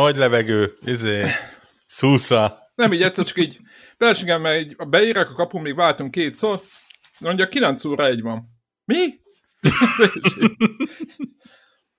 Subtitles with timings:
[0.00, 1.26] nagy levegő, izé,
[1.86, 2.58] szúsza.
[2.74, 3.58] Nem így egyszer, csak így
[3.96, 6.60] versenyen, mert így beírek a kapun, még váltunk két szó,
[7.18, 8.42] mondja, 9 óra egy van.
[8.84, 9.20] Mi?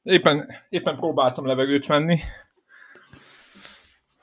[0.04, 2.20] éppen, éppen próbáltam levegőt venni.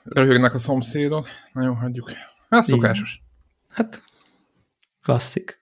[0.03, 1.27] Röhögnek a szomszédok.
[1.53, 2.11] Na jó, hagyjuk.
[2.49, 3.21] Hát szokásos.
[3.69, 4.03] Hát,
[5.03, 5.59] klasszik.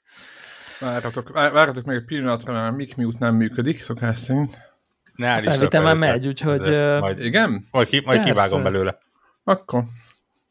[0.79, 4.74] Várhatok, várhatok meg egy pillanatra, mert Mik Mute nem működik, szokás szerint.
[5.15, 6.61] Ne állíts Felvétel már megy, úgyhogy...
[6.61, 7.63] Ezért Majd, Igen?
[7.71, 8.33] majd, ki, majd Persze.
[8.33, 8.97] kivágom belőle.
[9.43, 9.83] Akkor.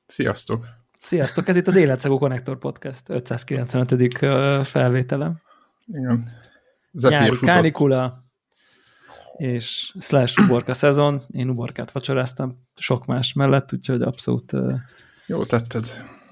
[0.06, 0.66] Sziasztok.
[0.98, 4.22] Sziasztok, ez itt az Életszagú Connector Podcast 595.
[4.22, 5.40] ö, felvételem.
[5.86, 6.24] Igen.
[6.92, 7.54] Zephyr Nyári futott.
[7.54, 8.24] kánikula
[9.36, 11.22] és slash uborka szezon.
[11.30, 14.52] Én uborkát vacsoráztam sok más mellett, úgyhogy abszolút,
[15.26, 15.84] Jó tetted.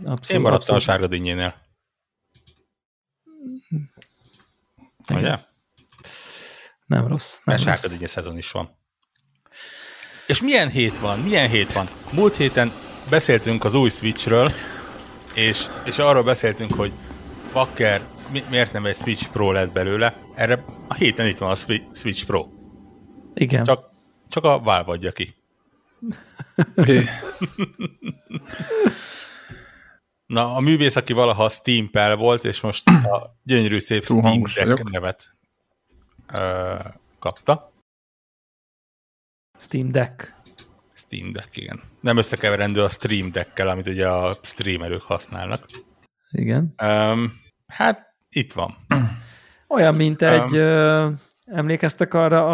[0.04, 1.54] abszolút Én maradtam a abszolút, sárga dinnyénél.
[5.08, 5.18] Igen.
[5.22, 5.38] Ugye?
[6.92, 7.36] Nem rossz.
[7.44, 7.92] Nem Mert rossz.
[7.92, 8.70] dinnye szezon is van.
[10.26, 11.18] És milyen hét van?
[11.18, 11.88] Milyen hét van?
[12.14, 12.68] Múlt héten
[13.10, 14.52] beszéltünk az új Switchről,
[15.34, 16.92] és, és arról beszéltünk, hogy
[17.52, 20.16] Bakker mi, miért nem egy Switch Pro lett belőle.
[20.34, 22.46] Erre a héten itt van a Swi- Switch Pro.
[23.34, 23.64] Igen.
[23.64, 23.90] Csak,
[24.28, 25.34] csak a Valve adja ki.
[30.26, 34.90] Na, a művész, aki valaha Steam Pel volt, és most a gyönyörű szép Steam Deck
[34.90, 35.30] nevet
[36.32, 36.74] ö,
[37.18, 37.72] kapta.
[39.58, 40.30] Steam Deck.
[40.94, 41.80] Steam Deck, igen.
[42.00, 45.64] Nem összekeverendő a Stream Deckkel, amit ugye a streamerők használnak.
[46.30, 46.74] Igen.
[46.82, 48.76] Um, hát itt van.
[49.68, 51.10] Olyan, mint egy, ö,
[51.44, 52.46] emlékeztek arra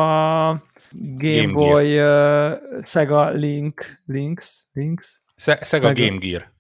[0.49, 5.23] a Game, Game Boy ö, Sega Link, Links, Links?
[5.37, 6.53] Se- Sega Meg- Game Gear.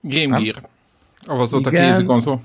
[0.00, 0.42] Game Nem?
[0.42, 0.68] Gear.
[1.20, 2.40] Ahhoz volt a kézi konzol.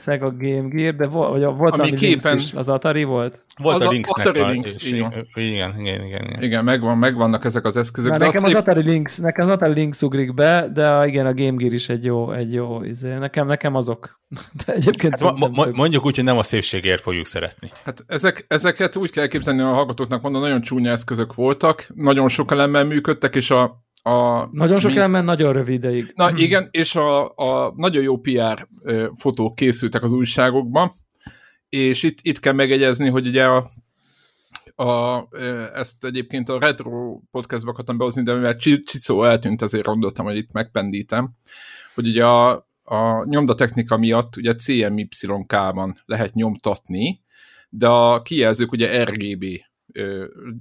[0.00, 3.44] Sega Game Gear, de volt, vagy a- volt Ami képen- is, az Atari volt?
[3.62, 6.42] Volt Az a Lynxnek Atari Lynx, igen, igen, igen, igen, igen.
[6.42, 8.10] Igen, megvan, megvannak ezek az eszközök.
[8.10, 11.06] Már de nekem az épp, Atari Links, nekem az Atari Links ugrik be, de a-
[11.06, 13.14] igen, a Game Gear is egy jó, egy jó, izé.
[13.14, 14.20] nekem, nekem azok.
[14.66, 17.70] De egyébként Hát mo- tök- mondjuk úgy, hogy nem a szépségért fogjuk szeretni.
[17.84, 22.50] hát ezek, ezeket úgy kell képzelni a hallgatóknak, mondom, nagyon csúnya eszközök voltak, nagyon sok
[22.52, 26.12] elemmel működtek, és a, a Nagyon sok mi- elmen nagyon rövid ideig.
[26.14, 28.68] Na igen, és a, a nagyon jó PR
[29.16, 30.90] fotók készültek az újságokban,
[31.68, 33.66] és itt, itt kell megegyezni, hogy ugye a,
[34.84, 35.18] a,
[35.74, 40.36] ezt egyébként a Retro podcastba akartam behozni, de mivel Csi- Csicó eltűnt, azért gondoltam, hogy
[40.36, 41.30] itt megpendítem,
[41.94, 42.50] hogy ugye a,
[42.82, 47.22] a nyomdatechnika miatt ugye CMYK-ban lehet nyomtatni,
[47.68, 49.44] de a kijelzők ugye RGB.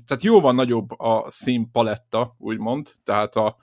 [0.07, 3.57] Tehát jóval nagyobb a színpaletta, úgymond, tehát a,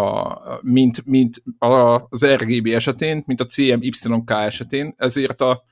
[0.00, 5.62] a, mint, mint a, az RGB esetén, mint a CMYK esetén, ezért a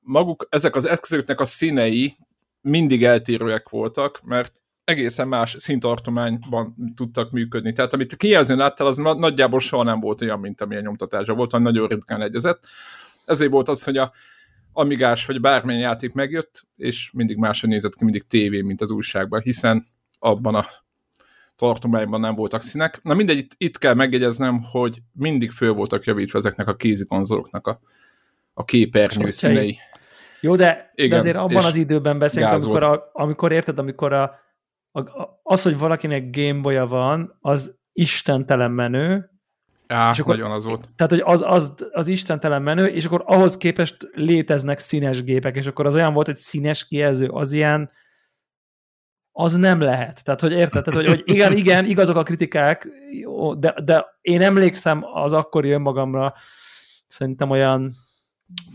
[0.00, 2.14] maguk, ezek az eszközöknek a színei
[2.60, 4.52] mindig eltérőek voltak, mert
[4.84, 7.72] egészen más színtartományban tudtak működni.
[7.72, 11.34] Tehát amit a kijelzőn láttál, az na- nagyjából soha nem volt olyan, mint amilyen nyomtatásra
[11.34, 12.64] volt, hanem nagyon ritkán egyezett.
[13.24, 14.12] Ezért volt az, hogy a
[14.78, 19.40] Amigás vagy bármilyen játék megjött, és mindig máshogy nézett ki, mindig tévé, mint az újságban,
[19.40, 19.84] hiszen
[20.18, 20.64] abban a
[21.56, 23.02] tartományban nem voltak színek.
[23.02, 27.66] Na mindegy, itt, itt kell megjegyeznem, hogy mindig föl voltak javítva ezeknek a kézi konzoloknak
[27.66, 27.80] a,
[28.54, 29.76] a képernyő színei.
[30.40, 34.22] Jó, de, Igen, de azért abban az időben beszélünk, amikor, a, amikor érted, amikor a,
[34.92, 35.02] a,
[35.42, 39.30] az, hogy valakinek Gameboy-a van, az istentelen menő,
[39.88, 40.90] Á, és akkor- nagyon az volt.
[40.96, 45.66] tehát, hogy az, az, az istentelen menő, és akkor ahhoz képest léteznek színes gépek, és
[45.66, 47.90] akkor az olyan volt, hogy színes kijelző, az ilyen,
[49.32, 50.24] az nem lehet.
[50.24, 50.84] Tehát, hogy érted?
[50.84, 52.88] Tehát, hogy, hogy igen, igen, igazok a kritikák,
[53.20, 56.34] jó, de, de én emlékszem az akkori önmagamra,
[57.06, 57.94] szerintem olyan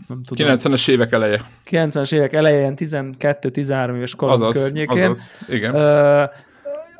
[0.08, 1.40] nem tudom, 90-es évek eleje.
[1.70, 5.30] 90-es évek elején, 12-13 éves korom Azaz, környékén, azaz.
[5.48, 5.74] Igen.
[5.74, 6.24] ö,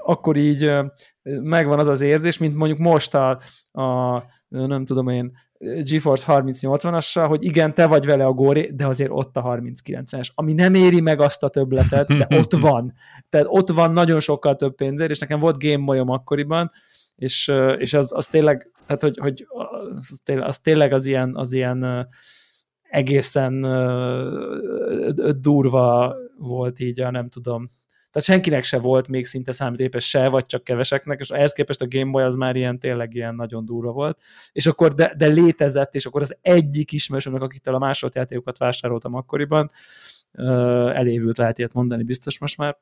[0.05, 0.73] akkor így
[1.25, 3.39] megvan az az érzés, mint mondjuk most a,
[3.73, 9.11] a nem tudom én, GeForce 3080-assal, hogy igen, te vagy vele a góré, de azért
[9.13, 12.93] ott a 3090-es, ami nem éri meg azt a többletet, de ott van.
[13.29, 16.71] Tehát ott van nagyon sokkal több pénzért, és nekem volt Game Boy-om akkoriban,
[17.17, 19.47] és, és az, az tényleg, tehát hogy, hogy
[19.97, 22.09] az, tényleg, az tényleg az ilyen, az ilyen
[22.83, 23.61] egészen
[25.41, 27.69] durva volt így a nem tudom.
[28.15, 31.87] Tehát senkinek se volt még szinte számítógépes se, vagy csak keveseknek, és ehhez képest a
[31.89, 34.23] Game Boy az már ilyen tényleg ilyen nagyon durva volt.
[34.53, 39.15] És akkor de, de létezett, és akkor az egyik ismerősömnek, akitől a másolt játékokat vásároltam
[39.15, 39.71] akkoriban,
[40.95, 42.77] elévült lehet ilyet mondani biztos most már,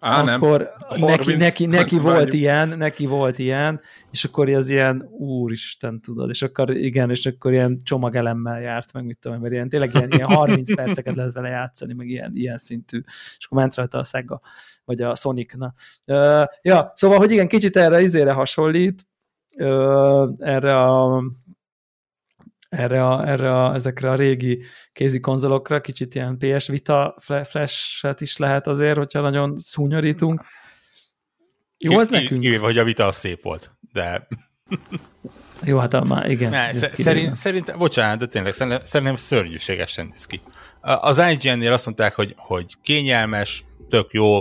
[0.00, 1.08] Á, akkor nem.
[1.08, 3.80] neki, neki, neki volt ilyen, neki volt ilyen,
[4.10, 9.04] és akkor az ilyen, úristen, tudod, és akkor igen, és akkor ilyen csomagelemmel járt, meg
[9.04, 12.58] mit tudom, mert ilyen, tényleg ilyen, ilyen 30 perceket lehet vele játszani, meg ilyen, ilyen
[12.58, 13.00] szintű,
[13.38, 14.40] és akkor ment rajta a Sega,
[14.84, 15.72] vagy a Sonic, na.
[16.06, 19.06] Uh, ja, szóval, hogy igen, kicsit erre izére hasonlít,
[19.58, 21.22] uh, erre a
[22.76, 24.62] erre a, erre a, ezekre a régi
[24.92, 30.44] kézi konzolokra, kicsit ilyen PS Vita flash-et is lehet azért, hogyha nagyon szúnyorítunk.
[31.78, 32.40] Jó, az nekünk?
[32.40, 34.26] Kivéve, hogy a Vita az szép volt, de...
[35.62, 36.50] Jó, hát már igen.
[36.50, 40.40] Ne, szerint, szerint, bocsánat, de tényleg szerintem, szerintem szörnyűségesen néz ki.
[40.80, 44.36] Az IGN-nél azt mondták, hogy, hogy kényelmes, tök jó,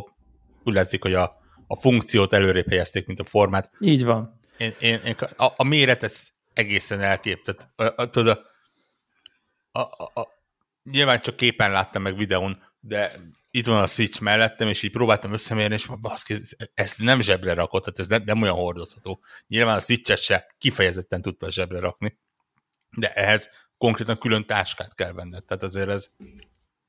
[0.64, 1.38] úgy látszik, hogy a,
[1.68, 3.72] a funkciót előrébb helyezték, mint a formát.
[3.80, 4.40] Így van.
[4.58, 7.44] Én, én, én a, a méret, ez egészen elkép.
[7.44, 8.46] Tehát, a, a, tudod,
[9.72, 10.28] a, a, a,
[10.84, 13.12] nyilván csak képen láttam meg videón, de
[13.52, 16.36] itt van a Switch mellettem, és így próbáltam összemérni, és baszki,
[16.74, 19.24] ez nem zsebre rakott, tehát ez nem, nem olyan hordozható.
[19.48, 22.20] Nyilván a Switch-et se kifejezetten tudta zsebre rakni,
[22.98, 25.44] de ehhez konkrétan külön táskát kell venned.
[25.44, 26.10] Tehát azért ez,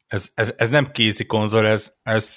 [0.06, 2.36] ez, ez, ez nem kézi konzol, ez, ez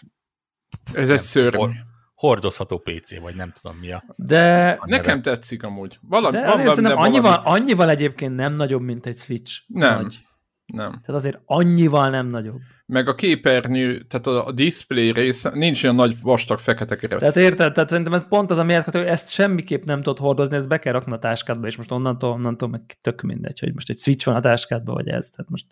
[0.93, 1.71] ez egy szörny
[2.19, 4.03] hordozható PC, vagy nem tudom mi a...
[4.15, 4.69] De...
[4.79, 5.99] A nekem tetszik amúgy.
[6.01, 7.59] Valami, de van, valami, annyival, valami...
[7.59, 9.61] annyival egyébként nem nagyobb, mint egy Switch.
[9.67, 10.01] Nem.
[10.01, 10.17] Nagy.
[10.65, 10.89] Nem.
[10.89, 12.59] Tehát azért annyival nem nagyobb.
[12.85, 17.19] Meg a képernyő, tehát a, a display része, nincs olyan nagy vastag fekete keret.
[17.19, 17.73] Tehát érted?
[17.73, 20.79] Tehát szerintem ez pont az a miért, hogy ezt semmiképp nem tudod hordozni, ezt be
[20.79, 24.25] kell rakni a táskádba, és most onnantól, onnantól meg tök mindegy, hogy most egy Switch
[24.25, 25.29] van a táskádba, vagy ez.
[25.29, 25.65] Tehát most...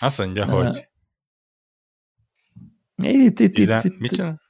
[0.00, 0.88] Azt mondja, uh, hogy...
[2.96, 4.43] Itt, itt, itt, itt, mit csinál?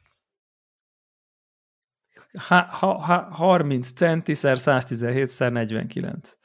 [2.39, 2.67] Ha,
[2.99, 6.37] ha, 30 centiszer 117 szer 49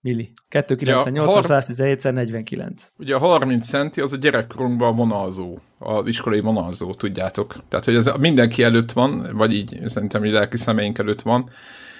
[0.00, 0.32] milli.
[0.48, 2.92] 298 ja, 117 szer 49.
[2.96, 7.56] Ugye a 30 centi az a gyerekkorunkban a vonalzó, az iskolai vonalzó, tudjátok.
[7.68, 11.50] Tehát, hogy ez mindenki előtt van, vagy így szerintem így lelki szemeink előtt van.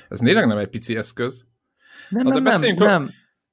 [0.08, 1.46] Ez néleg nem egy pici eszköz.
[2.08, 3.10] Nem, nem, nem, nem, nem.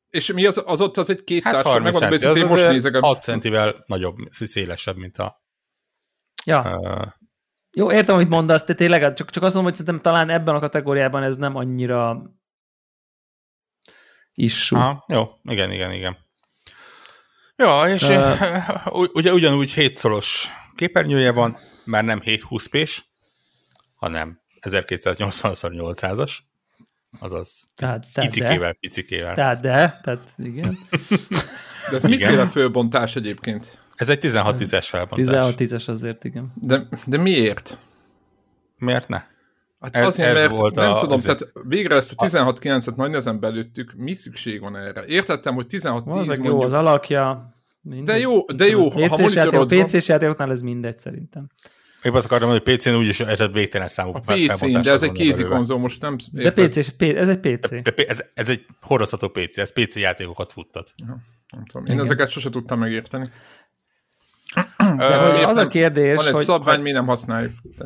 [0.10, 2.96] És mi az, az ott az egy két hát társ, megmondom, hogy az most nézek.
[2.96, 5.44] 6 centivel nagyobb, szélesebb, mint a...
[6.46, 6.80] Ja.
[6.80, 7.08] Uh,
[7.78, 10.60] jó, értem, amit mondasz, de tényleg csak, csak azt mondom, hogy szerintem talán ebben a
[10.60, 12.22] kategóriában ez nem annyira
[14.34, 14.76] issú.
[14.76, 16.18] Aha, jó, igen, igen, igen.
[17.56, 22.78] Ja, és uh, ugye ugyanúgy 7 szoros képernyője van, már nem 720 p
[23.96, 26.38] hanem 1280x800-as,
[27.20, 28.78] azaz tehát, tehát picikével, de.
[28.80, 29.34] picikével.
[29.34, 30.80] Tehát de, tehát igen.
[31.90, 33.80] De ez miféle főbontás egyébként?
[33.96, 35.56] Ez egy 16-10-es felbontás.
[35.58, 36.54] 16-10-es azért, igen.
[36.56, 37.80] De, de miért?
[38.78, 39.24] Miért ne?
[39.80, 41.38] Hát ez, azért, ez mert volt nem a, tudom, azért...
[41.38, 45.06] tehát végre ezt a 16-9-et nagy nehezen belőttük, mi szükség van erre?
[45.06, 46.46] Értettem, hogy 16-10 mondjuk...
[46.46, 49.68] jó az alakja, mindegy, de jó, de jó, ha van...
[49.68, 51.48] PC-s játékoknál ez mindegy szerintem.
[52.04, 55.44] Én azt akartam, hogy PC-n úgyis ez végtelen számú A PC-n, de ez egy kézi
[55.44, 56.16] konzol, most nem...
[56.32, 57.70] De PC, ez egy PC.
[57.70, 60.94] De, de, ez, ez egy hordozható PC, ez PC játékokat futtat.
[60.96, 61.18] Ja,
[61.50, 61.86] nem tudom.
[61.86, 62.04] Én Igen.
[62.04, 63.28] ezeket sose tudtam megérteni.
[64.78, 66.44] De az a kérdés, Van egy hogy...
[66.44, 67.54] szabvány, mi nem használjuk.
[67.78, 67.86] De...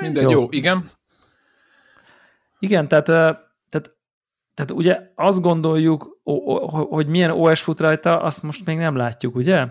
[0.00, 0.30] Mindegy, jó.
[0.30, 0.90] jó, igen.
[2.58, 3.96] Igen, tehát, tehát,
[4.54, 6.20] tehát ugye azt gondoljuk,
[6.88, 9.66] hogy milyen OS fut rajta, azt most még nem látjuk, ugye?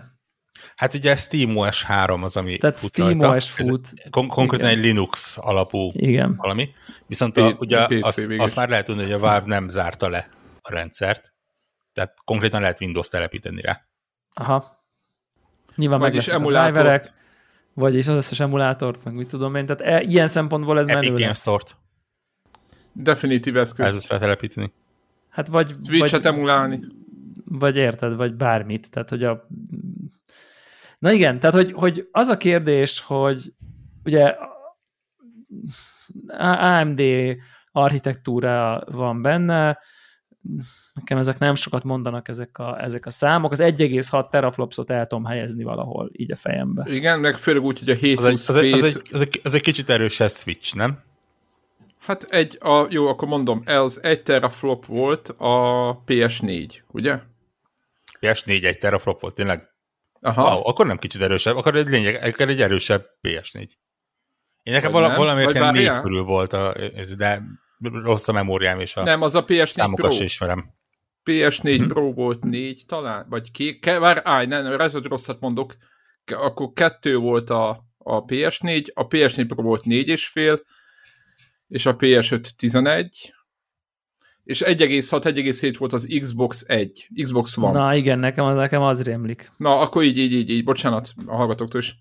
[0.76, 3.36] Hát ugye SteamOS 3 az, ami Tehát fut Steam rajta.
[3.36, 3.88] OS fut.
[3.94, 4.78] Ez kon- konkrétan Igen.
[4.78, 6.34] egy Linux alapú Igen.
[6.36, 6.68] valami.
[7.06, 10.28] Viszont a, ugye PC, azt, azt már lehet tudni, hogy a Valve nem zárta le
[10.60, 11.32] a rendszert.
[11.92, 13.84] Tehát konkrétan lehet Windows telepíteni rá.
[14.34, 14.79] Aha.
[15.76, 17.14] Nyilván meg is emulátort.
[17.74, 19.66] Vagyis az összes emulátort, meg mit tudom én.
[19.66, 21.76] Tehát e, ilyen szempontból ez menő Epic Games Store-t.
[22.92, 23.94] Definitív eszköz.
[23.94, 24.72] Ez rá telepíteni.
[25.28, 25.70] Hát vagy...
[25.84, 26.80] Switch-et emulálni.
[27.44, 28.90] Vagy érted, vagy bármit.
[28.90, 29.46] Tehát, hogy a...
[30.98, 33.52] Na igen, tehát, hogy, hogy az a kérdés, hogy
[34.04, 34.36] ugye
[36.38, 37.02] AMD
[37.72, 39.78] architektúra van benne,
[40.94, 43.52] nekem ezek nem sokat mondanak ezek a, ezek a számok.
[43.52, 46.84] Az 1,6 teraflopsot el tudom helyezni valahol így a fejembe.
[46.88, 49.40] Igen, meg főleg úgy, hogy a 7 az egy, az, egy, az, egy, az, egy,
[49.44, 50.98] az egy kicsit erősebb switch, nem?
[51.98, 57.18] Hát egy, a, jó, akkor mondom, ez egy teraflop volt a PS4, ugye?
[58.20, 59.68] PS4 egy teraflop volt, tényleg?
[60.20, 60.42] Aha.
[60.42, 63.68] Wow, akkor nem kicsit erősebb, akkor egy lényeg, akkor egy erősebb PS4.
[64.62, 66.74] Én nekem vala, valamiért ilyen négy körül volt, a,
[67.16, 67.42] de
[67.80, 70.24] rossz a memóriám, és a Nem, az a PS4 számokat Pro.
[70.24, 70.74] ismerem.
[71.24, 71.86] PS4 hm.
[71.86, 75.76] Pro volt négy talán, vagy ki, ke, vár, állj, nem, nem, ez rosszat mondok,
[76.24, 80.60] akkor kettő volt a, a PS4, a PS4 Pro volt négy és fél,
[81.68, 83.34] és a PS5 11,
[84.44, 87.78] és 1,6-1,7 volt az Xbox 1, Xbox One.
[87.78, 89.52] Na igen, nekem az, nekem az rémlik.
[89.56, 91.94] Na, akkor így, így, így, így, bocsánat a hallgatóktól is.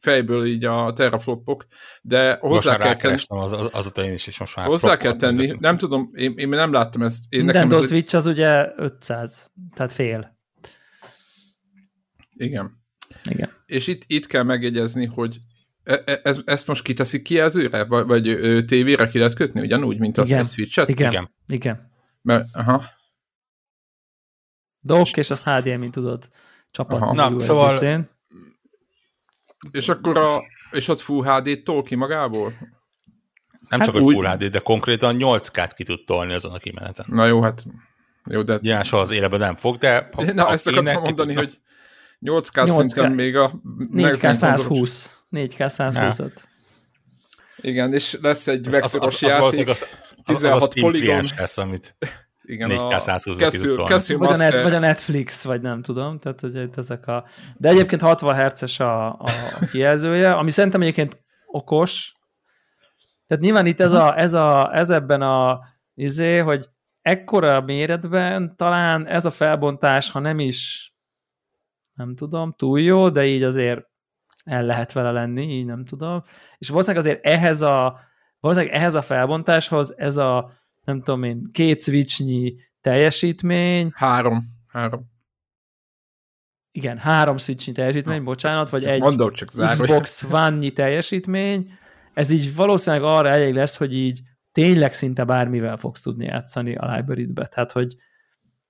[0.00, 1.66] Fejből így a teraflopok,
[2.02, 5.16] de Hozzá hozzá kell tenni, az, az, azóta én is, és most már hozzá kell
[5.16, 5.58] tenni, ezek.
[5.58, 7.24] nem tudom, én, én nem láttam ezt.
[7.28, 10.38] Én Nintendo nekem ez egy, Switch az ugye 500, tehát fél.
[12.36, 12.82] igen.
[13.30, 13.50] Igen.
[13.66, 15.38] És itt, itt kell megjegyezni, hogy
[15.82, 18.22] e- e- ez, ezt most kiteszik kijelzőre, vagy, vagy
[18.66, 20.40] tévére ki lehet kötni, ugyanúgy, mint az Igen.
[20.40, 20.88] a Switch-et?
[20.88, 21.10] Igen.
[21.10, 21.30] Igen.
[21.46, 21.92] Igen.
[22.22, 22.82] Mert, aha,
[24.80, 26.28] Dock, és azt HDMI tudod
[26.70, 27.06] csapatni.
[27.18, 27.30] Aha.
[27.30, 28.04] Na, szóval-
[29.70, 32.52] és akkor a, és ott Full HD-t tol ki magából?
[33.68, 36.58] Nem Hát csak, hogy úgy- Full HD, de konkrétan 8K-t ki tud tolni azon a
[36.58, 37.06] kimeneten.
[37.08, 37.64] Na jó, hát
[38.26, 41.34] jó, de Nyilván soha az életben nem fog, de ha, Na, ha ezt akartam mondani,
[41.34, 41.40] tudna.
[41.40, 41.60] hogy
[42.20, 42.70] 8K 8K.
[42.70, 43.52] szinten még a
[43.94, 45.22] 4K 120.
[45.30, 46.32] 4K 120-at.
[47.56, 49.68] Igen, és lesz egy Az, az, vektoros az, az valószínűleg játék.
[49.68, 51.24] az, az, az, az a 16 Steam poligon.
[51.36, 51.96] lesz, amit
[52.46, 53.92] Igen, 4K a 120-ra ki Castle, tud tolni.
[53.92, 56.18] Castle Vagy a, net, vagy a Netflix, vagy nem tudom.
[56.18, 57.24] Tehát, hogy itt ezek a...
[57.56, 59.30] De egyébként 60 Hz a, a
[59.70, 62.14] kijelzője, ami szerintem egyébként okos.
[63.26, 65.60] Tehát nyilván itt ez, a, ez, a, ez ebben a
[65.94, 66.68] izé, hogy
[67.00, 70.92] ekkora méretben talán ez a felbontás, ha nem is
[71.94, 73.86] nem tudom, túl jó, de így azért
[74.44, 76.22] el lehet vele lenni, így nem tudom.
[76.58, 78.00] És valószínűleg azért ehhez a,
[78.40, 80.50] valószínűleg ehhez a felbontáshoz ez a,
[80.84, 84.40] nem tudom én, két switchnyi teljesítmény, Három.
[84.66, 85.12] Három.
[86.70, 89.48] igen, három switchnyi teljesítmény, bocsánat, vagy Csak egy Mondom, csak.
[89.70, 91.78] Xbox One-nyi teljesítmény,
[92.14, 94.20] ez így valószínűleg arra elég lesz, hogy így
[94.52, 97.46] tényleg szinte bármivel fogsz tudni játszani a library-be.
[97.46, 97.96] Tehát, hogy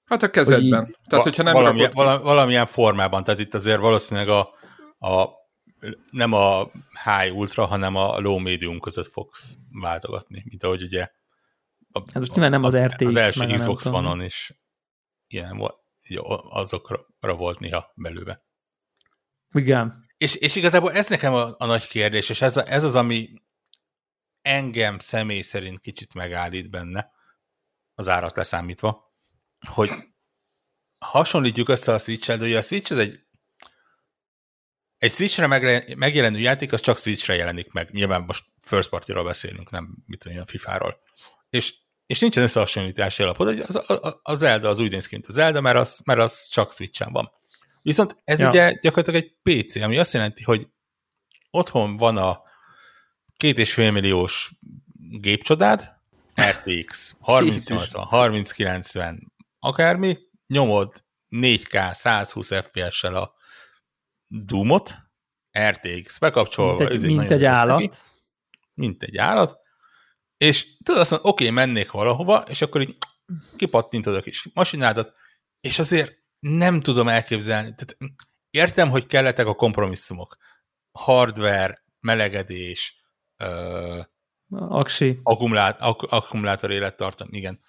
[0.04, 0.84] Hát a kezedben.
[0.84, 4.40] Hogy Tehát, hogyha nem valami, rakod ki- vala, valamilyen formában, tehát itt azért valószínűleg a,
[5.08, 5.28] a
[6.10, 6.64] nem a
[7.04, 11.08] high ultra, hanem a low medium között fogsz váltogatni, mint ahogy ugye
[11.94, 13.86] a, Hát most nyilván nem az RTX, az első Xbox.
[13.86, 14.52] One-on is
[15.26, 15.76] ilyen volt,
[16.08, 18.42] jó, azokra volt néha belőle.
[19.52, 22.94] igen, És, és igazából ez nekem a, a nagy kérdés, és ez, a, ez az,
[22.94, 23.32] ami
[24.40, 27.10] engem személy szerint kicsit megállít benne,
[27.94, 29.14] az árat leszámítva,
[29.68, 29.90] hogy
[30.98, 33.24] hasonlítjuk össze a switch de ugye a Switch ez egy
[35.04, 35.46] egy Switchre
[35.96, 37.90] megjelenő játék, az csak Switchre jelenik meg.
[37.90, 41.00] Nyilván most first party-ról beszélünk, nem mit tudom, a FIFA-ról.
[41.48, 41.74] És,
[42.06, 45.32] és nincsen összehasonlítási alapod, hogy az, a, a Zelda az úgy néz ki, mint a
[45.32, 47.30] Zelda, mert az, mert az csak Switchen van.
[47.82, 48.48] Viszont ez Ja.
[48.48, 50.68] ugye gyakorlatilag egy PC, ami azt jelenti, hogy
[51.50, 52.42] otthon van a
[53.36, 54.52] két és fél milliós
[55.20, 55.92] gépcsodád,
[56.40, 63.34] RTX 3080, 3090, akármi, nyomod 4K 120 FPS-sel a
[64.26, 64.94] Doomot,
[65.58, 66.78] RTX bekapcsolva.
[66.78, 68.02] mint egy, mint egy állat.
[68.74, 69.58] Mint egy állat,
[70.44, 72.98] és tudod azt mondani, oké, okay, mennék valahova, és akkor így
[73.56, 75.14] kipattintod a kis masinádat,
[75.60, 77.74] és azért nem tudom elképzelni.
[77.74, 77.96] Tehát
[78.50, 80.36] értem, hogy kellettek a kompromisszumok.
[80.98, 83.04] Hardware, melegedés,
[83.36, 84.00] ö,
[84.50, 85.20] Aksi.
[85.22, 87.60] akkumulát, ak- akkumulátor élettartam, igen.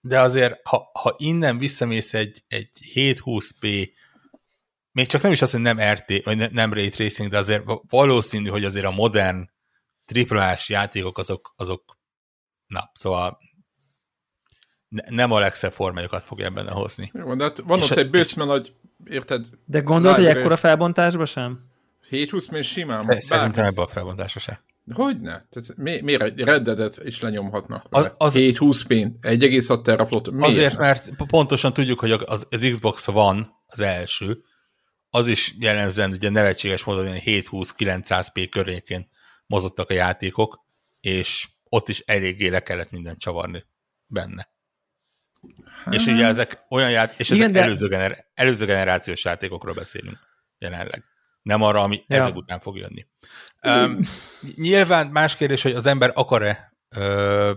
[0.00, 3.92] De azért, ha, ha innen visszamész egy, egy 720p,
[4.92, 7.64] még csak nem is az, hogy nem RT, vagy ne, nem Ray Tracing, de azért
[7.88, 9.50] valószínű, hogy azért a modern
[10.04, 11.97] triplás játékok azok, azok
[12.68, 13.38] na, szóval
[14.88, 17.10] ne, nem a legszebb formájukat fogja benne hozni.
[17.14, 20.56] Jó, de hát van És ott a- egy bőcme nagy, érted, De gondolod, hogy ekkora
[20.56, 21.60] felbontásba sem?
[22.08, 22.96] 720 még simán.
[22.96, 24.62] Sze- Szerintem ebben a felbontásba se.
[24.92, 25.46] Hogyne?
[25.50, 27.86] Tehát mi, miért egy reddedet is lenyomhatnak?
[27.90, 30.30] Az- Az, az- 720 p 1,6 teraflot.
[30.30, 30.46] Miért?
[30.50, 34.40] Azért, mert pontosan tudjuk, hogy az, az Xbox van az első,
[35.10, 39.08] az is jellemzően ugye nevetséges módon ilyen 720-900p környékén
[39.46, 40.64] mozogtak a játékok,
[41.00, 43.64] és ott is eléggé le kellett mindent csavarni
[44.06, 44.48] benne.
[45.84, 45.94] Hát...
[45.94, 50.18] És ugye ezek olyan ját, és Igen, ezek de- előző, gener, előző generációs játékokról beszélünk
[50.58, 51.04] jelenleg.
[51.42, 52.16] Nem arra, ami Ja.
[52.16, 53.06] ezek után fog jönni.
[53.62, 54.00] Um,
[54.54, 57.52] nyilván más kérdés, hogy az ember akar-e ö,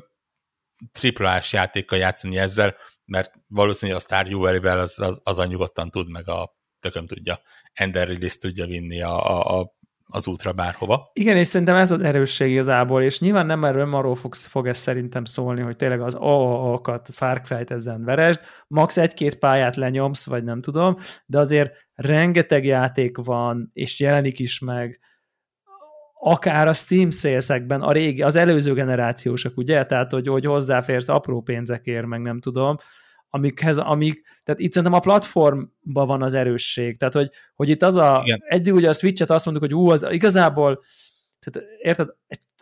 [0.92, 2.76] triplás játékkal játszani ezzel,
[3.06, 7.42] mert valószínűleg a Stardew-vel az, az, az a nyugodtan tud, meg a tököm tudja,
[7.74, 9.76] Ender Release tudja vinni a, a, a,
[10.12, 11.10] az útra bárhova.
[11.14, 14.68] Igen, és szerintem ez az erősség igazából, és nyilván nem erről nem arról fog, fog
[14.68, 20.26] ez szerintem szólni, hogy tényleg az AAA-kat, Far Cry-t ezen veresd, max egy-két pályát lenyomsz,
[20.26, 25.00] vagy nem tudom, de azért rengeteg játék van, és jelenik is meg,
[26.24, 29.86] akár a Steam szélszekben, a régi, az előző generációsak, ugye?
[29.86, 32.76] Tehát, hogy, hogy hozzáférsz apró pénzekért, meg nem tudom,
[33.34, 37.96] amikhez, amik, tehát itt szerintem a platformban van az erősség, tehát, hogy, hogy itt az
[37.96, 38.44] a, Igen.
[38.48, 40.84] eddig ugye a Switch-et azt mondjuk, hogy ú, az igazából,
[41.40, 42.10] tehát érted,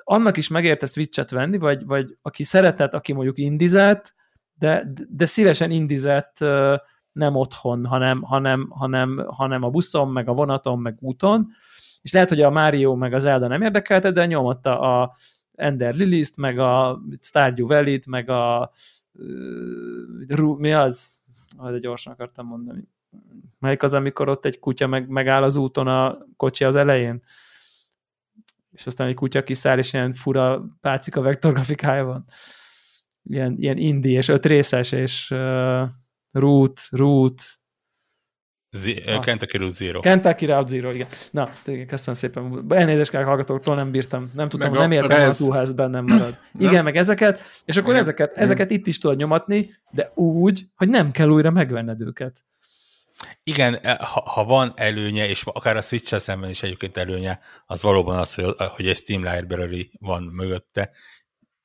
[0.04, 4.14] annak is megérte Switch-et venni, vagy, vagy aki szeretett, aki mondjuk indizett,
[4.54, 6.38] de, de szívesen indizett
[7.12, 11.48] nem otthon, hanem, hanem, hanem, hanem a buszon, meg a vonaton, meg úton,
[12.02, 15.16] És lehet, hogy a Mario meg az Zelda nem érdekelte, de nyomotta a
[15.54, 18.72] Ender Lilith, meg a Stardew Valley-t, meg a
[20.58, 21.22] mi az?
[21.58, 22.88] Ah, de gyorsan akartam mondani.
[23.60, 27.24] Melyik az, amikor ott egy kutya meg, megáll az úton a kocsi az elején?
[28.72, 32.26] És aztán egy kutya kiszáll, és ilyen fura pácika vektorgrafikája van.
[33.24, 35.90] Ilyen, ilyen indie, és öt részes, és uh,
[36.32, 37.59] root, root,
[38.72, 39.20] Z- ah.
[39.20, 40.00] Kentucky Route Zero.
[40.00, 41.08] Kentucky Route Zero, igen.
[41.32, 41.50] Na,
[41.88, 42.66] köszönöm szépen.
[42.70, 46.38] Elnézést kell hallgatóktól, nem bírtam, nem tudtam, nem értem, hogy a túlház bennem marad.
[46.60, 46.84] Igen, nem.
[46.84, 48.02] meg ezeket, és akkor igen.
[48.02, 52.46] ezeket, ezeket itt is tudod nyomatni, de úgy, hogy nem kell újra megvenned őket.
[53.44, 57.82] Igen, e, ha, ha van előnye, és akár a switch szemben is egyébként előnye, az
[57.82, 60.90] valóban az, hogy, hogy egy Steam Library van mögötte.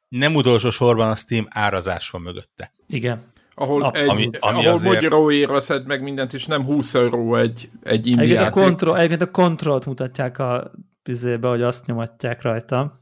[0.08, 2.72] Nem utolsó sorban a Steam árazás van mögötte.
[2.86, 4.94] Igen ahol, egy, ami, ami ahol azért...
[4.94, 8.56] magyaróért szed meg mindent, és nem 20 euró egy, egy indiáték.
[8.56, 10.70] A kontroll, egyébként a kontrollt mutatják a
[11.02, 12.92] bizébe, hogy azt nyomatják rajta.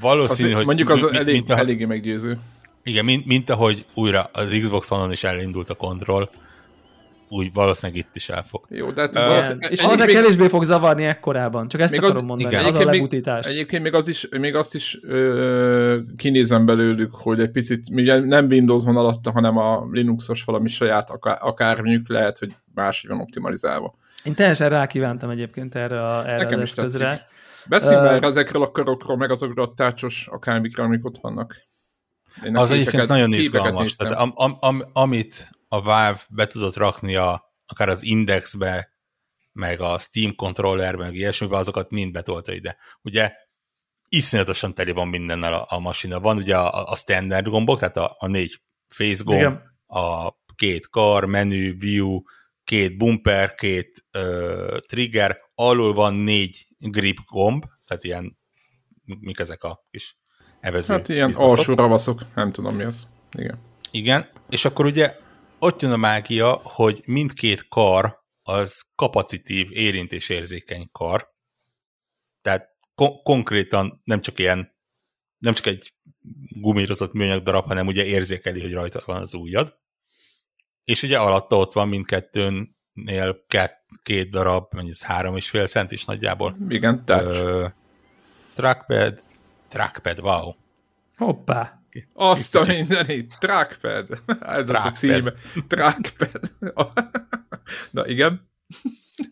[0.00, 0.64] Valószínű, az, hogy...
[0.64, 2.38] Mondjuk az mint, elég, mint a, eléggé meggyőző.
[2.82, 6.30] Igen, mint, mint ahogy újra az Xbox One-on is elindult a kontroll,
[7.32, 8.64] úgy valószínűleg itt is elfog.
[8.68, 10.14] Jó, de hát uh, És az még...
[10.14, 12.64] kevésbé fog zavarni ekkorában, csak ezt akarom az, mondani, igen.
[12.64, 13.46] az a lebutítás.
[13.46, 18.18] Még, egyébként még, az is, még azt is ö, kinézem belőlük, hogy egy picit, ugye
[18.18, 23.20] nem Windows van alatta, hanem a Linuxos valami saját akár, akárműk lehet, hogy máshogy van
[23.20, 23.94] optimalizálva.
[24.24, 27.26] Én teljesen rákívántam egyébként erre, a, erre Nekem az eszközre.
[27.68, 31.56] Beszéljünk uh, már ezekről a karokról, meg azokról a tácsos akármikről, amik ott vannak.
[32.44, 33.96] Én az egyébként nagyon izgalmas.
[33.96, 38.88] Tehát, am, am, am, amit a Valve be tudott rakni a, akár az Indexbe,
[39.52, 42.76] meg a Steam controllerbe, meg ilyesmibe, azokat mind betolta ide.
[43.02, 43.32] Ugye
[44.08, 46.20] iszonyatosan teli van mindennel a, a masina.
[46.20, 49.62] Van ugye a, a standard gombok, tehát a, a négy face gomb, Igen.
[49.86, 52.20] a két kar, menü, view,
[52.64, 58.38] két bumper, két ö, trigger, alul van négy grip gomb, tehát ilyen,
[59.04, 60.16] mik ezek a kis
[60.60, 60.94] evező.
[60.94, 63.08] Hát ilyen alsó ravaszok, nem tudom mi az.
[63.38, 63.58] Igen.
[63.90, 65.20] Igen, és akkor ugye
[65.62, 71.34] ott jön a mágia, hogy mindkét kar az kapacitív, érintésérzékeny kar.
[72.40, 74.76] Tehát ko- konkrétan nem csak ilyen,
[75.38, 75.94] nem csak egy
[76.60, 79.78] gumírozott műanyag darab, hanem ugye érzékeli, hogy rajta van az ujjad.
[80.84, 85.92] És ugye alatta ott van mindkettőnél két, két darab, mennyi ez három és fél cent
[85.92, 86.56] is nagyjából.
[86.68, 87.72] Igen, touch.
[88.54, 89.22] trackpad,
[89.68, 90.52] trackpad, wow.
[91.16, 91.81] Hoppá.
[92.14, 94.06] Azt a mindenit, trackpad.
[94.40, 95.32] Ez az a címe.
[95.68, 96.40] Trackpad.
[97.90, 98.48] Na igen.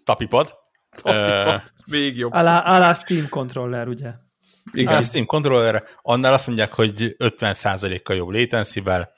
[0.04, 0.54] Tapipad.
[1.02, 1.54] Tapipad.
[1.54, 2.32] Uh, Még jobb.
[2.32, 4.12] Alá, alá Steam controller, ugye?
[4.72, 4.96] Igen.
[4.96, 9.12] A Steam controller, annál azt mondják, hogy 50%-kal jobb latency-vel.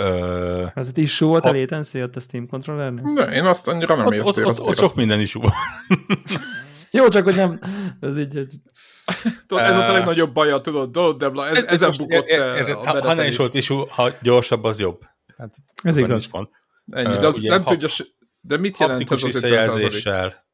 [0.00, 1.48] Uh, Ez itt is volt ha...
[1.48, 3.14] a latency ott a Steam controllernél?
[3.14, 5.52] De én azt annyira nem ott, ott, ott, ott sok minden is van.
[6.96, 7.58] Jó, csak hogy nem,
[8.00, 8.46] ez így, ez...
[9.46, 12.70] tudod, ez volt a legnagyobb baja, tudod, tudod, Debla, ez, ez ezen bukott er, er,
[12.70, 15.00] a Ha nem is volt is, ha gyorsabb, az jobb.
[15.36, 16.24] Hát, ez igaz.
[16.24, 16.50] Is van.
[16.90, 17.88] Ennyi, de az uh, nem ha, tudja,
[18.40, 20.46] de mit jelent ez az visszajelzéssel?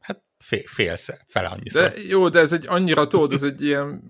[0.00, 1.82] Hát fél, fél fele annyiszor.
[1.82, 4.02] De jó, de ez egy annyira, tudod, ez egy ilyen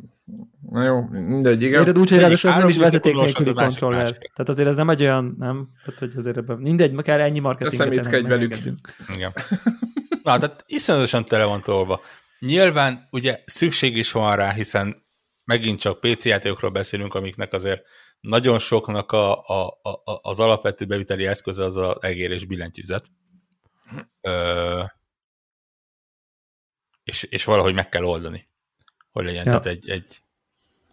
[0.70, 1.78] Na jó, mindegy, igen.
[1.78, 4.10] Érted úgy, hogy ráadásul ez nem is vezeték nélküli kontroller.
[4.10, 5.68] Tehát azért ez nem egy olyan, nem?
[5.84, 7.86] Tehát, hogy azért ebben mindegy, kell ennyi marketinget.
[7.86, 8.56] Szemétkedj velük.
[9.14, 9.32] Igen.
[10.22, 12.00] Na, tehát iszonyatosan tele van tolva.
[12.38, 15.02] Nyilván ugye szükség is van rá, hiszen
[15.44, 17.82] megint csak PC játékokról beszélünk, amiknek azért
[18.20, 23.06] nagyon soknak a, a, a, az alapvető beviteli eszköze az az egér és billentyűzet.
[24.20, 24.82] Ö,
[27.04, 28.48] és, és valahogy meg kell oldani,
[29.10, 29.44] hogy legyen.
[29.44, 29.50] Ja.
[29.50, 30.22] Tehát egy, egy,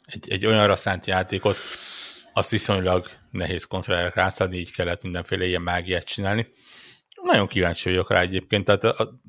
[0.06, 1.58] egy, egy olyanra szánt játékot,
[2.34, 6.48] azt viszonylag nehéz kontrollerre rászadni, így kellett mindenféle ilyen mágiát csinálni.
[7.22, 9.20] Nagyon kíváncsi vagyok rá egyébként, tehát a, a,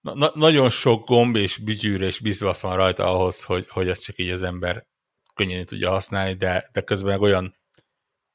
[0.00, 4.18] na, nagyon sok gomb és bügyűr és bizbasz van rajta ahhoz, hogy, hogy ezt csak
[4.18, 4.86] így az ember
[5.34, 7.54] könnyen tudja használni, de, de közben meg olyan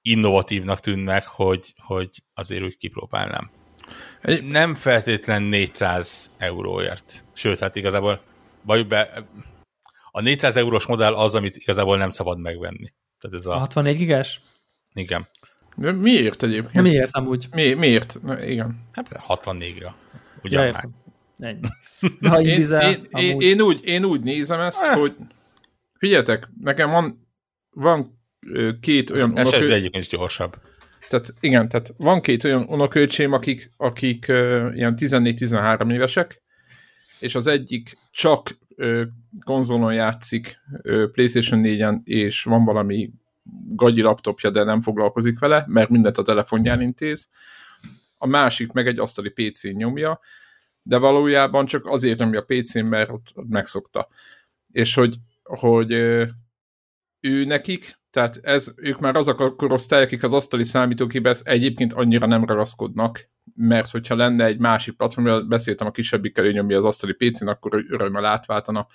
[0.01, 3.51] innovatívnak tűnnek, hogy, hogy azért úgy kipróbálnám.
[4.41, 7.23] Nem feltétlen 400 euróért.
[7.33, 8.21] Sőt, hát igazából
[8.61, 9.27] vagy be,
[10.11, 12.93] a 400 eurós modell az, amit igazából nem szabad megvenni.
[13.19, 13.57] Tehát ez a...
[13.57, 14.41] 64 gigás?
[14.93, 15.27] Igen.
[15.75, 16.73] De miért egyébként?
[16.73, 17.47] Nem miért amúgy?
[17.51, 18.19] Mi, miért?
[18.23, 18.77] Na, igen.
[18.91, 19.89] Hát 64-ra.
[20.43, 20.87] Ugyan ja, már.
[21.37, 21.67] Ennyi.
[22.19, 23.43] De ha én, én, én, amúgy...
[23.43, 24.97] én, úgy, én úgy nézem ezt, eh.
[24.97, 25.15] hogy
[25.97, 27.27] figyeljetek, nekem van,
[27.69, 28.19] van
[28.79, 29.37] két olyan...
[29.37, 29.73] Ez unokő...
[29.73, 30.57] egyébként is gyorsabb.
[31.09, 36.41] Tehát igen, tehát van két olyan unokölcsém, akik, akik uh, ilyen 14-13 évesek,
[37.19, 39.01] és az egyik csak uh,
[39.43, 43.09] konzolon játszik uh, PlayStation 4-en, és van valami
[43.67, 47.29] gagyi laptopja, de nem foglalkozik vele, mert mindent a telefonján intéz.
[48.17, 50.19] A másik meg egy asztali PC-n nyomja,
[50.81, 54.07] de valójában csak azért nyomja a PC-n, mert ott, megszokta.
[54.71, 55.91] És hogy, hogy
[57.19, 62.25] ő nekik, tehát ez, ők már azok a korosztály, akik az asztali számítógéphez egyébként annyira
[62.25, 67.47] nem ragaszkodnak, mert hogyha lenne egy másik platform, beszéltem a kisebbikkel, ő az asztali PC-n,
[67.47, 68.87] akkor örömmel átváltana.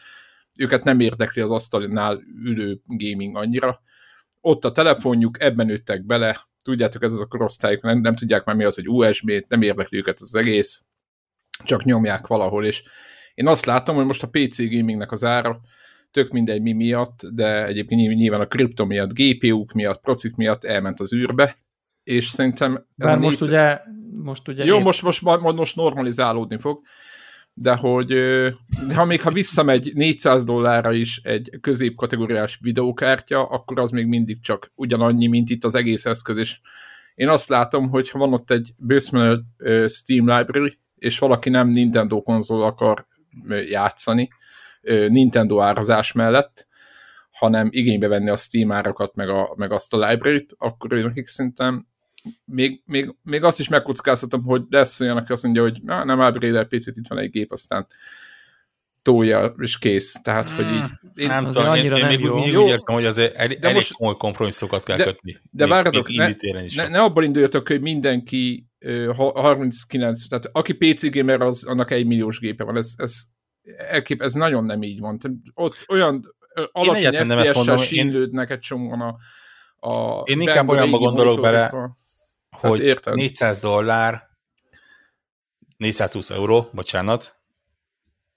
[0.58, 3.82] Őket nem érdekli az asztalinál ülő gaming annyira.
[4.40, 8.56] Ott a telefonjuk, ebben nőttek bele, tudjátok, ez az a korosztályok, nem, nem tudják már
[8.56, 10.84] mi az, hogy USB, nem érdekli őket az egész,
[11.64, 12.82] csak nyomják valahol, és
[13.34, 15.60] én azt látom, hogy most a PC gamingnek az ára,
[16.10, 21.00] tök mindegy mi miatt, de egyébként nyilván a kripto miatt, GPU-k miatt, procik miatt elment
[21.00, 21.56] az űrbe,
[22.02, 22.86] és szerintem...
[22.94, 23.80] Bár most, ugye,
[24.22, 24.64] most ugye...
[24.64, 26.80] Jó, most, most, most normalizálódni fog,
[27.54, 28.06] de hogy
[28.88, 34.40] de ha még ha visszamegy 400 dollárra is egy középkategóriás videókártya, akkor az még mindig
[34.40, 36.60] csak ugyanannyi, mint itt az egész eszköz, és
[37.14, 39.40] én azt látom, hogy ha van ott egy bőszmenő
[39.86, 43.06] Steam Library, és valaki nem Nintendo konzol akar
[43.68, 44.28] játszani,
[45.08, 46.68] Nintendo árazás mellett,
[47.30, 51.26] hanem igénybe venni a Steam árakat, meg, a, meg azt a library-t, akkor ő nekik
[51.26, 51.86] szerintem
[52.44, 56.20] még, még, még azt is megkockáztatom, hogy lesz olyan, aki azt mondja, hogy na, nem
[56.20, 57.86] upgrade PC-t, itt van egy gép, aztán
[59.02, 60.12] tolja, és kész.
[60.22, 60.90] Tehát, mm, hogy így...
[61.14, 62.34] Én, nem tudom, én, én nem még, jó.
[62.34, 62.62] még jó.
[62.62, 65.32] úgy érzem, hogy azért el, de elég most, komoly kompromisszokat kell de, kötni.
[65.50, 66.34] De még, várjatok, ne,
[66.74, 72.06] ne, ne abban induljatok, hogy mindenki uh, 39, tehát aki PC gamer, az, annak egy
[72.06, 72.76] milliós gépe van.
[72.76, 73.22] Ez, ez,
[73.76, 75.18] elkép, ez nagyon nem így van.
[75.54, 76.34] Ott olyan
[76.72, 79.16] alacsony FPS-sel sínlődnek egy csomóan a,
[79.88, 81.92] a Én inkább olyanba gondolok bele,
[82.60, 83.14] hát hogy érted?
[83.14, 84.28] 400 dollár,
[85.76, 87.36] 420 euró, bocsánat,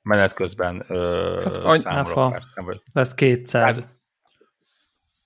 [0.02, 2.42] menet közben ö, hát, számolok.
[2.56, 2.82] Nem vagy.
[2.94, 3.92] Lesz 200.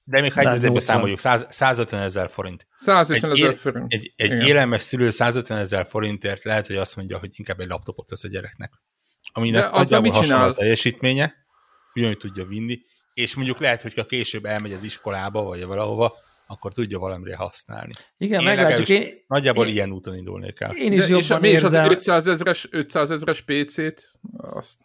[0.03, 2.67] De még ha egy ezerbe számoljuk, 100, 150 ezer forint.
[2.75, 3.93] 150 ezer forint.
[3.93, 7.67] Egy, egy, egy élelmes szülő 150 ezer forintért lehet, hogy azt mondja, hogy inkább egy
[7.67, 8.71] laptopot vesz a gyereknek.
[9.31, 11.33] Aminek nagyjából hasonló a teljesítménye,
[11.93, 12.79] ugyanúgy tudja vinni,
[13.13, 16.15] és mondjuk lehet, hogy ha később elmegy az iskolába, vagy valahova,
[16.47, 17.91] akkor tudja valamire használni.
[18.17, 18.89] Igen, én meglátjuk.
[18.89, 20.75] Én, nagyjából én, ilyen úton indulnék el.
[20.75, 21.83] Én is De, jobban és, érzem.
[21.83, 24.03] És az 500 ezres, 500 ezres PC-t,
[24.37, 24.79] azt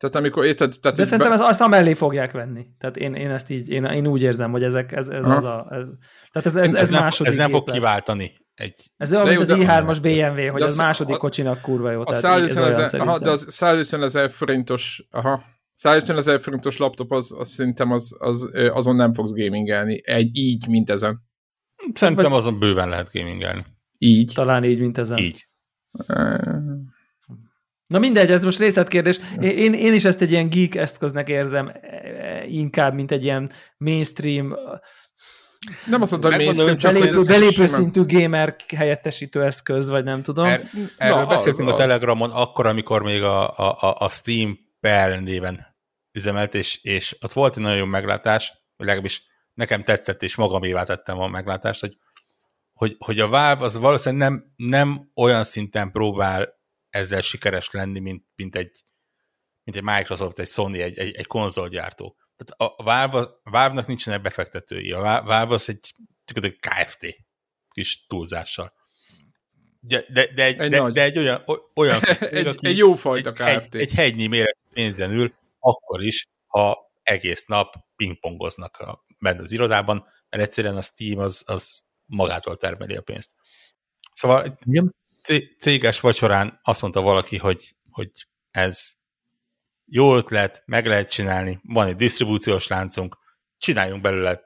[0.00, 0.74] tehát amikor érted...
[0.80, 1.44] Tehát De szerintem be...
[1.44, 2.66] azt amellé fogják venni.
[2.78, 5.66] Tehát én, én ezt így, én, én úgy érzem, hogy ezek, ez, ez az a...
[5.70, 5.86] Ez,
[6.32, 7.76] tehát ez, ez, ez, ez második Ez nem fog lesz.
[7.76, 8.90] kiváltani egy...
[8.96, 12.02] Ez olyan, mint az i3-as BMW, hogy az második kocsinak kurva jó.
[12.04, 15.42] A 150 ezer, aha, de az 150 ezer forintos, aha,
[15.80, 20.00] 150 ezer forintos laptop, az, az szerintem az, az, azon nem fogsz gamingelni.
[20.04, 21.22] Egy, így, mint ezen.
[21.94, 23.64] Szerintem azon bőven lehet gamingelni.
[23.98, 24.32] Így.
[24.34, 25.18] Talán így, mint ezen.
[25.18, 25.46] Így.
[27.86, 29.20] Na mindegy, ez most részletkérdés.
[29.40, 31.72] Én, én is ezt egy ilyen geek eszköznek érzem
[32.46, 34.54] inkább, mint egy ilyen mainstream
[35.86, 40.22] nem azt mondtam, hogy mainstream, csak belépő, hogy belépő szintű gamer helyettesítő eszköz, vagy nem
[40.22, 40.44] tudom.
[40.44, 40.60] Er,
[40.96, 45.69] erről Na, beszéltünk az, a Telegramon akkor, amikor még a, a, a Steam Perl néven
[46.12, 49.22] üzemelt, és, és ott volt egy nagyon jó meglátás, vagy legalábbis
[49.54, 51.96] nekem tetszett, és magamévá tettem a meglátást, hogy,
[52.72, 58.24] hogy, hogy a Valve az valószínűleg nem, nem olyan szinten próbál ezzel sikeres lenni, mint,
[58.34, 58.84] mint, egy,
[59.64, 62.16] mint egy Microsoft, egy Sony, egy, egy, egy konzolgyártó.
[62.36, 64.92] Tehát a Valve, a Valve-nak nincsenek befektetői.
[64.92, 65.94] A Valve az egy,
[66.34, 67.16] egy KFT
[67.70, 68.72] kis túlzással.
[69.80, 71.44] De, de, de, egy, egy, de, de egy olyan,
[71.74, 73.44] olyan egy, aki egy jó fajta KFT.
[73.46, 79.42] Egy, egy, egy hegynyi méret pénzen ül, akkor is, ha egész nap pingpongoznak a, benne
[79.42, 83.30] az irodában, mert egyszerűen a Steam az, az magától termeli a pénzt.
[84.12, 84.94] Szóval Igen.
[85.58, 88.10] céges vacsorán azt mondta valaki, hogy, hogy
[88.50, 88.92] ez
[89.84, 93.18] jó ötlet, meg lehet csinálni, van egy disztribúciós láncunk,
[93.58, 94.40] csináljunk belőle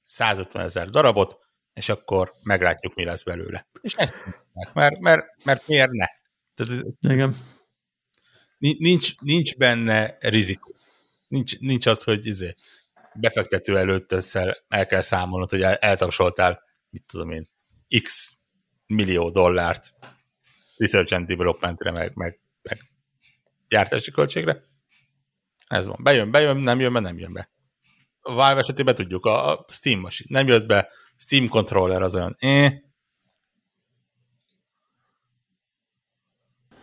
[0.00, 1.36] 150 ezer darabot,
[1.72, 3.66] és akkor meglátjuk, mi lesz belőle.
[3.80, 4.14] És ezt
[4.72, 6.06] mert, mert, mert miért ne?
[6.54, 7.36] Tehát, Igen.
[8.62, 10.74] Nincs, nincs benne rizikó.
[11.28, 12.54] Nincs, nincs az, hogy izé,
[13.14, 17.48] befektető előtt ezzel el kell számolnod, hogy el, eltapsoltál, mit tudom én,
[18.02, 18.34] x
[18.86, 19.92] millió dollárt
[20.76, 22.78] research and developmentre, meg, meg, meg
[23.68, 24.62] gyártási költségre.
[25.66, 25.98] Ez van.
[26.02, 27.50] Bejön, bejön, nem jön be, nem jön be.
[28.20, 32.72] A Valve esetében tudjuk, a Steam machine nem jött be, Steam controller az olyan, eh.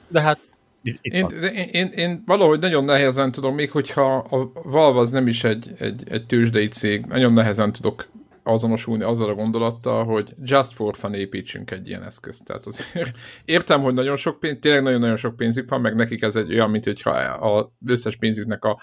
[0.08, 0.49] De hát
[0.82, 5.28] itt, én, én, én, én valahogy nagyon nehezen tudom, még hogyha a Valve az nem
[5.28, 8.08] is egy, egy, egy tőzsdei cég, nagyon nehezen tudok
[8.44, 12.46] azonosulni azzal a gondolattal, hogy just for fun építsünk egy ilyen eszközt.
[12.46, 13.16] Tehát azért
[13.46, 16.70] értem, hogy nagyon sok pénz, tényleg nagyon-nagyon sok pénzük van, meg nekik ez egy olyan,
[16.70, 18.80] mint hogyha az összes pénzüknek a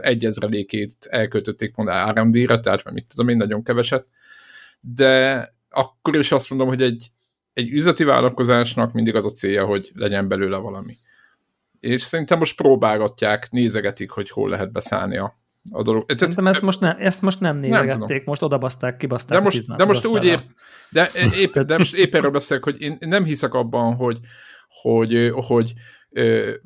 [0.00, 4.08] 1 ezrelékét elköltötték volna R&D-re, tehát mit tudom én, nagyon keveset.
[4.80, 7.10] De akkor is azt mondom, hogy egy,
[7.52, 10.98] egy üzleti vállalkozásnak mindig az a célja, hogy legyen belőle valami.
[11.80, 15.40] És szerintem most próbálgatják, nézegetik, hogy hol lehet beszállni a,
[15.70, 16.04] a dolog.
[16.12, 19.84] Szerintem ezt most, ne, ezt most nem nézegették, nem most odabaszták, kibaszták de most, de
[19.84, 20.46] most úgy ért,
[20.90, 24.18] de épp, de most épp erről beszélek, hogy én nem hiszek abban, hogy,
[24.82, 25.72] hogy, hogy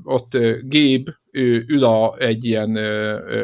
[0.05, 2.79] ott Gabe ő ül a, egy ilyen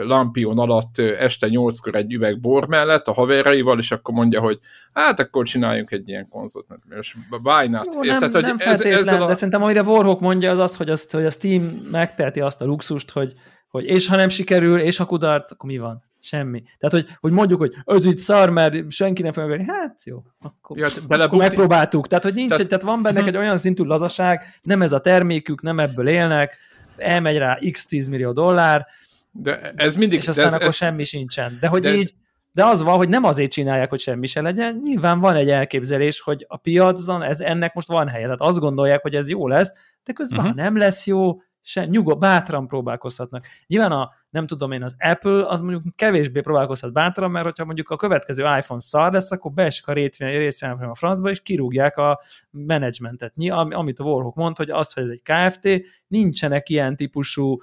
[0.07, 4.59] lampion alatt este nyolckor egy üveg bor mellett a haveraival, és akkor mondja, hogy
[4.93, 6.67] hát akkor csináljunk egy ilyen konzolt,
[7.01, 7.95] és why not?
[7.95, 9.27] Jó, nem, Tehát, hogy nem ez, ezzel a...
[9.27, 12.65] de szerintem amire Warhawk mondja az az, hogy, azt, hogy a Steam megteheti azt a
[12.65, 13.35] luxust, hogy,
[13.69, 16.10] hogy és ha nem sikerül, és ha kudarc, akkor mi van?
[16.21, 16.63] Semmi.
[16.79, 20.79] Tehát, hogy, hogy mondjuk, hogy ez itt szar, mert senki nem fogja hát jó, akkor,
[20.79, 22.07] ja, akkor megpróbáltuk.
[22.07, 25.63] Tehát, hogy nincs, tehát, tehát van benne egy olyan szintű lazaság, nem ez a termékük,
[25.63, 26.59] nem ebből élnek,
[26.97, 28.87] elmegy rá x 10 millió dollár,
[29.33, 31.59] de ez mindig, és aztán ez, akkor ez, semmi sincsen.
[31.61, 32.15] De hogy de, így,
[32.53, 36.21] de az van, hogy nem azért csinálják, hogy semmi se legyen, nyilván van egy elképzelés,
[36.21, 38.25] hogy a piacon ez, ennek most van helye.
[38.25, 39.73] Tehát azt gondolják, hogy ez jó lesz,
[40.05, 40.55] de közben uh-huh.
[40.55, 43.47] ha nem lesz jó, se, nyugodt, bátran próbálkozhatnak.
[43.67, 47.91] Nyilván a, nem tudom én, az Apple az mondjuk kevésbé próbálkozhat bátran, mert hogyha mondjuk
[47.91, 52.21] a következő iPhone szar lesz, akkor beesik a részvényem a francba, és kirúgják a
[52.51, 53.33] menedzsmentet.
[53.51, 55.69] Amit a Warhawk mond, hogy az, hogy ez egy KFT,
[56.07, 57.59] nincsenek ilyen típusú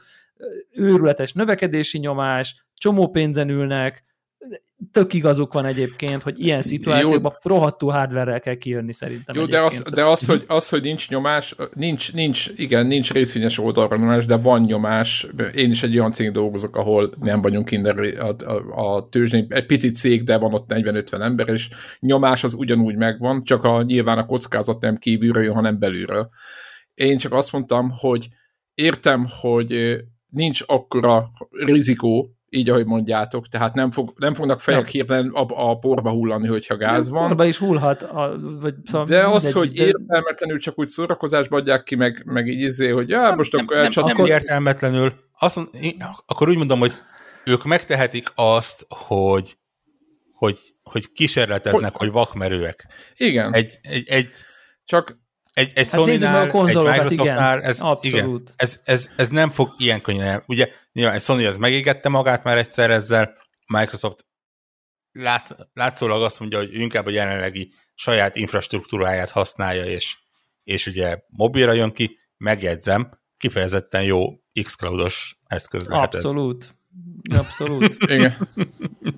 [0.71, 4.03] őrületes növekedési nyomás, csomó pénzen ülnek,
[4.91, 7.55] tök igazuk van egyébként, hogy ilyen szituációkban Jó.
[7.55, 9.35] rohadtul hardware kell kijönni szerintem.
[9.35, 13.57] Jó, de az, de az, hogy, az, hogy nincs nyomás, nincs, nincs, igen, nincs részvényes
[13.57, 15.27] oldalra nyomás, de van nyomás.
[15.55, 19.65] Én is egy olyan cég dolgozok, ahol nem vagyunk innen a, a, a tőzsdén, egy
[19.65, 21.69] picit cég, de van ott 40-50 ember, és
[21.99, 26.29] nyomás az ugyanúgy megvan, csak a, nyilván a kockázat nem kívülről jön, hanem belülről.
[26.93, 28.27] Én csak azt mondtam, hogy
[28.73, 29.97] értem, hogy
[30.29, 35.77] nincs akkora rizikó, így ahogy mondjátok, tehát nem, fog, nem fognak fejek hirtelen a, a
[35.77, 37.27] porba hullani, hogyha gáz van.
[37.27, 38.01] Porba is hullhat.
[38.01, 39.85] A, vagy, szóval de mindegy, az, hogy de...
[39.85, 43.65] értelmetlenül csak úgy szórakozásba adják ki, meg, meg így izé, hogy ja, nem, most nem,
[43.65, 43.77] akkor...
[43.77, 45.13] Nem, nem, nem értelmetlenül.
[45.39, 45.69] Azt mond,
[46.25, 46.93] akkor úgy mondom, hogy
[47.45, 49.57] ők megtehetik azt, hogy
[50.37, 52.87] hogy, hogy kísérleteznek, hogy, hogy vakmerőek.
[53.15, 53.53] Igen.
[53.53, 54.29] Egy, egy, egy
[54.85, 55.17] csak
[55.57, 60.43] egy, egy hát Sony-nál, egy Microsoftnál, ez, igen, ez, ez, ez, nem fog ilyen könnyen,
[60.47, 64.25] ugye nyilván egy Sony az megégette magát már egyszer ezzel, Microsoft
[65.11, 70.17] lát, látszólag azt mondja, hogy inkább a jelenlegi saját infrastruktúráját használja, és,
[70.63, 74.23] és ugye mobilra jön ki, megjegyzem, kifejezetten jó
[74.63, 76.75] xCloud-os eszköz lehet Abszolút.
[77.31, 77.37] Ez.
[77.37, 77.95] Abszolút.
[77.99, 78.37] Igen.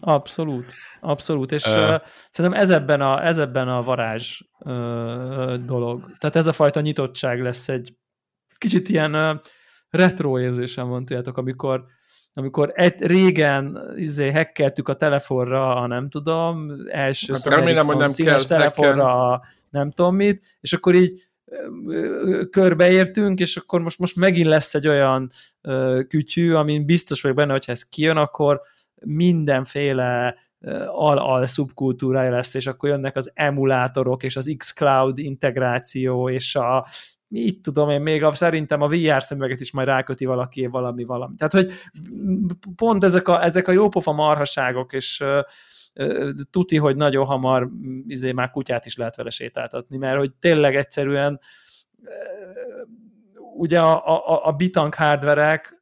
[0.10, 0.74] Abszolút.
[1.02, 1.52] Abszolút.
[1.52, 1.96] És uh.
[2.32, 6.12] Szerintem ez ebben a, ez ebben a varázs uh, dolog.
[6.18, 7.94] Tehát ez a fajta nyitottság lesz egy
[8.58, 9.40] kicsit ilyen uh,
[9.90, 11.86] retro érzésem van, tudjátok, amikor
[12.34, 18.08] amikor egy, régen izé, hackeltük a telefonra, a nem tudom, első hát remélem, hogy nem
[18.08, 21.24] színes kell, telefonra, a nem tudom mit, és akkor így
[22.50, 25.30] körbeértünk, és akkor most, most megint lesz egy olyan
[26.08, 28.62] kütyű, amin biztos vagyok benne, hogyha ez kijön, akkor
[29.06, 30.36] mindenféle
[30.86, 36.88] al-al szubkultúrája lesz, és akkor jönnek az emulátorok, és az xCloud integráció, és a
[37.28, 41.36] mit tudom én, még a, szerintem a VR szemüveget is majd ráköti valaki valami, valami.
[41.36, 41.72] Tehát, hogy
[42.76, 45.24] pont ezek a, ezek a jópofa marhaságok, és
[46.50, 47.70] tuti, hogy nagyon hamar
[48.08, 51.40] izé, már kutyát is lehet vele sétáltatni, mert hogy tényleg egyszerűen
[53.56, 55.79] ugye a, a, a bitank hardverek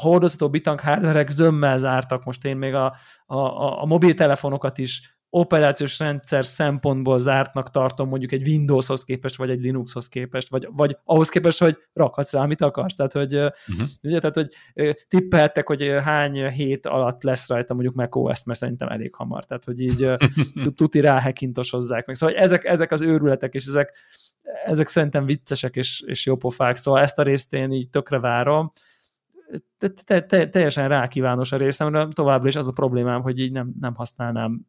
[0.00, 3.36] hordozható bitank hardverek zömmel zártak, most én még a, a,
[3.82, 10.08] a mobiltelefonokat is operációs rendszer szempontból zártnak tartom mondjuk egy Windowshoz képest, vagy egy Linuxhoz
[10.08, 12.94] képest, vagy, vagy ahhoz képest, hogy rakhatsz rá, amit akarsz.
[12.94, 13.86] Tehát, hogy, uh-huh.
[14.02, 14.48] ugye, tehát, hogy
[15.08, 19.44] tippeltek, hogy hány hét alatt lesz rajta mondjuk macOS, mert szerintem elég hamar.
[19.44, 20.10] Tehát, hogy így
[20.76, 22.16] tuti rá hackintosozzák meg.
[22.16, 23.92] Szóval ezek, ezek az őrületek, és ezek,
[24.64, 28.72] ezek szerintem viccesek és, és jópofák, szóval ezt a részt én így tökre várom.
[29.78, 33.74] Te, te, te, teljesen rákívános a részemre, továbbra is az a problémám, hogy így nem,
[33.80, 34.66] nem használnám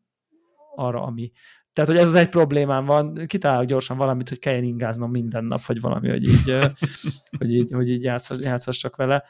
[0.75, 1.31] arra, ami...
[1.73, 5.65] Tehát, hogy ez az egy problémám van, kitalálok gyorsan valamit, hogy kelljen ingáznom minden nap,
[5.65, 6.57] vagy valami, hogy így,
[7.39, 8.03] hogy így, hogy így
[8.39, 9.23] játszhassak vele.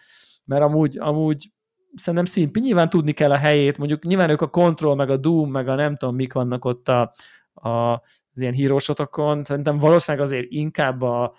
[0.46, 1.52] Mert amúgy, amúgy
[1.96, 5.52] szerintem szimpi, nyilván tudni kell a helyét, mondjuk nyilván ők a Control, meg a Doom,
[5.52, 7.14] meg a nem tudom, mik vannak ott a,
[7.54, 7.92] a,
[8.34, 11.34] az ilyen hírósotokon, szerintem valószínűleg azért inkább a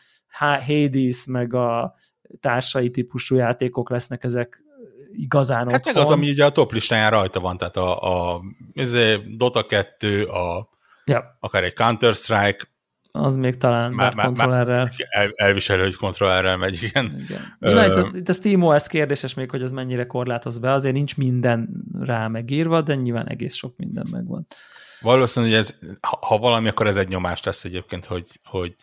[0.67, 1.95] Hades, meg a
[2.41, 4.63] társai típusú játékok lesznek ezek
[5.13, 8.41] igazán Hát meg az, ami ugye a top listáján rajta van, tehát a, a
[8.75, 8.97] ez
[9.37, 10.69] Dota 2, a,
[11.05, 11.37] ja.
[11.41, 12.67] akár egy Counter-Strike,
[13.13, 14.91] az még talán már, már kontrollerrel.
[15.09, 17.17] El, elviselő, hogy kontrollerrel megy, igen.
[17.19, 17.57] igen.
[17.59, 18.07] Ö...
[18.07, 22.29] Itt, itt a SteamOS kérdéses még, hogy az mennyire korlátoz be, azért nincs minden rá
[22.29, 24.47] megírva, de nyilván egész sok minden megvan.
[25.01, 28.75] Valószínűleg, hogy ez, ha, ha valami, akkor ez egy nyomás lesz egyébként, hogy, hogy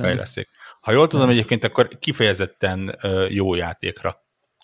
[0.00, 0.48] fejleszik.
[0.84, 2.96] Ha jól tudom, egyébként akkor kifejezetten
[3.28, 4.22] jó játékra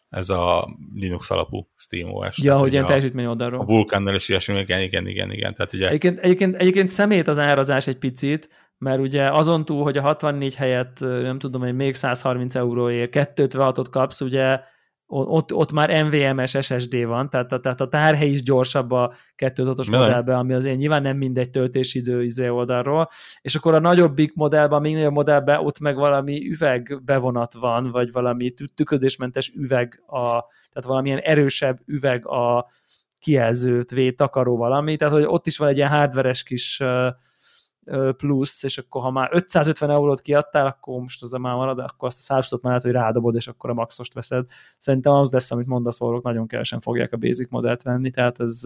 [0.08, 2.42] ez a Linux alapú SteamOS.
[2.42, 3.60] Ja, hogy ilyen teljesítmény oldalról.
[3.60, 5.54] a Vulkannal és ilyesmi, igen, igen, igen, igen.
[5.54, 9.96] Tehát ugye Egyébként, egyébként, egyébként szemét az árazás egy picit, mert ugye azon túl, hogy
[9.96, 14.60] a 64 helyett nem tudom, hogy még 130 euróért 256-ot kapsz, ugye
[15.12, 19.74] ott, ott már NVMe-s SSD van, tehát, a- tehát a tárhely is gyorsabb a 256-os
[19.76, 19.98] Bizony.
[20.00, 23.08] modellben, ami azért nyilván nem mindegy töltésidő izé oldalról,
[23.42, 28.12] és akkor a nagyobbik modellben, még nagyobb modellben ott meg valami üveg bevonat van, vagy
[28.12, 30.28] valami tü- tüködésmentes üveg, a,
[30.72, 32.66] tehát valamilyen erősebb üveg a
[33.20, 37.08] kijelzőt véd, takaró valami, tehát hogy ott is van egy ilyen hardveres kis ö,
[38.16, 42.18] plusz, és akkor ha már 550 eurót kiadtál, akkor most az már marad, akkor azt
[42.18, 44.46] a százsot már lehet, hogy rádobod, és akkor a maxost veszed.
[44.78, 48.62] Szerintem az lesz, amit mondasz, orrok, nagyon kevesen fogják a basic modellt venni, tehát ez,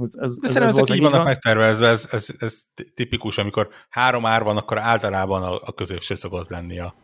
[0.00, 1.26] ez, ez, De ez, szerintem ezek így vannak van.
[1.26, 2.62] megtervezve, ez, ez, ez
[2.94, 6.94] tipikus, amikor három ár van, akkor általában a, a középső szokott lenni a,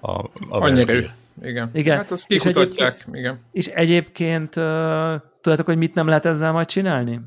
[0.00, 0.94] a, a Annyira.
[1.42, 1.70] Igen.
[1.72, 1.96] Igen.
[1.96, 3.40] Hát azt És kikutatják, igen.
[3.52, 7.20] És egyébként uh, tudjátok, hogy mit nem lehet ezzel majd csinálni?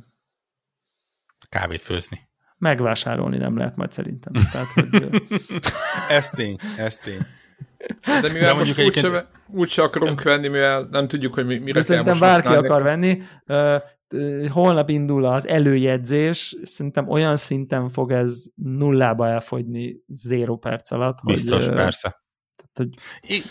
[1.49, 2.27] Kávét főzni.
[2.63, 4.33] Megvásárolni nem lehet majd szerintem.
[4.51, 5.21] Tehát, hogy,
[6.09, 7.19] Ez tény, ez tény.
[8.05, 11.57] De De mivel mondjuk most úgyse, egyébként- úgyse akarunk venni, mivel nem tudjuk, hogy mi-
[11.57, 12.67] mire de kell szerintem most bárki használni.
[12.67, 13.21] akar venni.
[14.49, 21.19] Holnap indul az előjegyzés, szerintem olyan szinten fog ez nullába elfogyni zéro perc alatt.
[21.19, 22.23] hogy, Biztos, ö, persze.
[22.55, 22.89] Tehát, hogy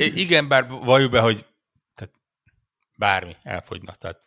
[0.07, 1.47] i- igen, bár valljuk be, hogy
[1.95, 2.15] tehát
[2.99, 3.93] bármi elfogyna.
[3.93, 4.25] Tehát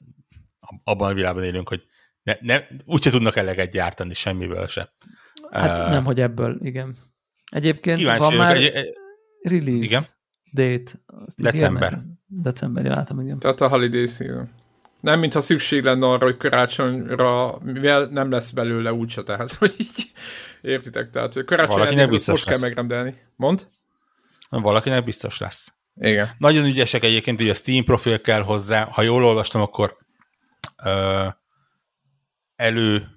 [0.84, 1.86] abban a világban élünk, hogy
[2.26, 4.94] ne, ne, úgyse tudnak eleget gyártani semmiből se.
[5.52, 6.98] hát Ö, nem, hogy ebből, igen.
[7.52, 8.94] Egyébként Kíváncsi van már Egy, egy,
[9.42, 10.04] release igen.
[10.54, 10.92] date.
[11.06, 12.00] Azt December.
[12.28, 13.40] Decemberi, látom, igen.
[13.40, 14.50] Tehát a holiday season.
[15.00, 20.12] Nem, mintha szükség lenne arra, hogy karácsonyra, mivel nem lesz belőle úgyse, tehát, hogy így
[20.62, 22.62] értitek, tehát hogy karácsony biztos most kell lesz.
[22.62, 23.16] megrendelni.
[23.36, 23.68] Mond?
[24.50, 25.74] valakinek biztos lesz.
[25.96, 26.30] Igen.
[26.38, 28.86] Nagyon ügyesek egyébként, hogy a Steam profil kell hozzá.
[28.92, 29.98] Ha jól olvastam, akkor
[30.84, 31.28] ö,
[32.56, 33.08] elő,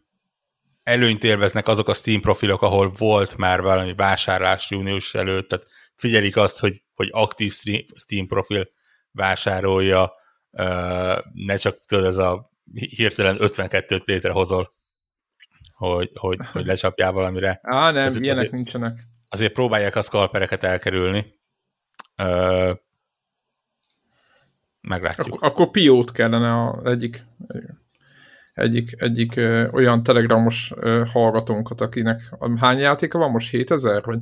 [0.83, 6.37] előnyt élveznek azok a Steam profilok, ahol volt már valami vásárlás június előtt, tehát figyelik
[6.37, 8.68] azt, hogy, hogy aktív Steam- profil
[9.11, 10.12] vásárolja,
[11.33, 14.70] ne csak tudod, ez a hirtelen 52-t létrehozol,
[15.74, 17.61] hogy, hogy, hogy lecsapjál valamire.
[17.62, 19.05] Á, nem, Ezek- ilyenek ezek- nincsenek.
[19.29, 21.38] Azért próbálják a scalpereket elkerülni.
[22.16, 22.72] Ö,
[24.81, 25.27] meglátjuk.
[25.27, 27.24] Akkor, akkor piót kellene az egyik
[28.58, 32.20] egyik, egyik ö, olyan telegramos ö, hallgatónkat, akinek
[32.60, 33.50] hány játéka van most?
[33.50, 34.02] 7000?
[34.04, 34.20] Vagy,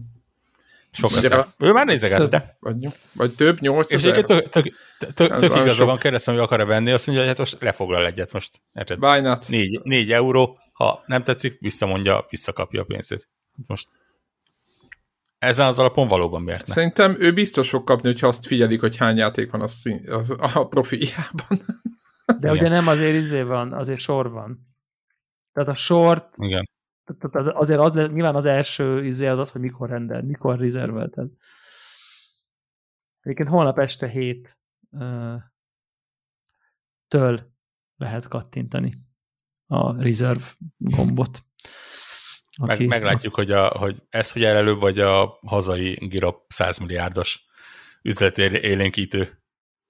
[0.91, 1.47] Sok lesz.
[1.59, 2.57] Ő már nézegette.
[2.61, 3.55] vagy, vagy több?
[3.55, 4.13] És 8000?
[4.13, 7.45] egyébként tök, tök, tök, tök igaza van, kérdeztem, hogy akar-e venni, azt mondja, hogy hát
[7.45, 8.61] most lefoglal egyet most.
[8.75, 9.05] Érted?
[9.05, 9.49] Why not?
[9.49, 13.29] Négy, négy euró, ha nem tetszik, visszamondja, visszakapja a pénzét.
[13.67, 13.89] Most
[15.39, 16.73] ezen az alapon valóban miért ne?
[16.73, 20.35] Szerintem ő biztos fog kapni, hogyha azt figyelik, hogy hány játék van a, stream, az,
[20.39, 21.59] a profiljában.
[22.27, 22.53] De Igen.
[22.53, 24.75] ugye nem azért izé van, azért sor van.
[25.53, 26.69] Tehát a sort, Igen.
[27.05, 31.31] tehát azért az, nyilván az első izé az az, hogy mikor rendel, mikor rezervelted.
[33.21, 34.59] Egyébként holnap este hét
[34.91, 35.35] ö,
[37.09, 37.55] től
[37.97, 38.93] lehet kattintani
[39.67, 40.45] a reserve
[40.77, 41.45] gombot.
[42.59, 47.47] Meg, meglátjuk, hogy, a, hogy ez figyel előbb, vagy a hazai Girop 100 milliárdos
[48.03, 49.43] üzleti élénkítő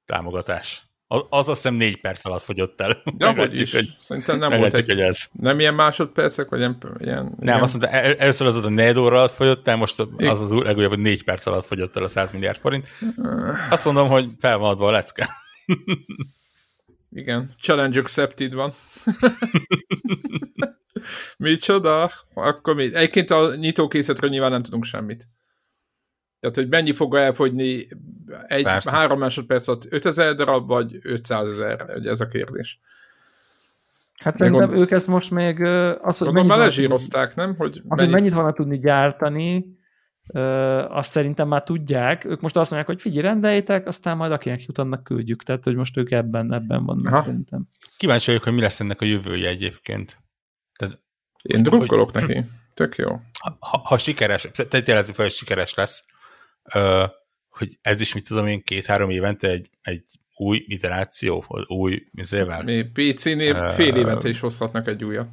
[0.05, 0.86] támogatás.
[1.09, 3.03] Az, az azt hiszem négy perc alatt fogyott el.
[3.17, 3.73] De ahogy is.
[3.73, 4.87] hogy, Szerintem nem volt egy...
[4.87, 5.29] hogy ez.
[5.33, 6.79] Nem ilyen másodpercek, vagy ilyen...
[6.99, 9.99] ilyen Nem, ilyen, azt mondta, el, először az a négy óra alatt fogyott el, most
[10.17, 12.89] az az új- legújabb, hogy négy perc alatt fogyott el a 100 milliárd forint.
[13.71, 15.29] Azt mondom, hogy fel van adva a lecke.
[17.11, 18.71] Igen, challenge accepted van.
[21.39, 22.11] Micsoda?
[22.35, 22.95] Akkor mi?
[22.95, 25.29] Egyébként a nyitókészletről nyilván nem tudunk semmit.
[26.51, 27.89] Tehát, hogy mennyi fog elfogyni
[28.47, 28.91] egy Persze.
[28.91, 31.87] három másodperc alatt 5000 darab, vagy 500 ezer?
[31.97, 32.81] Ugye ez a kérdés.
[34.19, 37.55] Hát szerintem gond- ők ezt most még az, hogy Gondolom mennyit, lezsírozták, nem?
[37.59, 39.79] Hogy az, hogy mennyit vannak tudni gyártani,
[40.89, 42.25] azt szerintem már tudják.
[42.25, 45.43] Ők most azt mondják, hogy figyelj, rendeljétek, aztán majd akinek jut, annak küldjük.
[45.43, 47.23] Tehát, hogy most ők ebben, ebben vannak Aha.
[47.23, 47.69] szerintem.
[47.97, 50.17] Kíváncsi vagyok, hogy mi lesz ennek a jövője egyébként.
[50.77, 51.01] Tehát,
[51.43, 52.43] Én drukkolok neki.
[52.75, 53.21] Tök jó.
[53.59, 56.05] ha, ha sikeres, tehát jelezzük fel, hogy sikeres lesz,
[57.49, 60.05] hogy ez is, mit tudom én, két-három évente egy, egy
[60.37, 62.63] új iteráció, új mizével.
[62.63, 65.29] Mi PC-nél fél évente is hozhatnak egy újat.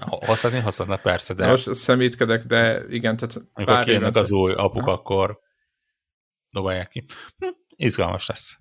[0.00, 4.82] Hozhatni, hozhatna persze, de most szemétkedek, de igen, tehát amikor pár kijönnek az új apuk,
[4.82, 4.92] Aha.
[4.92, 5.40] akkor
[6.50, 7.04] dobálják ki.
[7.38, 8.56] Hm, izgalmas lesz.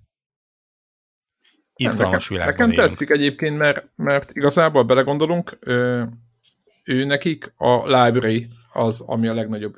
[1.76, 6.08] Izgalmas nekem, világban Nekem tetszik egyébként, mert, mert igazából belegondolunk, ő,
[6.84, 9.76] ő nekik a library az, ami a legnagyobb.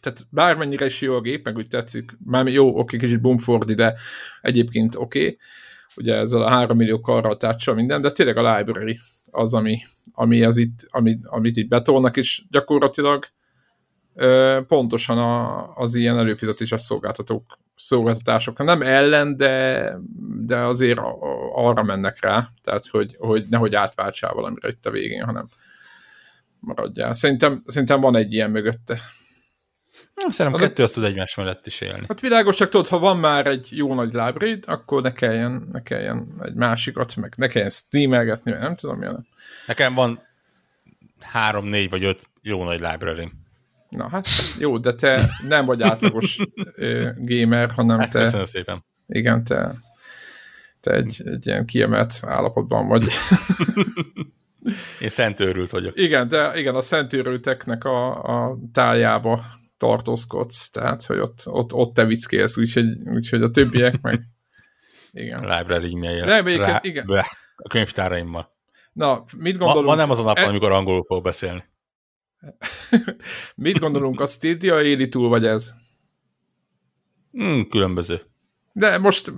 [0.00, 3.94] Tehát bármennyire is jó a gép, meg úgy tetszik, már jó, oké, kicsit bumfordi, de
[4.40, 5.36] egyébként oké,
[5.96, 8.98] ugye ezzel a 3 millió karral tácsa minden, de tényleg a library
[9.30, 9.78] az, ami,
[10.12, 13.24] ami az itt, ami, amit itt betolnak, és gyakorlatilag
[14.66, 19.96] pontosan a, az ilyen előfizetéses szolgáltatók, szolgáltatások nem ellen, de,
[20.46, 21.00] de azért
[21.54, 25.48] arra mennek rá, tehát hogy, hogy nehogy átváltsál valamire itt a végén, hanem
[26.60, 27.12] maradjál.
[27.12, 29.00] Szerintem, szerintem van egy ilyen mögötte.
[30.14, 32.04] Szerintem az kettő azt tud egymás mellett is élni.
[32.08, 35.82] Hát világos, csak tudod, ha van már egy jó nagy library akkor ne kelljen, ne
[35.82, 39.26] kelljen egy másikat, meg ne kelljen streamelgetni, nem tudom, milyen.
[39.66, 40.20] Nekem van
[41.20, 43.30] három, négy vagy öt jó nagy library
[43.88, 44.26] Na hát
[44.58, 46.38] jó, de te nem vagy átlagos
[47.16, 48.18] gamer, hanem hát, te...
[48.18, 48.84] Köszönöm szépen.
[49.06, 49.74] Igen, te,
[50.80, 53.06] te egy, egy ilyen kiemelt állapotban vagy.
[55.00, 55.98] Én szentőrült vagyok.
[55.98, 59.42] Igen, de igen, a szentőrülteknek a, a tájába
[59.76, 64.20] tartózkodsz, tehát, hogy ott, ott, ott te vickélsz, úgyhogy, úgyhogy a többiek meg...
[65.12, 65.40] Igen.
[65.40, 67.06] Library e igen.
[67.06, 68.52] Bleh, a könyvtáraimmal.
[68.92, 69.86] Na, mit gondolunk?
[69.86, 70.46] Ma, ma nem az a nap, e...
[70.46, 71.64] amikor angolul fog beszélni.
[73.56, 75.74] mit gondolunk, a Stadia éli túl, vagy ez?
[77.30, 78.20] Hmm, különböző.
[78.72, 79.32] De most,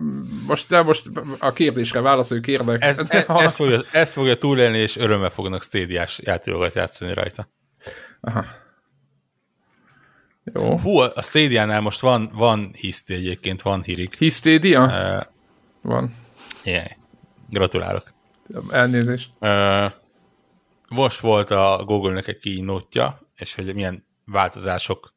[0.47, 2.83] most, de most a kérdésre válaszolj, kérlek.
[2.83, 7.49] Ez, ez, ez, fogja, ez fogja túlélni, és örömmel fognak Stadia-s játékokat játszani rajta.
[8.20, 8.45] Aha.
[10.45, 10.76] Jó.
[10.76, 14.16] Fú, a Stadia-nál most van, van hiszti egyébként, van hírik.
[14.18, 14.85] Hisztédia?
[14.85, 15.22] Uh,
[15.83, 16.11] van.
[16.64, 16.91] Igen.
[17.49, 18.12] Gratulálok.
[18.70, 19.30] Elnézést.
[19.41, 19.93] Uh,
[20.89, 25.14] most volt a Google-nek egy kínótja, és hogy milyen változások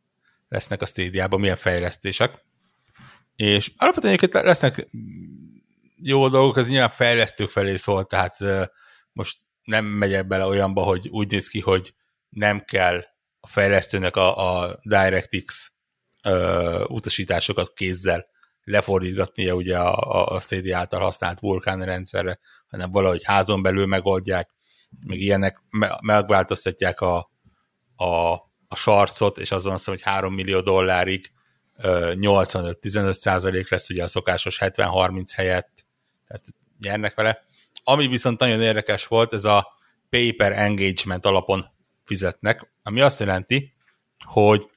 [0.49, 2.44] lesznek a Stadia-ban, milyen fejlesztések.
[3.35, 4.87] És alapvetően egyébként lesznek
[5.95, 8.37] jó dolgok, ez nyilván fejlesztők felé szól, tehát
[9.11, 11.93] most nem megyek bele olyanba, hogy úgy néz ki, hogy
[12.29, 13.03] nem kell
[13.39, 15.71] a fejlesztőnek a, a DirectX
[16.23, 18.25] ö, utasításokat kézzel
[18.65, 24.49] lefordítgatnia ugye a, a Stadia által használt vulkán rendszerre, hanem valahogy házon belül megoldják,
[24.99, 25.61] még ilyenek
[26.01, 27.31] megváltoztatják a,
[27.95, 28.33] a,
[28.67, 31.31] a sarcot, és azon azt hogy 3 millió dollárig
[31.81, 35.85] 85-15 százalék lesz ugye a szokásos 70-30 helyett,
[36.27, 36.45] tehát
[36.79, 37.43] nyernek vele.
[37.83, 39.67] Ami viszont nagyon érdekes volt, ez a
[40.09, 41.65] paper engagement alapon
[42.03, 43.73] fizetnek, ami azt jelenti,
[44.23, 44.69] hogy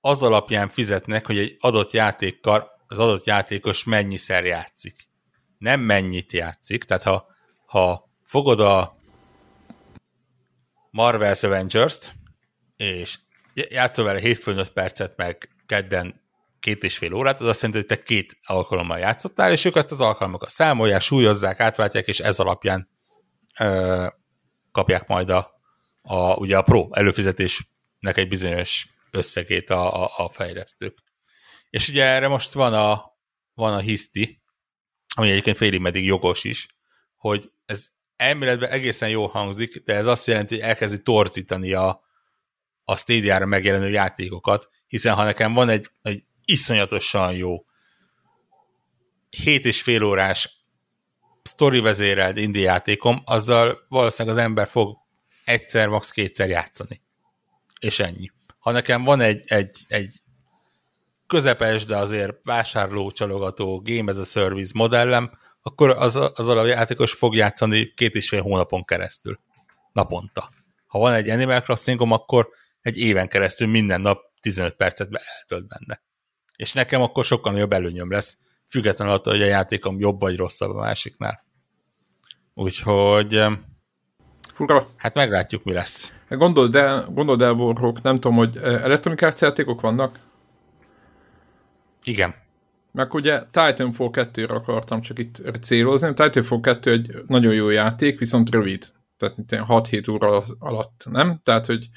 [0.00, 5.08] az alapján fizetnek, hogy egy adott játékkal az adott játékos mennyiszer játszik.
[5.58, 7.26] Nem mennyit játszik, tehát ha,
[7.66, 8.96] ha fogod a
[10.92, 12.14] Marvel's Avengers-t,
[12.76, 13.18] és
[13.68, 16.24] játszol vele hétfőn 5 percet, meg kedden
[16.60, 19.90] két és fél órát, az azt jelenti, hogy te két alkalommal játszottál, és ők ezt
[19.90, 22.88] az alkalmakat számolják, súlyozzák, átváltják, és ez alapján
[23.60, 24.06] ö,
[24.72, 25.50] kapják majd a,
[26.02, 31.02] a, ugye a pro előfizetésnek egy bizonyos összegét a, a, a fejlesztők.
[31.70, 33.04] És ugye erre most van a,
[33.54, 34.42] van a hiszti,
[35.14, 36.66] ami egyébként félig meddig jogos is,
[37.16, 37.86] hogy ez
[38.16, 42.05] elméletben egészen jól hangzik, de ez azt jelenti, hogy elkezdi torzítani a,
[42.88, 47.64] a Stadia-ra megjelenő játékokat, hiszen ha nekem van egy, egy iszonyatosan jó
[49.30, 50.66] 7 és fél órás
[51.42, 54.96] story vezérelt indie játékom, azzal valószínűleg az ember fog
[55.44, 56.10] egyszer, max.
[56.10, 57.02] kétszer játszani.
[57.80, 58.30] És ennyi.
[58.58, 60.12] Ha nekem van egy, egy, egy
[61.26, 65.30] közepes, de azért vásárló, csalogató Game as a Service modellem,
[65.62, 69.40] akkor az, az alapjátékos fog játszani két és fél hónapon keresztül.
[69.92, 70.50] Naponta.
[70.86, 72.48] Ha van egy Animal Crossingom, akkor
[72.86, 75.08] egy éven keresztül minden nap 15 percet
[75.40, 76.02] eltölt benne.
[76.56, 78.36] És nekem akkor sokkal nagyobb előnyöm lesz,
[78.68, 81.44] függetlenül attól, hogy a játékom jobb vagy rosszabb a másiknál.
[82.54, 83.42] Úgyhogy
[84.52, 84.86] Fura.
[84.96, 86.12] Hát meglátjuk, mi lesz.
[86.28, 90.18] Gondold el, gondold el, Warhawk, nem tudom, hogy elektronikás játékok vannak?
[92.04, 92.34] Igen.
[92.92, 96.14] Meg ugye Titanfall 2-re akartam csak itt célozni.
[96.14, 98.92] Titanfall 2 egy nagyon jó játék, viszont rövid.
[99.16, 101.40] Tehát 6-7 óra alatt, nem?
[101.42, 101.88] Tehát, hogy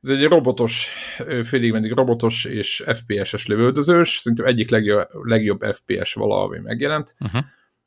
[0.00, 0.92] ez egy robotos,
[1.44, 7.14] félig meddig robotos és FPS-es lövöldözős, szerintem egyik legjobb, legjobb FPS valaha, ami megjelent.
[7.20, 7.44] Uh-huh.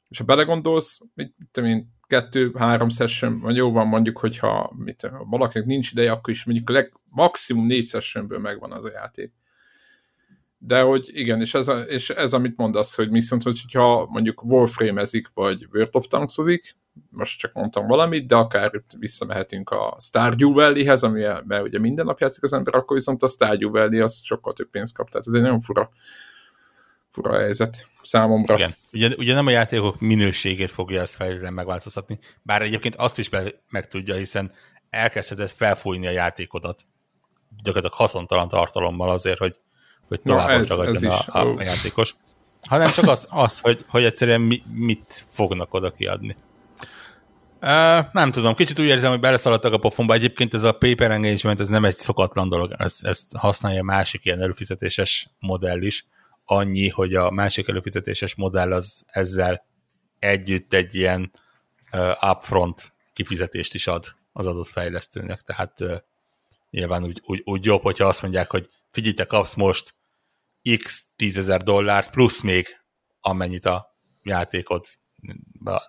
[0.10, 5.68] És ha belegondolsz, mit, mit kettő-három session, vagy jó van mondjuk, hogyha mit, ha valakinek
[5.68, 9.34] nincs ideje, akkor is mondjuk a leg, maximum négy sessionből megvan az a játék.
[10.58, 15.32] De hogy igen, és ez, a, és ez amit mondasz, hogy viszont, hogyha mondjuk Warframe-ezik,
[15.34, 16.76] vagy World of Tanks-ozik,
[17.10, 22.06] most csak mondtam valamit, de akár itt visszamehetünk a Stardew Valley-hez, ami, mert ugye minden
[22.06, 25.28] nap játszik az ember, akkor viszont a Stardew Valley az sokkal több pénzt kap, tehát
[25.28, 25.90] ez egy nagyon fura,
[27.12, 28.56] fura helyzet számomra.
[28.56, 33.30] Igen, ugye, ugye nem a játékok minőségét fogja ezt fejlődően megváltoztatni, bár egyébként azt is
[33.30, 34.52] be, meg tudja, hiszen
[34.90, 36.82] elkezdheted felfújni a játékodat
[37.64, 39.60] gyakorlatilag haszontalan tartalommal azért, hogy,
[40.08, 42.16] hogy tovább ez- ragadjon ez a, a, a játékos.
[42.68, 46.36] Hanem csak az, az hogy, hogy egyszerűen mi, mit fognak oda kiadni.
[48.12, 50.14] Nem tudom, kicsit úgy érzem, hogy beleszaladtak a pofonba.
[50.14, 54.42] Egyébként ez a paper engagement, ez nem egy szokatlan dolog, ez, ezt használja másik ilyen
[54.42, 56.06] előfizetéses modell is.
[56.46, 59.66] Annyi, hogy a másik előfizetéses modell az ezzel
[60.20, 61.32] együtt egy ilyen
[61.94, 65.42] uh, upfront kifizetést is ad az adott fejlesztőnek.
[65.42, 65.98] Tehát uh,
[66.70, 69.96] nyilván úgy, úgy, úgy jobb, hogyha azt mondják, hogy figyelj, te kapsz most
[70.84, 72.68] x tízezer dollárt, plusz még
[73.20, 74.86] amennyit a játékod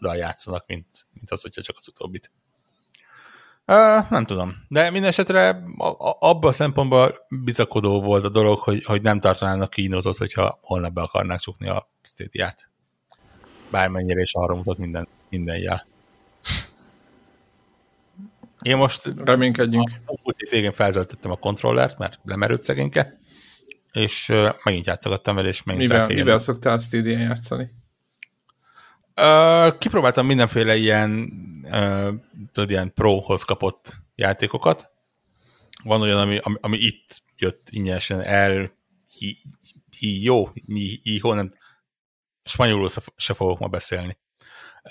[0.01, 2.31] játszanak, mint, mint az, hogyha csak az utóbbit.
[3.67, 4.55] Uh, nem tudom.
[4.69, 5.65] De minden esetre
[6.19, 11.03] abban a szempontból bizakodó volt a dolog, hogy, hogy nem tartanának kínotot, hogyha holnap be
[11.03, 12.71] akarnák csukni a Stadia-t.
[13.71, 15.87] Bármennyire is arra mutat minden, minden jel.
[18.63, 19.91] Én most Reménykedjünk.
[20.07, 23.21] a múlt végén feltöltöttem a kontrollert, mert lemerült szegényke,
[23.93, 24.33] és
[24.65, 27.71] megint játszogattam vele, és megint Mivel, mivel szoktál Stadia játszani?
[29.79, 31.33] Kipróbáltam mindenféle ilyen,
[31.65, 32.15] uh,
[32.53, 34.91] tudod, ilyen pro-hoz kapott játékokat.
[35.85, 38.73] Van olyan, ami, ami, ami itt jött ingyenesen el,
[39.19, 39.37] hi,
[39.99, 41.51] hi, jó, hi, hi, ho, nem,
[42.45, 44.19] spanyolul se, fogok ma beszélni.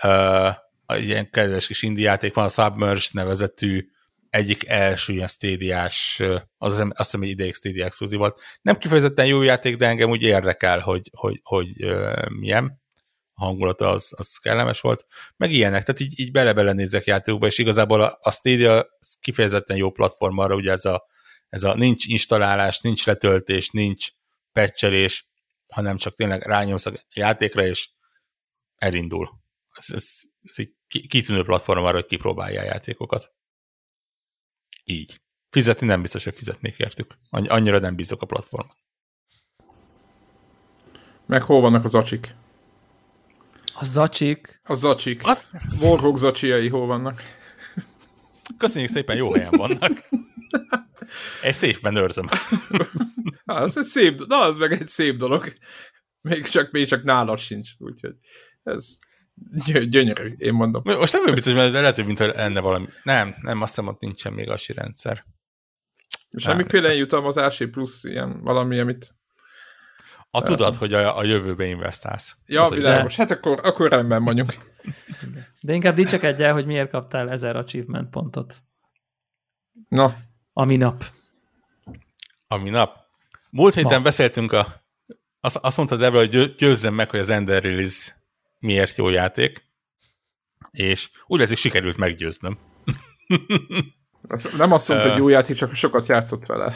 [0.04, 0.56] Uh,
[0.86, 3.90] egy ilyen kedves kis indie játék van, a Submerge nevezetű
[4.30, 6.22] egyik első ilyen stédiás,
[6.58, 8.42] az azt hiszem, hogy ideig Stadia exkluzív volt.
[8.62, 12.81] Nem kifejezetten jó játék, de engem úgy érdekel, hogy, hogy, hogy uh, milyen
[13.42, 15.06] hangulata az, az kellemes volt,
[15.38, 19.92] meg ilyenek, tehát így, így bele-bele nézek játékokba, és igazából a, Stadia az kifejezetten jó
[19.92, 21.06] platform arra, ugye ez a,
[21.50, 24.08] ez a nincs installálás, nincs letöltés, nincs
[24.52, 25.30] patchelés,
[25.68, 27.90] hanem csak tényleg rányomsz a játékra, és
[28.76, 29.30] elindul.
[29.74, 30.10] Ez, ez,
[30.44, 33.34] ez egy ki- kitűnő platform arra, hogy kipróbálja a játékokat.
[34.84, 35.22] Így.
[35.50, 37.18] Fizetni nem biztos, hogy fizetnék értük.
[37.30, 38.76] Annyi- Annyira nem bízok a platformon.
[41.26, 42.36] Meg hol vannak az acsik?
[43.82, 45.22] A zacsik, A zacsik.
[45.24, 47.16] Az, Warhawk zacsiai hol vannak?
[48.58, 50.10] köszönjük szépen, jó helyen vannak.
[51.42, 52.28] Egy széfben őrzöm.
[53.46, 55.54] Há, az egy szép, na az meg egy szép dolog.
[56.22, 58.16] Még csak, még csak nálad sincs, úgyhogy
[58.64, 58.88] ez
[59.66, 60.82] gy- gyönyörű, én mondom.
[60.86, 62.88] Most nem vagyok biztos, mert lehet, hogy mintha lenne valami.
[63.04, 65.26] Nem, nem, azt hiszem, ott nincsen még asi rendszer.
[66.38, 66.98] Semmiféle persze.
[66.98, 69.16] jutalmazási plusz ilyen valami, amit...
[70.32, 72.36] A tudod, hogy a, a jövőbe investálsz.
[72.46, 73.16] Ja, Az, világos.
[73.16, 74.54] Hát akkor, akkor rendben vagyunk.
[75.62, 78.64] de inkább dicsekedj el, hogy miért kaptál 1000 achievement pontot.
[79.90, 80.14] Na,
[80.54, 81.06] Ami nap.
[82.48, 82.98] Ami nap.
[83.50, 84.04] Múlt héten Ma.
[84.04, 84.84] beszéltünk a...
[85.40, 88.12] Azt, azt mondta Debra, hogy győ- győzzem meg, hogy az Ender Release
[88.60, 89.70] miért jó játék.
[90.72, 92.58] És úgy lesz, hogy sikerült meggyőznöm.
[94.58, 96.76] nem azt mondta, hogy jó játék, csak sokat játszott vele.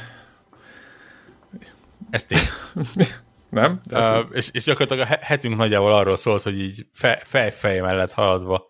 [2.09, 2.39] Ez tény.
[3.55, 3.81] Nem?
[3.91, 8.13] Uh, és, és gyakorlatilag a he- hetünk nagyjából arról szólt, hogy így fe, fej-fej mellett
[8.13, 8.67] haladva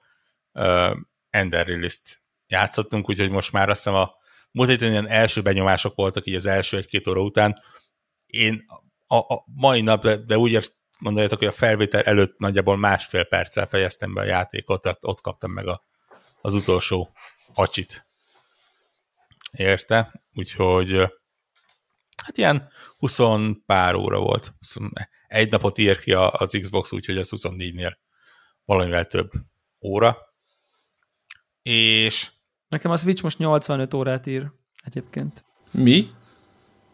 [0.52, 0.98] uh,
[1.30, 4.12] Ender Release-t játszottunk, úgyhogy most már azt hiszem a
[4.52, 7.62] múlt héten ilyen első benyomások voltak így az első egy-két óra után.
[8.26, 8.66] Én
[9.08, 13.68] a, a mai nap, de, de úgy gondoljátok, hogy a felvétel előtt nagyjából másfél perccel
[13.68, 15.84] fejeztem be a játékot, tehát ott kaptam meg a,
[16.42, 17.16] az utolsó
[17.54, 18.06] acsit.
[19.52, 20.22] Érte?
[20.34, 21.14] Úgyhogy
[22.26, 22.68] hát ilyen
[22.98, 23.18] 20
[23.66, 24.54] pár óra volt.
[24.60, 24.76] 20
[25.28, 27.98] Egy napot ír ki a- az Xbox, úgyhogy az 24-nél
[28.66, 29.32] valamivel több
[29.82, 30.18] óra.
[31.62, 32.30] És
[32.70, 34.52] Nekem a Switch most 85 órát ír
[34.84, 35.46] egyébként.
[35.72, 36.08] mi?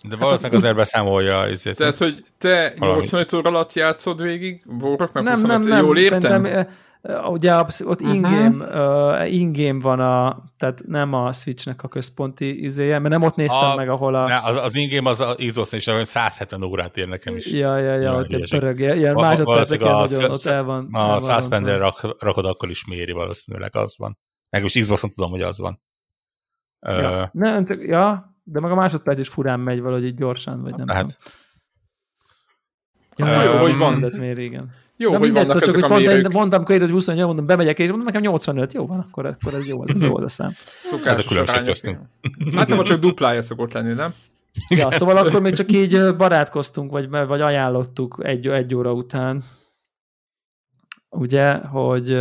[0.07, 1.77] de valószínűleg azért beszámolja ezért.
[1.77, 2.99] Tehát, hogy te Valami.
[2.99, 5.85] 85 óra alatt játszod végig, Warhawk meg Nem, 25, nem, nem.
[5.85, 6.21] jól értem?
[6.21, 6.67] Szerintem, eh,
[7.29, 8.13] ugye ott Mhm.
[8.13, 8.65] in-game,
[9.21, 13.69] uh, in-game van a, tehát nem a Switchnek a központi izéje, mert nem ott néztem
[13.71, 14.27] A- meg, ahol a...
[14.27, 17.51] Ne, az, az ingame az a Xbox is olyan 170 órát ér nekem is.
[17.51, 20.87] Ja, ja, ja, ott egy pörög, ilyen másodperceken nagyon ott el van.
[20.93, 24.17] A Suspender rak, rakod akkor is méri valószínűleg, az van.
[24.49, 25.81] Meg most Xboxon tudom, hogy az van.
[26.79, 27.29] Ja.
[27.33, 30.87] Nem, csak, ja, de meg a másodperc is furán megy valahogy így gyorsan, vagy nem
[30.87, 31.17] lehet.
[33.15, 33.31] tudom.
[33.31, 33.93] Ja, jó, hogy van.
[34.17, 34.71] Mér, igen.
[35.01, 36.33] Jó, de hogy mindegy, vannak szóval csak ezek hogy a mondtam, mérők.
[36.33, 39.67] mondtam két, hogy 28, mondom, bemegyek, és mondom, nekem 85, jó van, akkor, akkor ez
[39.67, 40.51] jó, ez jó az a szám.
[40.83, 41.99] Szokásos Ez a különbség köztünk.
[42.55, 44.13] Hát nem, csak duplája szokott lenni, nem?
[44.69, 49.43] Ja, szóval akkor még csak így barátkoztunk, vagy, vagy ajánlottuk egy, egy óra után,
[51.09, 52.19] ugye, hogy,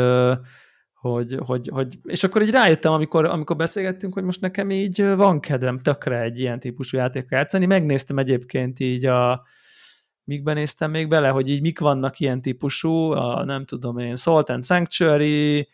[0.95, 5.41] hogy, hogy, hogy, és akkor így rájöttem, amikor, amikor beszélgettünk, hogy most nekem így van
[5.41, 7.67] kedvem tökre egy ilyen típusú játékkal játszani.
[7.67, 9.45] Megnéztem egyébként így a,
[10.25, 14.51] mikben néztem még bele, hogy így mik vannak ilyen típusú, a nem tudom én, Salt
[14.51, 15.69] and Sanctuary,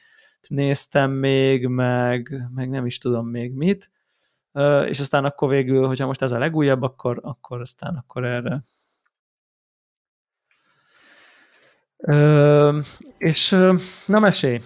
[0.48, 3.90] néztem még, meg, meg nem is tudom még mit,
[4.86, 8.62] és aztán akkor végül, hogyha most ez a legújabb, akkor, akkor aztán akkor erre.
[13.18, 13.50] És
[14.06, 14.60] na mesélj,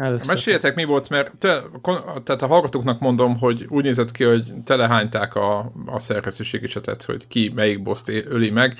[0.00, 0.34] Először.
[0.34, 1.62] Meséljetek, mi volt, mert te,
[2.24, 7.26] tehát a hallgatóknak mondom, hogy úgy nézett ki, hogy telehányták a, a szerkesztőségi csetet, hogy
[7.26, 8.78] ki melyik boszt öli meg,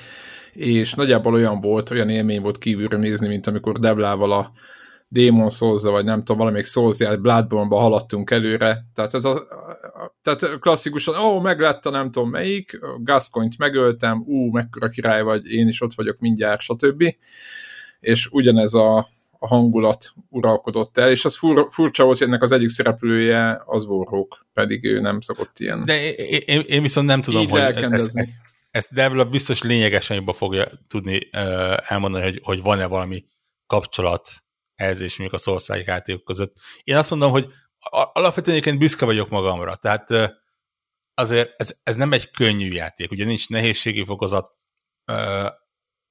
[0.53, 4.51] és nagyjából olyan volt, olyan élmény volt kívülről nézni, mint amikor Deblával a
[5.07, 9.43] Demon souls vagy nem tudom, valamelyik souls Bloodborne-ba haladtunk előre, tehát ez a,
[10.21, 15.51] tehát klasszikusan, ó, oh, meglett a nem tudom melyik, Gascoint megöltem, ú, mekkora király vagy,
[15.51, 17.15] én is ott vagyok mindjárt, stb.
[17.99, 19.07] És ugyanez a,
[19.43, 23.85] a hangulat uralkodott el, és az fur, furcsa volt, hogy ennek az egyik szereplője az
[23.85, 25.85] Warhawk, pedig ő nem szokott ilyen.
[25.85, 28.33] De én, én viszont nem tudom, hogy ezt, ezt,
[28.71, 31.29] ezt Devla biztos lényegesen jobban fogja tudni
[31.87, 33.25] elmondani, hogy, hogy van-e valami
[33.67, 34.29] kapcsolat
[34.75, 36.55] ez és mondjuk a szországi játékok között.
[36.83, 37.47] Én azt mondom, hogy
[38.13, 40.09] alapvetően egyébként büszke vagyok magamra, tehát
[41.13, 44.55] azért ez, ez nem egy könnyű játék, ugye nincs nehézségi fokozat,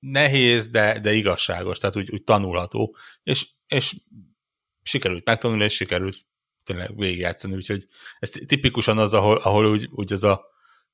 [0.00, 3.96] nehéz, de, de igazságos, tehát úgy, úgy tanulható, és, és
[4.82, 6.16] sikerült megtanulni, és sikerült
[6.64, 7.86] tényleg végigjátszani, úgyhogy
[8.18, 10.44] ez tipikusan az, ahol, ahol úgy, úgy ez, a,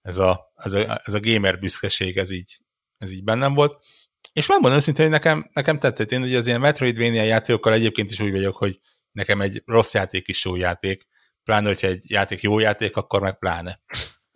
[0.02, 2.58] ez, a, ez, a, ez a gamer büszkeség, ez így,
[2.98, 3.84] ez így bennem volt.
[4.32, 6.12] És megmondom őszintén, hogy nekem, nekem tetszett.
[6.12, 8.80] Én ugye az ilyen Metroidvania játékokkal egyébként is úgy vagyok, hogy
[9.12, 11.06] nekem egy rossz játék is jó játék,
[11.44, 13.80] pláne, hogyha egy játék jó játék, akkor meg pláne.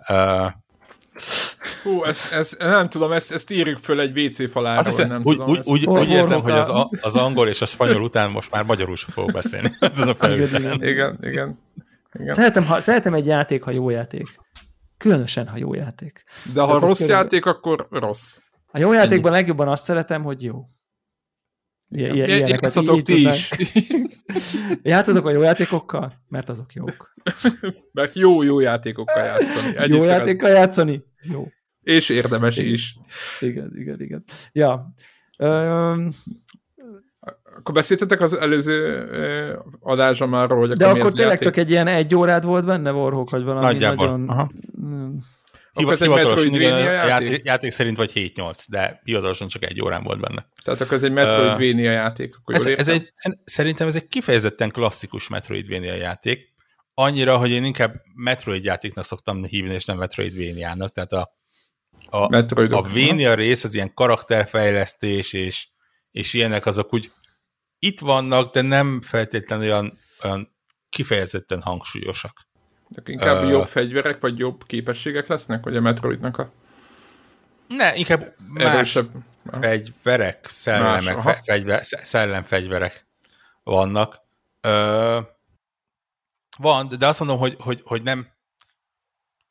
[0.08, 0.52] Uh,
[1.82, 5.20] Hú, ezt, ezt, nem tudom, ezt, ezt írjuk föl egy WC falára, Azt hiszem, nem
[5.24, 5.50] úgy, tudom.
[5.50, 5.68] Úgy, ezt.
[5.68, 6.70] úgy, úgy érzem, hogy az,
[7.00, 9.70] az angol és a spanyol után most már magyarul sem fogok beszélni.
[9.80, 11.58] Ezen a igen, igen, igen,
[12.12, 12.34] igen.
[12.34, 14.40] Szeretem, ha, szeretem egy játék, ha jó játék.
[14.96, 16.24] Különösen, ha jó játék.
[16.54, 18.36] De ha Tehát rossz játék, akkor rossz.
[18.72, 20.64] A jó játékban legjobban azt szeretem, hogy jó.
[21.88, 23.50] Ilyen, ilyen, Játszatok ti is.
[24.82, 26.12] Játszatok a jó játékokkal?
[26.28, 27.14] Mert azok jók.
[27.92, 29.76] Mert jó, jó játékokkal játszani.
[29.76, 31.04] Ennyit jó játékkal játszani?
[31.20, 31.48] Jó.
[31.82, 32.72] És érdemes igen.
[32.72, 32.96] is.
[33.40, 34.24] Igen, igen, igen.
[34.52, 34.92] Ja.
[35.38, 36.10] Um,
[37.56, 39.08] akkor beszéltetek az előző
[39.80, 41.40] adásra már hogy De akkor tényleg játék?
[41.40, 44.06] csak egy ilyen egy órád volt benne, Warhawk, vagy valami Nagyjából.
[44.06, 44.28] nagyon...
[44.28, 44.50] Aha.
[45.72, 47.08] Akkor ez egy Metroidvania játék?
[47.08, 47.44] játék?
[47.44, 50.46] Játék szerint vagy 7-8, de hivatalosan csak egy órán volt benne.
[50.62, 52.36] Tehát akkor ez egy Metroidvania uh, játék.
[52.36, 53.08] Akkor ez, ez egy,
[53.44, 56.54] szerintem ez egy kifejezetten klasszikus Metroidvania játék,
[56.94, 61.38] annyira, hogy én inkább Metroid játéknak szoktam hívni, és nem Metroidvania-nak, tehát a,
[62.10, 62.36] a,
[62.70, 65.68] a Vania rész az ilyen karakterfejlesztés, és,
[66.10, 67.12] és ilyenek azok úgy
[67.78, 70.56] itt vannak, de nem feltétlenül olyan, olyan
[70.88, 72.48] kifejezetten hangsúlyosak.
[72.88, 76.50] De inkább uh, jobb fegyverek, vagy jobb képességek lesznek, hogy a Metroidnak a...
[77.68, 78.98] Ne, inkább más
[79.44, 83.06] fegyverek, szellemek, más, fegyver, szellemfegyverek
[83.62, 84.20] vannak.
[84.68, 85.24] Uh,
[86.58, 88.28] van, de azt mondom, hogy, hogy, hogy nem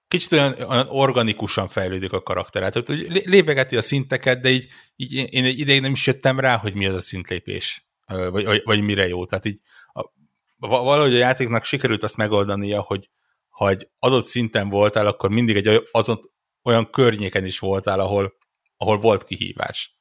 [0.10, 2.72] kicsit olyan, olyan organikusan fejlődik a karakter.
[2.72, 6.58] Tehát, hogy lépegeti a szinteket, de így, így én egy ideig nem is jöttem rá,
[6.58, 9.26] hogy mi az a szintlépés, vagy, vagy, vagy mire jó.
[9.26, 9.60] Tehát így
[9.94, 10.10] a,
[10.58, 13.10] valahogy a játéknak sikerült azt megoldania, hogy
[13.50, 16.20] ha egy adott szinten voltál, akkor mindig egy azon,
[16.64, 18.34] olyan környéken is voltál, ahol,
[18.78, 19.98] ahol volt kihívás.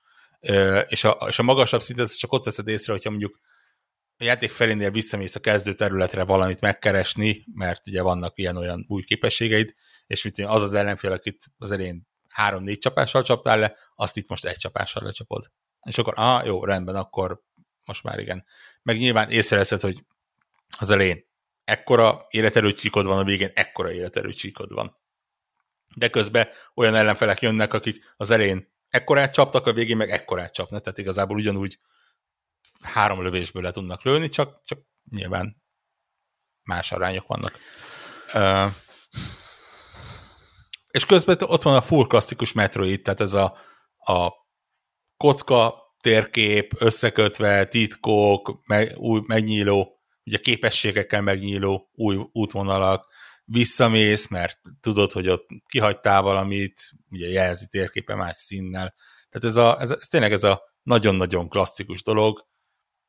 [0.88, 3.38] És a, és a magasabb szintet csak ott veszed észre, hogyha mondjuk
[4.18, 9.74] a játék felénél visszamész a kezdő területre valamit megkeresni, mert ugye vannak ilyen-olyan új képességeid,
[10.06, 14.44] és mit az az ellenfél, akit az elején három-négy csapással csaptál le, azt itt most
[14.44, 15.50] egy csapással lecsapod.
[15.82, 17.42] És akkor, ah, jó, rendben, akkor
[17.84, 18.44] most már igen.
[18.82, 20.04] Meg nyilván észreveszed, hogy
[20.78, 21.26] az elején
[21.64, 24.96] ekkora életerőcsíkod van, a végén ekkora életerőcsíkod van.
[25.94, 30.82] De közben olyan ellenfelek jönnek, akik az elején ekkorát csaptak, a végén meg ekkorát csapnak,
[30.82, 31.78] tehát igazából ugyanúgy
[32.82, 34.78] három lövésből le tudnak lőni, csak, csak
[35.10, 35.62] nyilván
[36.62, 37.58] más arányok vannak.
[40.90, 43.56] És közben ott van a full klasszikus Metroid, tehát ez a,
[43.96, 44.32] a
[45.16, 53.06] kocka térkép, összekötve, titkok, meg, új, megnyíló ugye képességekkel megnyíló új útvonalak,
[53.44, 58.94] visszamész, mert tudod, hogy ott kihagytál valamit, ugye jelzi térképe más színnel.
[59.30, 62.46] Tehát ez, a, ez, ez tényleg ez a nagyon-nagyon klasszikus dolog,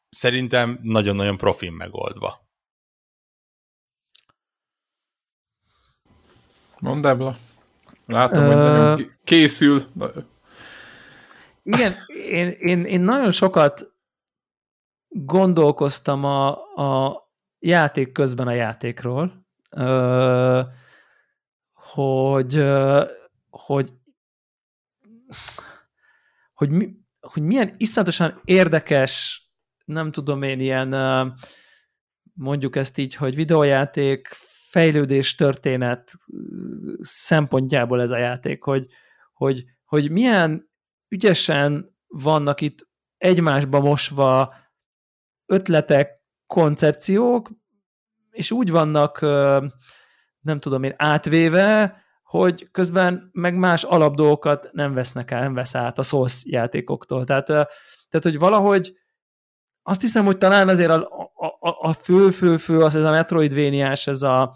[0.09, 2.47] szerintem nagyon-nagyon profin megoldva.
[6.79, 7.35] Mondd Ebla.
[8.05, 9.81] Látom, hogy nagyon készül.
[11.63, 11.93] Igen,
[12.29, 13.93] én, én, én nagyon sokat
[15.07, 17.21] gondolkoztam a, a
[17.59, 19.47] játék közben a játékról,
[21.73, 22.63] hogy,
[23.49, 23.93] hogy,
[26.53, 26.89] hogy, mi,
[27.19, 29.43] hogy milyen iszonyatosan érdekes,
[29.89, 30.95] nem tudom én, ilyen
[32.33, 34.27] mondjuk ezt így, hogy videójáték
[34.69, 36.13] fejlődés történet
[37.01, 38.87] szempontjából ez a játék, hogy,
[39.33, 40.69] hogy, hogy milyen
[41.07, 42.87] ügyesen vannak itt
[43.17, 44.53] egymásba mosva
[45.45, 46.17] ötletek,
[46.47, 47.49] koncepciók,
[48.31, 49.21] és úgy vannak,
[50.39, 55.97] nem tudom én, átvéve, hogy közben meg más alapdolgokat nem vesznek el, nem vesz át
[55.97, 57.23] a Souls játékoktól.
[57.23, 58.97] Tehát, tehát hogy valahogy
[59.89, 64.07] azt hiszem, hogy talán azért a, a, a fő, fő, fő, az ez a Metroidvéniás,
[64.07, 64.55] ez a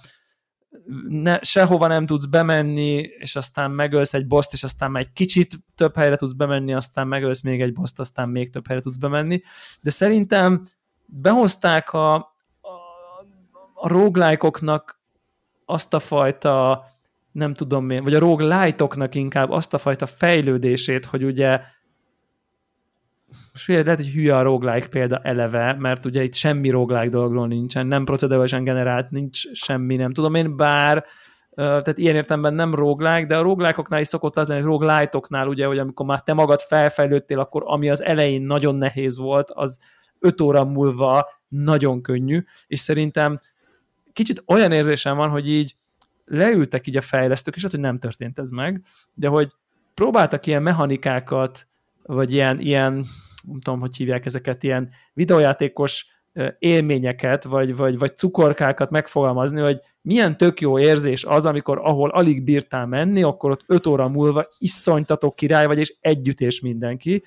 [1.08, 5.96] ne, sehova nem tudsz bemenni, és aztán megölsz egy boszt, és aztán egy kicsit több
[5.96, 9.42] helyre tudsz bemenni, aztán megölsz még egy boszt, aztán még több helyre tudsz bemenni.
[9.82, 10.66] De szerintem
[11.06, 12.24] behozták a, a,
[13.74, 15.02] a roguelike-oknak
[15.66, 16.84] azt a fajta
[17.32, 21.62] nem tudom én, vagy a roguelite-oknak inkább azt a fajta fejlődését, hogy ugye
[23.54, 27.88] most lehet, hogy hülye a roguelike példa eleve, mert ugye itt semmi roguelike dologról nincsen,
[27.88, 31.06] nem procedurálisan generált, nincs semmi, nem tudom én, bár
[31.56, 35.66] tehát ilyen értelemben nem roguelike, de a roguelike is szokott az lenni, hogy roguelite ugye,
[35.66, 39.80] hogy amikor már te magad felfejlődtél, akkor ami az elején nagyon nehéz volt, az
[40.20, 43.40] öt óra múlva nagyon könnyű, és szerintem
[44.14, 45.76] kicsit olyan érzésem van, hogy így
[46.26, 48.84] leültek így a fejlesztők, és hát, hogy nem történt ez meg,
[49.14, 49.52] de hogy
[49.94, 51.68] próbáltak ilyen mechanikákat,
[52.04, 53.06] vagy ilyen, ilyen
[53.48, 56.14] nem tudom, hogy hívják ezeket, ilyen videójátékos
[56.60, 62.44] élményeket, vagy, vagy, vagy cukorkákat megfogalmazni, hogy milyen tök jó érzés az, amikor ahol alig
[62.44, 67.24] bírtál menni, akkor ott öt óra múlva iszonytató király vagy, és együttés mindenki.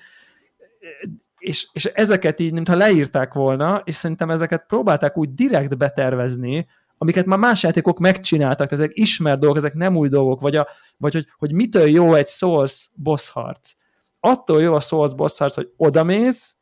[1.37, 7.25] És, és ezeket így, mintha leírták volna, és szerintem ezeket próbálták úgy direkt betervezni, amiket
[7.25, 11.27] már más játékok megcsináltak, ezek ismert dolgok, ezek nem új dolgok, vagy, a, vagy hogy,
[11.37, 13.73] hogy mitől jó egy Souls boss harc
[14.19, 16.55] attól jó a Souls boss harc, hogy odamész,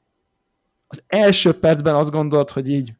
[0.87, 2.93] az első percben azt gondolod, hogy így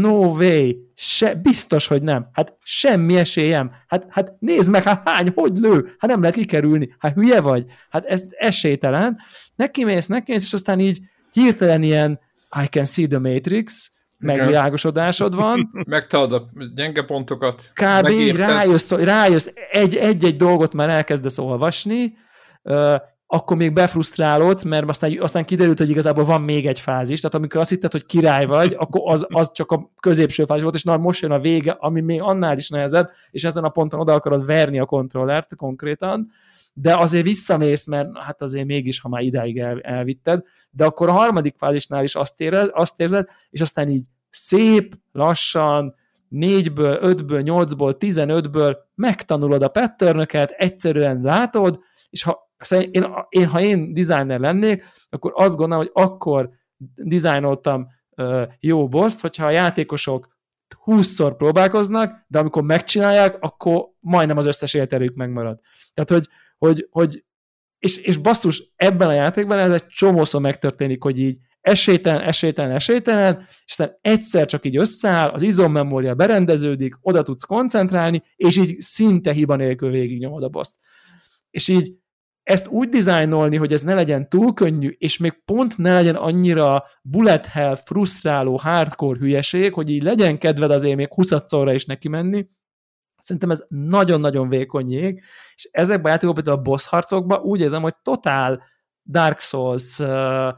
[0.00, 2.28] no way, se, biztos, hogy nem.
[2.32, 3.72] Hát semmi esélyem.
[3.88, 5.94] Hát, hát nézd meg, hát hány, hogy lő?
[5.98, 6.94] Hát nem lehet kikerülni.
[6.98, 7.64] Hát hülye vagy?
[7.90, 9.18] Hát ez esélytelen.
[9.56, 11.00] Neki mész, neki mész, és aztán így
[11.32, 12.20] hirtelen ilyen
[12.62, 15.70] I can see the Matrix, megvilágosodásod van.
[15.86, 16.44] Megtalad a
[16.74, 17.72] gyenge pontokat.
[17.74, 18.36] Kb.
[18.36, 22.16] rájössz, rájössz egy-egy dolgot már elkezdesz olvasni,
[23.32, 27.60] akkor még befrusztrálódsz, mert aztán, aztán kiderült, hogy igazából van még egy fázis, tehát amikor
[27.60, 30.96] azt hitted, hogy király vagy, akkor az, az csak a középső fázis volt, és na,
[30.96, 34.46] most jön a vége, ami még annál is nehezebb, és ezen a ponton oda akarod
[34.46, 36.30] verni a kontrollert konkrétan,
[36.72, 41.12] de azért visszamész, mert hát azért mégis, ha már idáig el, elvitted, de akkor a
[41.12, 45.94] harmadik fázisnál is azt érzed, azt érzed, és aztán így szép, lassan,
[46.28, 53.92] négyből, ötből, nyolcból, tizenötből megtanulod a patternöket, egyszerűen látod, és ha én, én, ha én
[53.92, 56.50] designer lennék, akkor azt gondolom, hogy akkor
[56.94, 57.88] dizájnoltam
[58.60, 60.38] jó boszt, hogyha a játékosok
[60.84, 65.60] 20-szor próbálkoznak, de amikor megcsinálják, akkor majdnem az összes életerők megmarad.
[65.94, 67.24] Tehát, hogy, hogy, hogy
[67.78, 73.46] és, és basszus, ebben a játékban ez egy csomószor megtörténik, hogy így esélytelen, esélytelen, esélytelen,
[73.64, 79.32] és aztán egyszer csak így összeáll, az izommemória berendeződik, oda tudsz koncentrálni, és így szinte
[79.32, 80.76] hiba nélkül végignyomod a boszt.
[81.50, 81.92] És így
[82.50, 86.84] ezt úgy dizájnolni, hogy ez ne legyen túl könnyű, és még pont ne legyen annyira
[87.02, 91.30] bullet hell, frusztráló, hardcore hülyeség, hogy így legyen kedved azért még 20
[91.72, 92.46] is neki menni,
[93.20, 95.22] Szerintem ez nagyon-nagyon vékony jég,
[95.54, 98.62] és ezekben a játékokban, például a boss harcokban úgy érzem, hogy totál
[99.04, 100.48] Dark Souls uh,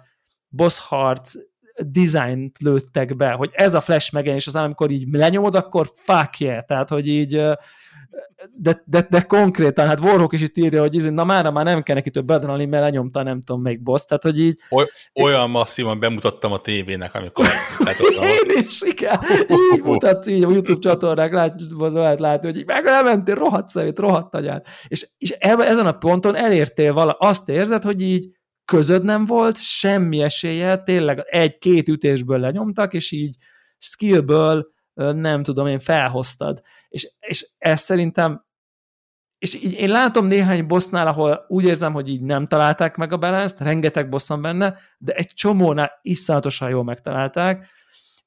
[0.48, 1.34] boss harc
[1.78, 6.64] dizájnt lőttek be, hogy ez a flash megjelenés az, amikor így lenyomod, akkor fuck yeah,
[6.64, 7.52] tehát hogy így uh,
[8.52, 11.82] de, de, de konkrétan, hát Warhawk is itt írja, hogy izé, na már, már nem
[11.82, 14.60] kell neki több adrenalin, mert lenyomta nem tudom még boss, tehát hogy így...
[14.70, 14.84] Oly,
[15.22, 17.46] olyan masszívan bemutattam a tévének, amikor
[18.22, 19.18] Én is, igen,
[19.74, 23.98] így mutatsz így a YouTube csatornák, lát, lehet látni, hogy így meg elmentél, rohadt szemét,
[23.98, 24.66] rohadt agyát.
[24.88, 28.28] És, és ezen a ponton elértél vala, azt érzed, hogy így
[28.64, 33.36] közöd nem volt, semmi esélye, tényleg egy-két ütésből lenyomtak, és így
[33.78, 36.60] skillből nem tudom én, felhoztad.
[36.92, 38.44] És, és ez szerintem
[39.38, 43.16] és így én látom néhány bossnál, ahol úgy érzem, hogy így nem találták meg a
[43.16, 47.66] balanst, rengeteg boss van benne, de egy csomónál iszonyatosan jól megtalálták,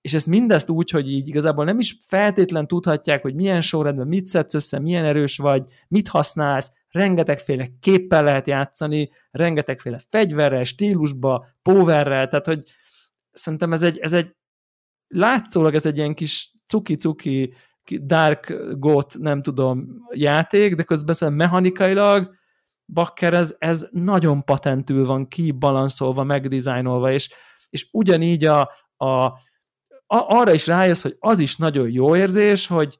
[0.01, 4.27] és ezt mindezt úgy, hogy így igazából nem is feltétlen tudhatják, hogy milyen sorrendben mit
[4.27, 12.27] szedsz össze, milyen erős vagy, mit használsz, rengetegféle képpel lehet játszani, rengetegféle fegyverrel, stílusba, powerrel,
[12.27, 12.63] tehát hogy
[13.31, 14.35] szerintem ez egy, ez egy
[15.07, 17.53] látszólag ez egy ilyen kis cuki-cuki
[17.91, 22.35] Dark Got, nem tudom, játék, de közben mechanikailag
[22.85, 27.29] bakker ez, ez nagyon patentül van kibalanszolva, megdizájnolva, és,
[27.69, 28.61] és ugyanígy a,
[28.97, 29.33] a
[30.07, 32.99] arra is rájössz, hogy az is nagyon jó érzés, hogy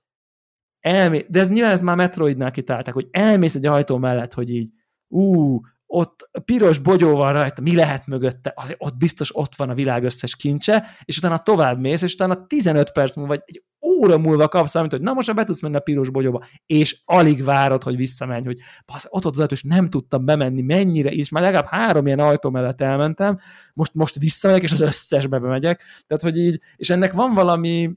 [0.79, 1.25] elmé...
[1.29, 4.71] de ez nyilván ez már Metroidnál kitálták, hogy elmész egy ajtó mellett, hogy így
[5.07, 9.73] ú, ott piros bogyó van rajta, mi lehet mögötte, azért ott biztos ott van a
[9.73, 14.17] világ összes kincse, és utána tovább mész, és utána 15 perc múlva, vagy egy óra
[14.17, 17.43] múlva kapsz amit, hogy na most már be tudsz menni a piros bogyóba, és alig
[17.43, 21.43] várod, hogy visszamenj, hogy basz, ott ott az és nem tudtam bemenni, mennyire is, már
[21.43, 23.39] legalább három ilyen ajtó mellett elmentem,
[23.73, 27.91] most, most visszamegyek, és az összesbe bemegyek, tehát hogy így, és ennek van valami,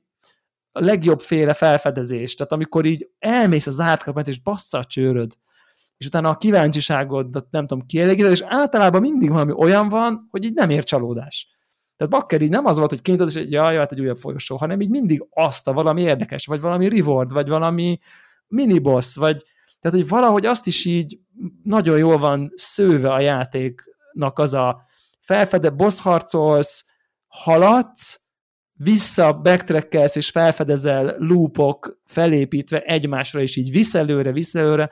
[0.72, 5.32] a legjobb féle felfedezés, tehát amikor így elmész az átkapet, és bassza a csőröd,
[5.96, 10.54] és utána a kíváncsiságodat nem tudom kielégíteni, és általában mindig valami olyan van, hogy így
[10.54, 11.48] nem ér csalódás.
[11.98, 14.56] Tehát Bakker így nem az volt, hogy kinyitod, és egy, jaj, hát egy újabb folyosó,
[14.56, 17.98] hanem így mindig azt a valami érdekes, vagy valami reward, vagy valami
[18.46, 19.44] miniboss, vagy
[19.80, 21.18] tehát, hogy valahogy azt is így
[21.62, 24.82] nagyon jól van szőve a játéknak az a
[25.20, 26.84] felfede, boss harcolsz,
[27.26, 28.20] haladsz,
[28.72, 34.90] vissza backtrackelsz és felfedezel loopok felépítve egymásra, és így visszelőre, visszelőre,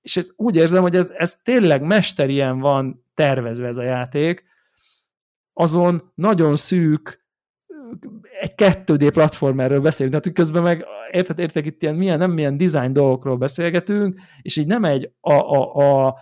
[0.00, 4.44] és ez, úgy érzem, hogy ez, ez tényleg mesterien van tervezve ez a játék,
[5.54, 7.24] azon nagyon szűk,
[8.40, 12.92] egy 2D platformerről beszélünk, tehát közben meg érted, értek itt ilyen milyen, nem milyen design
[12.92, 16.16] dolgokról beszélgetünk, és így nem egy a, a, a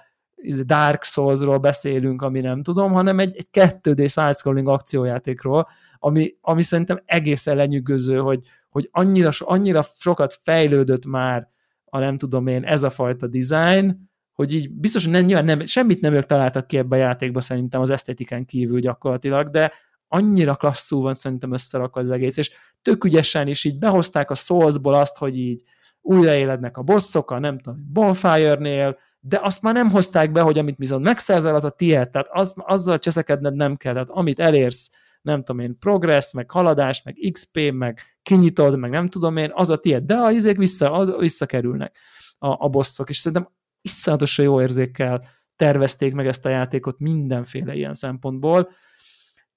[0.64, 3.48] Dark Souls-ról beszélünk, ami nem tudom, hanem egy, egy
[3.82, 5.68] 2D side-scrolling akciójátékról,
[5.98, 11.48] ami, ami szerintem egészen lenyűgöző, hogy, hogy annyira, annyira sokat fejlődött már
[11.84, 15.64] a nem tudom én, ez a fajta design, hogy így biztos, hogy nem, nyilván nem,
[15.64, 19.72] semmit nem ők találtak ki ebbe a játékba szerintem az esztétikán kívül gyakorlatilag, de
[20.08, 22.50] annyira klasszul van szerintem összerakva az egész, és
[22.82, 25.62] tök ügyesen is így behozták a Soulsból azt, hogy így
[26.00, 30.76] újraélednek a bosszok, a nem tudom, Bonfire-nél, de azt már nem hozták be, hogy amit
[30.76, 34.90] viszont megszerzel, az a tiéd, tehát az, azzal cseszekedned nem kell, tehát amit elérsz,
[35.22, 39.70] nem tudom én, progress, meg haladás, meg XP, meg kinyitod, meg nem tudom én, az
[39.70, 41.98] a tiéd, de a izék vissza, az, visszakerülnek
[42.38, 43.52] a, a bosszok, és szerintem
[43.82, 45.24] iszonyatosan jó érzékkel
[45.56, 48.70] tervezték meg ezt a játékot mindenféle ilyen szempontból.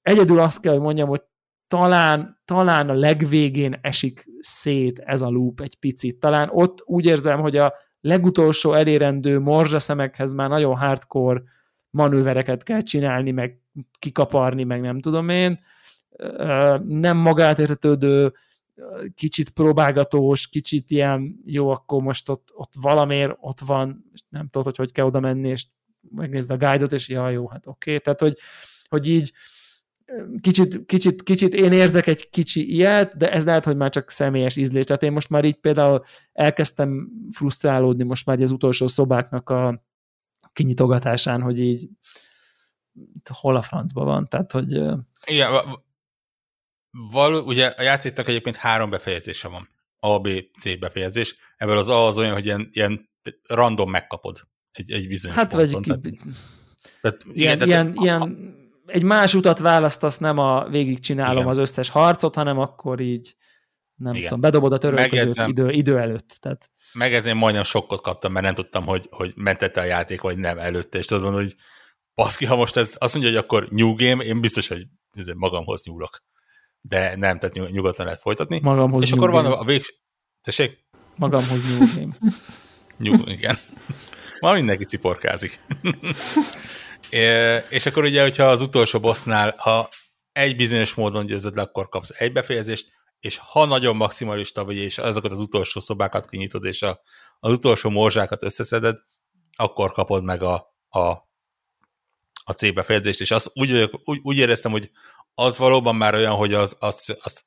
[0.02, 1.22] Egyedül azt kell, hogy mondjam, hogy
[1.68, 6.20] talán, talán a legvégén esik szét ez a loop egy picit.
[6.20, 11.42] Talán ott úgy érzem, hogy a legutolsó elérendő morzsaszemekhez már nagyon hardcore
[11.90, 13.60] manővereket kell csinálni, meg
[14.00, 15.60] kikaparni, meg nem tudom én.
[16.84, 18.34] Nem magát értetődő,
[19.16, 24.66] kicsit próbálgatós, kicsit ilyen, jó, akkor most ott, ott valamiért ott van, és nem tudod,
[24.66, 25.66] hogy hogy kell oda menni, és
[26.10, 27.90] megnézd a guide-ot, és ja, jó, hát oké.
[27.90, 28.00] Okay.
[28.00, 28.38] Tehát, hogy,
[28.90, 29.34] hogy így
[30.42, 34.56] kicsit, kicsit, kicsit én érzek egy kicsi ilyet, de ez lehet, hogy már csak személyes
[34.56, 34.86] ízlés.
[34.86, 36.04] Tehát én most már így például
[36.34, 39.84] elkezdtem frusztrálódni most már az utolsó szobáknak a
[40.54, 41.90] kinyitogatásán, hogy így
[43.30, 44.28] hol a francba van.
[44.28, 44.72] Tehát, hogy...
[45.26, 45.52] Igen,
[47.12, 49.70] val, ugye a játéknak egyébként három befejezése van.
[50.00, 50.30] A, B,
[50.60, 51.36] C befejezés.
[51.58, 53.10] Ebből az A az olyan, hogy ilyen, ilyen
[53.43, 54.39] random megkapod
[54.72, 55.82] egy, egy bizonyos Hát ponton.
[55.82, 56.02] vagy tehát,
[57.02, 58.54] tehát, ilyen, igen, ilyen, a, ilyen,
[58.86, 61.48] egy más utat választasz, nem a végigcsinálom igen.
[61.48, 63.36] az összes harcot, hanem akkor így
[63.96, 64.24] nem igen.
[64.24, 66.38] tudom, bedobod a törölközőt idő, idő előtt.
[66.39, 66.70] Tehát.
[66.93, 70.60] Meg ezért majdnem sokkot kaptam, mert nem tudtam, hogy, hogy mentette a játék, vagy nem
[70.60, 71.56] előtte, és tudod hogy
[72.16, 74.88] baszki, ha most ez azt mondja, hogy akkor new game, én biztos, hogy
[75.36, 76.24] magamhoz nyúlok
[76.88, 78.60] de nem, tehát nyugodtan lehet folytatni.
[78.60, 79.94] Magamhoz És akkor van a, végső...
[80.42, 80.86] Tessék?
[81.16, 82.14] Magamhoz nyúlgém.
[82.98, 83.60] Nyug, igen.
[84.40, 85.60] Ma mindenki ciporkázik.
[87.10, 89.90] é, és akkor ugye, hogyha az utolsó bossnál, ha
[90.32, 94.98] egy bizonyos módon győzöd le, akkor kapsz egy befejezést, és ha nagyon maximalista vagy, és
[94.98, 97.02] azokat az utolsó szobákat kinyitod, és a,
[97.40, 98.98] az utolsó morzsákat összeszeded,
[99.56, 101.00] akkor kapod meg a, a,
[102.44, 104.92] a C befejezést, és azt úgy, úgy, úgy éreztem, hogy
[105.36, 107.44] az valóban már olyan, hogy az az, az,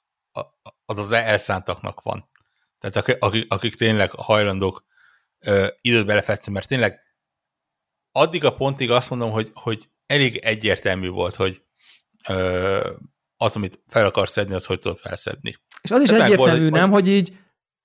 [0.84, 2.30] az, az elszántaknak van.
[2.78, 4.84] Tehát akik, akik tényleg hajlandók
[5.38, 7.00] ö, időt belefetszni, mert tényleg
[8.12, 11.62] addig a pontig azt mondom, hogy, hogy elég egyértelmű volt, hogy
[12.28, 12.90] ö,
[13.36, 15.56] az, amit fel akarsz szedni, az hogy tudod felszedni.
[15.80, 17.36] És az is Tehát egyértelmű, volt, nem, hogy így,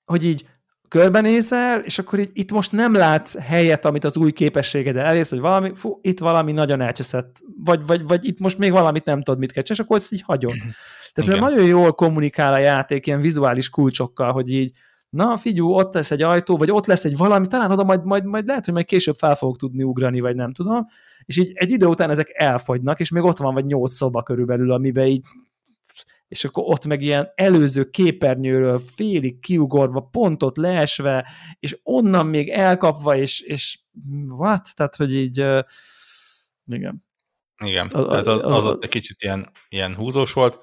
[0.04, 0.48] hogy így
[0.94, 5.40] körbenézel, és akkor így, itt most nem látsz helyet, amit az új képességed elérsz, hogy
[5.40, 9.40] valami, fú, itt valami nagyon elcseszett, vagy, vagy, vagy itt most még valamit nem tudod,
[9.40, 10.54] mit kell és akkor ezt így hagyod.
[11.12, 14.76] Tehát ez nagyon jól kommunikál a játék ilyen vizuális kulcsokkal, hogy így,
[15.10, 18.24] na figyú, ott lesz egy ajtó, vagy ott lesz egy valami, talán oda majd, majd,
[18.24, 20.86] majd lehet, hogy majd később fel fogok tudni ugrani, vagy nem tudom,
[21.24, 24.72] és így egy idő után ezek elfogynak, és még ott van vagy nyolc szoba körülbelül,
[24.72, 25.24] amiben így
[26.28, 31.28] és akkor ott meg ilyen előző képernyőről félig kiugorva, pontot leesve,
[31.60, 33.78] és onnan még elkapva, és, és
[34.28, 34.74] what?
[34.74, 35.36] Tehát, hogy így
[36.66, 37.04] igen.
[37.64, 40.58] Igen, a, tehát az, az, az ott egy kicsit ilyen, ilyen húzós volt.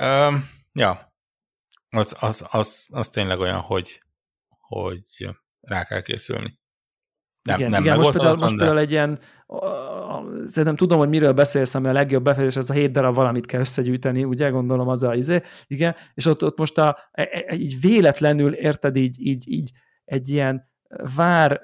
[0.00, 1.12] Um, Ja,
[1.90, 4.02] az, az, az, az tényleg olyan, hogy,
[4.48, 5.28] hogy
[5.60, 6.57] rá kell készülni.
[7.42, 8.56] Nem, igen, nem igen most, például, most de...
[8.56, 9.18] például egy ilyen,
[10.46, 13.60] szerintem tudom, hogy miről beszélsz, ami a legjobb befejezés, az a hét darab valamit kell
[13.60, 17.80] összegyűjteni, ugye, gondolom az a izé, igen, és ott, ott most a, e, e, így
[17.80, 19.70] véletlenül, érted, így, így, így
[20.04, 20.68] egy ilyen
[21.16, 21.60] vár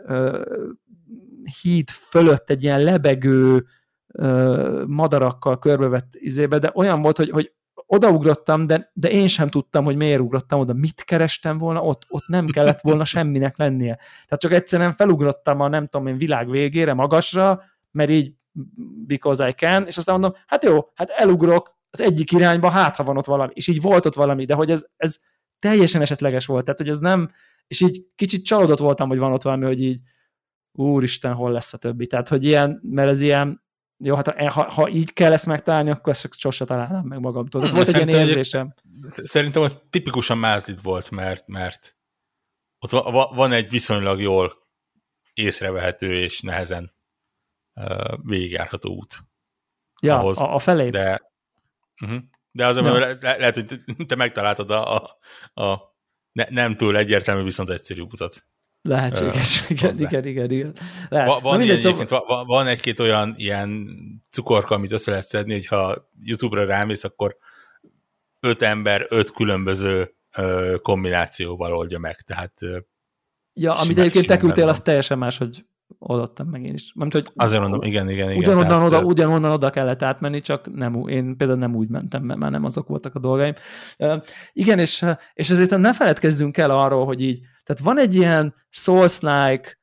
[1.63, 3.65] híd fölött egy ilyen lebegő
[4.87, 7.53] madarakkal körbevett izébe, de olyan volt, hogy, hogy
[7.95, 12.27] odaugrottam, de, de én sem tudtam, hogy miért ugrottam oda, mit kerestem volna, ott, ott
[12.27, 13.95] nem kellett volna semminek lennie.
[13.95, 18.33] Tehát csak egyszerűen felugrottam a nem tudom én világ végére, magasra, mert így
[19.07, 23.05] because I can, és aztán mondom, hát jó, hát elugrok az egyik irányba, hát ha
[23.05, 25.17] van ott valami, és így volt ott valami, de hogy ez, ez
[25.59, 27.31] teljesen esetleges volt, tehát hogy ez nem,
[27.67, 30.01] és így kicsit csalódott voltam, hogy van ott valami, hogy így
[30.73, 32.07] úristen, hol lesz a többi.
[32.07, 33.64] Tehát, hogy ilyen, mert ez ilyen,
[33.97, 37.61] jó, hát ha, ha így kell ezt megtalálni, akkor ezt sose találnám meg magamtól.
[37.61, 38.75] Tehát volt egy ilyen érzésem.
[39.09, 41.97] Szerintem ott tipikusan mázlit volt, mert, mert
[42.79, 42.91] ott
[43.35, 44.53] van egy viszonylag jól
[45.35, 46.95] észrevehető és nehezen
[47.75, 49.19] uh, végigjárható út.
[50.01, 50.91] Ja, ahhoz, a, a felé.
[50.91, 51.33] De,
[52.03, 52.23] uh-huh.
[52.51, 52.99] de az, ja.
[52.99, 55.19] le, le, lehet, hogy te megtaláltad a, a,
[55.63, 55.97] a
[56.33, 58.47] ne, nem túl egyértelmű, viszont egyszerű utat.
[58.89, 60.73] Lehetséges, igen, igen, igen, igen.
[61.09, 61.29] Lehet.
[61.29, 62.25] Va, van, mindegy, ilyen, szóval...
[62.27, 63.89] van, van egy-két olyan ilyen
[64.31, 67.37] cukorka, amit össze lehet szedni, hogyha YouTube-ra rámész, akkor
[68.41, 72.53] öt ember, öt különböző uh, kombinációval oldja meg, tehát
[73.55, 75.65] Ja, amit egyébként te küldtél, az teljesen más, hogy
[75.99, 76.93] oldottam meg én is.
[76.95, 78.43] Mert, hogy Azért mondom, igen, igen, igen.
[78.43, 82.39] Ugyanonnan, tehát, oda, ugyanonnan oda kellett átmenni, csak nem, én például nem úgy mentem, mert
[82.39, 83.55] már nem azok voltak a dolgaim.
[83.99, 84.23] Uh,
[84.53, 85.05] igen, és,
[85.35, 89.79] és ezért ne feledkezzünk el arról, hogy így, tehát van egy ilyen Souls-like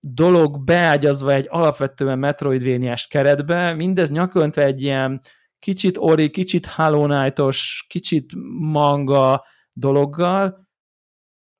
[0.00, 5.20] dolog beágyazva egy alapvetően Metroidvania-s keretbe, mindez nyaköntve egy ilyen
[5.58, 10.66] kicsit ori, kicsit Hollow Knight-os, kicsit manga dologgal,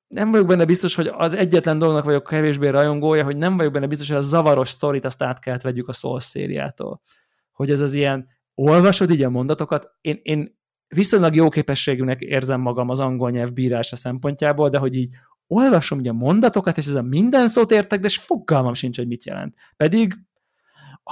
[0.07, 3.87] nem vagyok benne biztos, hogy az egyetlen dolognak vagyok kevésbé rajongója, hogy nem vagyok benne
[3.87, 7.01] biztos, hogy a zavaros sztorit azt át kellett vegyük a Souls szériától.
[7.51, 10.57] Hogy ez az ilyen, olvasod így a mondatokat, én, én
[10.87, 15.15] viszonylag jó képességűnek érzem magam az angol nyelv bírása szempontjából, de hogy így
[15.47, 19.07] olvasom ugye a mondatokat, és ez a minden szót értek, de és fogalmam sincs, hogy
[19.07, 19.55] mit jelent.
[19.75, 20.17] Pedig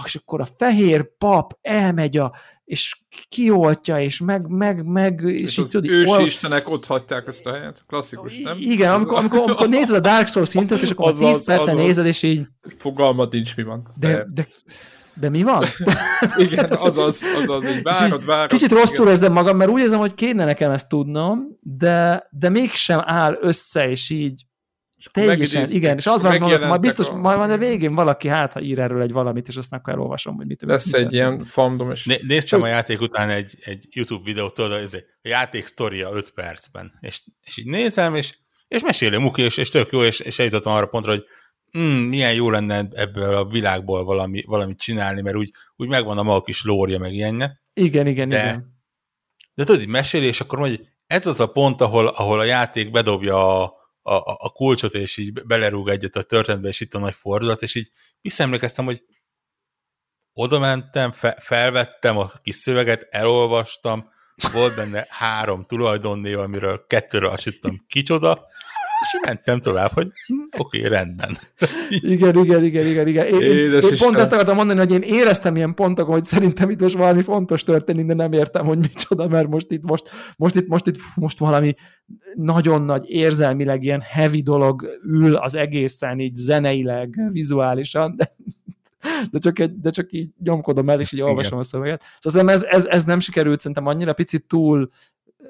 [0.03, 2.33] és akkor a fehér pap elmegy a,
[2.65, 2.97] és
[3.29, 6.25] kioltja, és meg, meg, meg, és, és így tudod, ősi ol...
[6.25, 8.57] istenek ott hagyták ezt a helyet, klasszikus, nem?
[8.59, 12.05] Igen, amikor, amikor, amikor nézed a Dark Souls szintet, és akkor az, 10 percen nézed,
[12.05, 12.47] és így...
[12.77, 13.93] Fogalmat nincs, mi van.
[13.97, 14.47] De, de, de
[15.29, 15.65] mi van?
[16.37, 18.49] igen, azaz, azaz, így várod, várod.
[18.49, 23.01] Kicsit rosszul érzem magam, mert úgy érzem, hogy kéne nekem ezt tudnom, de, de mégsem
[23.03, 24.45] áll össze, és így
[25.11, 27.15] Teljesen, igen, és az van, hogy majd biztos, a...
[27.15, 30.45] majd a végén valaki hát, ha ír erről egy valamit, és aztán akkor elolvasom, hogy
[30.45, 31.91] mit Lesz mit egy ilyen fandom.
[31.91, 32.05] És...
[32.05, 32.67] Né- néztem Csak...
[32.67, 37.23] a játék után egy, egy YouTube videót, tudod, ez a játék sztoria 5 percben, és,
[37.41, 38.37] és így nézem, és,
[38.67, 41.23] és mesélő Muki, és, és tök jó, és, és eljutottam arra pontra, hogy
[41.77, 46.23] mm, milyen jó lenne ebből a világból valami, valamit csinálni, mert úgy, úgy megvan a
[46.23, 47.61] maga kis lória, meg ilyenne.
[47.73, 48.79] Igen, igen, de, igen.
[49.53, 52.91] De tudod, így meséli, és akkor mondja, ez az a pont, ahol, ahol a játék
[52.91, 53.63] bedobja a,
[54.01, 57.75] a, a kulcsot, és így belerúg egyet a történetbe, és itt a nagy fordulat, és
[57.75, 59.03] így visszaemlékeztem, hogy
[60.33, 64.13] oda mentem, fe, felvettem a kis szöveget, elolvastam,
[64.51, 68.47] volt benne három tulajdonnév, amiről kettőről azt tudtam kicsoda,
[69.01, 71.37] és így mentem tovább, hogy hm, oké, okay, rendben.
[71.87, 73.25] igen, igen, igen, igen, igen.
[73.25, 76.79] Én, én, én pont ezt akartam mondani, hogy én éreztem ilyen pontokon, hogy szerintem itt
[76.79, 80.67] most valami fontos történik, de nem értem, hogy micsoda, mert most itt, most, most itt,
[80.67, 81.73] most itt, most valami
[82.35, 88.35] nagyon nagy érzelmileg ilyen heavy dolog ül az egészen, így zeneileg, vizuálisan, de
[89.31, 91.59] de csak, egy, de csak így nyomkodom el, és így olvasom Igen.
[91.59, 92.03] a szöveget.
[92.19, 94.89] Szóval ez, ez, ez nem sikerült, szerintem annyira picit túl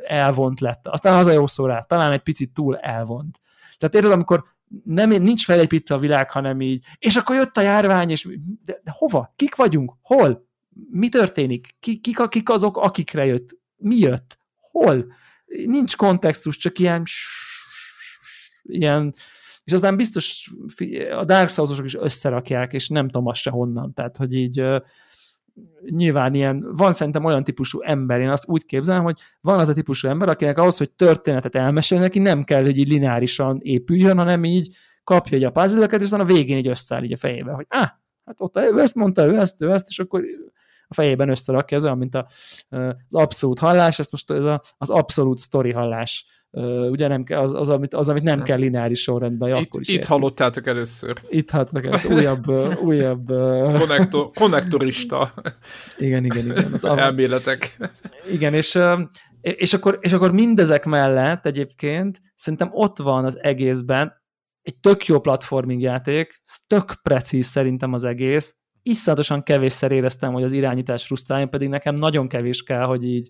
[0.08, 0.88] elvont lett.
[0.88, 3.40] Aztán az a jó szó rá, talán egy picit túl elvont.
[3.78, 4.44] Tehát érted, amikor
[4.84, 8.28] nem, nincs felépítve a világ, hanem így, és akkor jött a járvány, és
[8.66, 9.34] de, de hova?
[9.36, 9.94] Kik vagyunk?
[10.02, 10.48] Hol?
[10.92, 11.76] Mi történik?
[11.80, 13.58] Kik, kik, kik azok, akikre jött?
[13.76, 14.38] Mi jött?
[14.72, 15.06] Hol?
[15.66, 17.04] Nincs kontextus, csak ilyen
[18.66, 19.14] ilyen,
[19.64, 20.54] és aztán biztos
[21.18, 24.64] a Dark souls is összerakják, és nem tudom azt se honnan, tehát, hogy így
[25.90, 29.74] nyilván ilyen, van szerintem olyan típusú ember, én azt úgy képzelem, hogy van az a
[29.74, 34.44] típusú ember, akinek ahhoz, hogy történetet elmesél neki, nem kell, hogy így lineárisan épüljön, hanem
[34.44, 37.66] így kapja egy a puzzle és aztán a végén így összeáll így a fejébe, hogy
[37.70, 37.88] ah,
[38.26, 40.24] hát ott ő ezt mondta, ő ezt, ő ezt, és akkor
[40.88, 42.28] a fejében összerakja, ez olyan, mint a,
[43.08, 46.26] az abszolút hallás, ezt most ez a, az abszolút story hallás
[46.90, 50.06] ugye nem az, az, amit, az, amit nem kell lineáris sorrendben, itt, akkor is Itt
[50.06, 51.22] hallottátok először.
[51.30, 52.50] Itt hallottátok először, újabb...
[52.90, 53.28] újabb
[53.78, 55.34] Konnektor, konnektorista
[55.98, 56.74] igen, igen, igen.
[56.74, 57.78] Az elméletek.
[58.32, 58.80] Igen, és
[59.42, 64.24] És akkor, és akkor mindezek mellett egyébként szerintem ott van az egészben
[64.62, 68.56] egy tök jó platforming játék, tök precíz szerintem az egész,
[68.86, 73.30] iszonyatosan kevésszer éreztem, hogy az irányítás frusztráljon, pedig nekem nagyon kevés kell, hogy így,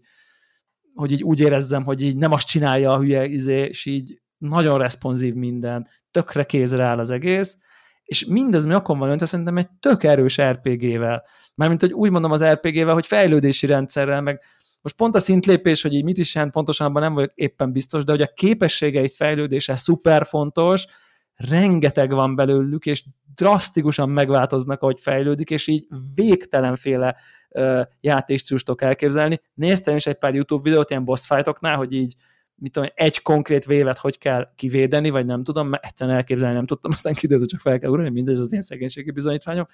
[0.93, 4.77] hogy így úgy érezzem, hogy így nem azt csinálja a hülye izé, és így nagyon
[4.77, 7.57] responsív minden, tökre kézre áll az egész,
[8.03, 11.23] és mindez mi akkor van öntve szerintem egy tök erős RPG-vel.
[11.55, 14.41] Mármint, hogy úgy mondom az RPG-vel, hogy fejlődési rendszerrel, meg
[14.81, 18.03] most pont a szintlépés, hogy így mit is jelent, pontosan abban nem vagyok éppen biztos,
[18.03, 20.87] de hogy a képességeit fejlődése szuper fontos,
[21.35, 23.03] rengeteg van belőlük, és
[23.35, 27.15] drasztikusan megváltoznak, ahogy fejlődik, és így végtelenféle
[27.49, 29.41] uh, játékstílustok elképzelni.
[29.53, 32.15] Néztem is egy pár YouTube videót ilyen boss fightoknál, hogy így
[32.55, 36.65] mit tudom, egy konkrét vévet hogy kell kivédeni, vagy nem tudom, mert egyszerűen elképzelni nem
[36.65, 39.65] tudtam, aztán kiderült, csak fel kell ugrani, mindez az én szegénységi bizonyítványom,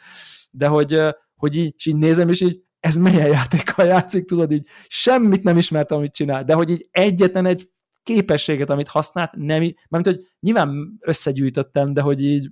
[0.52, 1.02] de hogy,
[1.36, 5.58] hogy így, és így nézem, és így ez milyen játékkal játszik, tudod, így semmit nem
[5.58, 7.70] ismertem, amit csinál, de hogy így egyetlen egy
[8.04, 12.50] képességet, amit használt, nem, mert hogy nyilván összegyűjtöttem, de hogy így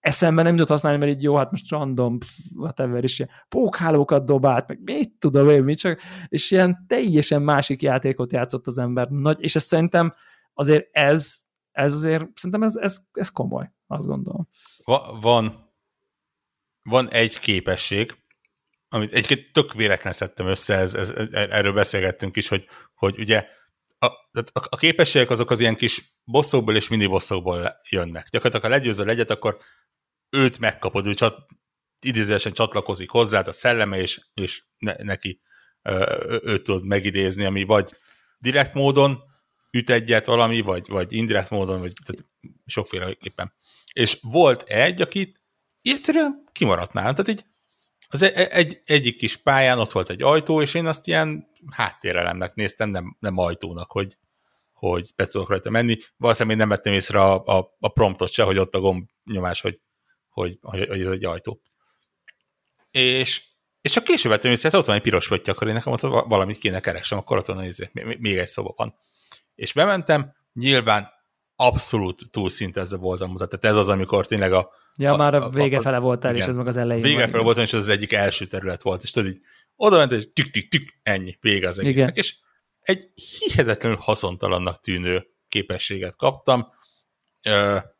[0.00, 4.24] eszembe nem jutott használni, mert így jó, hát most random, pff, whatever, és ilyen pókhálókat
[4.24, 9.08] dobált, meg mit tudom én, mit csak, és ilyen teljesen másik játékot játszott az ember,
[9.08, 10.14] nagy, és ez szerintem
[10.54, 11.40] azért ez,
[11.70, 14.48] ez azért, szerintem ez, ez, ez komoly, azt gondolom.
[14.84, 15.72] Va, van,
[16.82, 18.14] van egy képesség,
[18.88, 23.46] amit egyébként tök véletlen szedtem össze, ez, ez, erről beszélgettünk is, hogy, hogy ugye
[24.02, 28.28] a, a, a képességek azok az ilyen kis bosszokból és mini bosszokból jönnek.
[28.28, 29.58] Gyakorlatilag, ha legyőzöl egyet, akkor
[30.30, 31.46] őt megkapod, ő csat,
[32.00, 35.40] idézősen csatlakozik hozzád a szelleme, és, és ne, neki
[36.42, 37.90] őt tudod megidézni, ami vagy
[38.38, 39.22] direkt módon
[39.70, 42.24] üt egyet valami, vagy, vagy indirekt módon, vagy tehát
[42.66, 43.52] sokféleképpen.
[43.92, 45.40] És volt egy, akit
[45.82, 47.14] egyszerűen kimaradt nálam.
[47.14, 47.44] Tehát így
[48.12, 52.54] az egy, egy, egyik kis pályán ott volt egy ajtó, és én azt ilyen háttérelemnek
[52.54, 54.16] néztem, nem, nem ajtónak, hogy,
[54.72, 55.98] hogy be tudok rajta menni.
[56.16, 59.80] Valószínűleg nem vettem észre a, a, a promptot se, hogy ott a gomb nyomás, hogy,
[60.28, 61.60] hogy, hogy, hogy ez egy ajtó.
[62.90, 63.42] És,
[63.80, 66.00] és csak később vettem észre, hogy ott van egy piros pötty, akkor én nekem ott
[66.00, 67.64] valamit kéne keresem, akkor ott van
[68.18, 68.94] még egy szoba van.
[69.54, 71.10] És bementem, nyilván
[71.56, 73.44] abszolút túlszintezve voltam hozzá.
[73.44, 74.70] Tehát ez az, amikor tényleg a...
[75.00, 77.02] Ja, a, már a vége a, fele voltál, igen, és ez meg az elején.
[77.02, 79.40] Vége fele voltam, és ez az egyik első terület volt, és tudod így,
[79.76, 82.02] oda ment, és tük, tük, tük, ennyi, vége az egésznek.
[82.02, 82.14] Igen.
[82.14, 82.36] És
[82.80, 86.66] egy hihetetlenül haszontalannak tűnő képességet kaptam,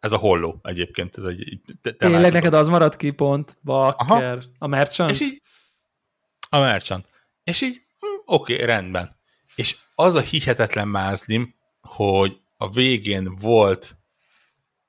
[0.01, 1.19] ez a holló egyébként.
[1.19, 4.43] Ez egy, te, te Tényleg neked az maradt ki pont, bakker, Aha.
[4.59, 5.11] a merchant?
[5.11, 5.43] És így,
[6.49, 7.07] a merchant.
[7.45, 9.17] És így, hm, oké, okay, rendben.
[9.55, 13.97] És az a hihetetlen mázlim, hogy a végén volt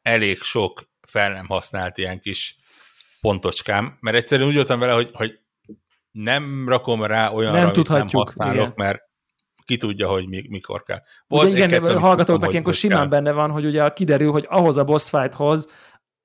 [0.01, 2.55] elég sok fel nem használt ilyen kis
[3.21, 5.39] pontocskám, mert egyszerűen úgy voltam vele, hogy, hogy
[6.11, 8.73] nem rakom rá olyanra, nem amit nem használok, igen.
[8.75, 8.99] mert
[9.65, 11.01] ki tudja, hogy mi, mikor kell.
[11.27, 13.07] Volt ugye, igen, a hallgatóknak ilyenkor simán kell.
[13.07, 15.67] benne van, hogy ugye kiderül, hogy ahhoz a boss fighthoz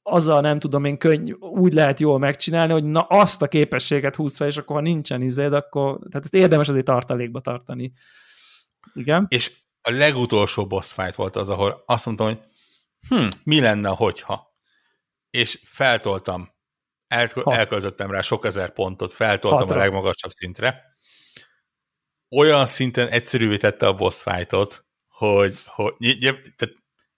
[0.03, 4.37] azzal nem tudom én könny, úgy lehet jól megcsinálni, hogy na azt a képességet húz
[4.37, 7.93] fel, és akkor ha nincsen izéd, akkor tehát ezt érdemes azért tartalékba tartani.
[8.95, 9.27] Igen.
[9.29, 9.53] És
[9.83, 12.39] a legutolsó boss fight volt az, ahol azt mondtam, hogy
[13.09, 14.56] hm, mi lenne, hogyha?
[15.37, 16.49] És feltoltam,
[17.07, 19.75] el, elköltöttem rá sok ezer pontot, feltoltam Hatra.
[19.75, 20.83] a legmagasabb szintre.
[22.37, 25.95] Olyan szinten egyszerűvé tette a boss fightot, hogy, hogy
[26.57, 26.75] tehát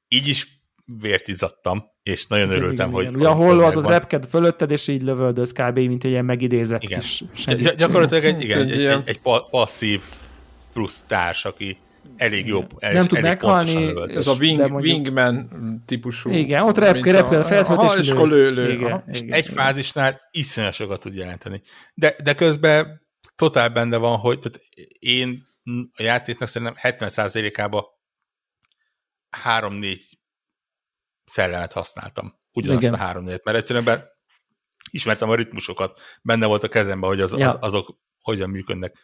[0.08, 0.62] így is
[1.00, 3.04] vért izzadtam, és nagyon igen, örültem, igen, hogy...
[3.04, 3.14] Igen.
[3.14, 5.78] Ugye, ahol az ott repked fölötted, és így lövöldöz kb.
[5.78, 7.00] mint egy ilyen megidézett igen.
[7.00, 7.22] kis...
[7.46, 9.20] Gy- gyakorlatilag egy, igen, egy, egy, egy, egy
[9.50, 10.02] passzív
[10.72, 11.78] plusz társ, aki
[12.18, 12.70] elég jobb.
[12.78, 14.14] El, nem tud meghalni.
[14.14, 14.82] Ez a wing, mondjuk...
[14.82, 16.30] wingman típusú.
[16.30, 17.98] Igen, ott repke, repke, feltöltés.
[17.98, 18.72] És akkor lő, lő.
[18.72, 19.56] Igen, igen, egy igen.
[19.56, 21.62] fázisnál iszonyosokat tud jelenteni.
[21.94, 24.60] De, de közben totál benne van, hogy tehát
[24.98, 25.46] én
[25.92, 27.84] a játéknak szerintem 70%-ában
[29.44, 30.00] 3-4
[31.24, 32.32] szellemet használtam.
[32.52, 32.94] Ugyanazt Igen.
[32.94, 34.06] a három mert egyszerűen be,
[34.90, 37.46] ismertem a ritmusokat, benne volt a kezemben, hogy az, ja.
[37.46, 38.96] az, azok hogyan működnek.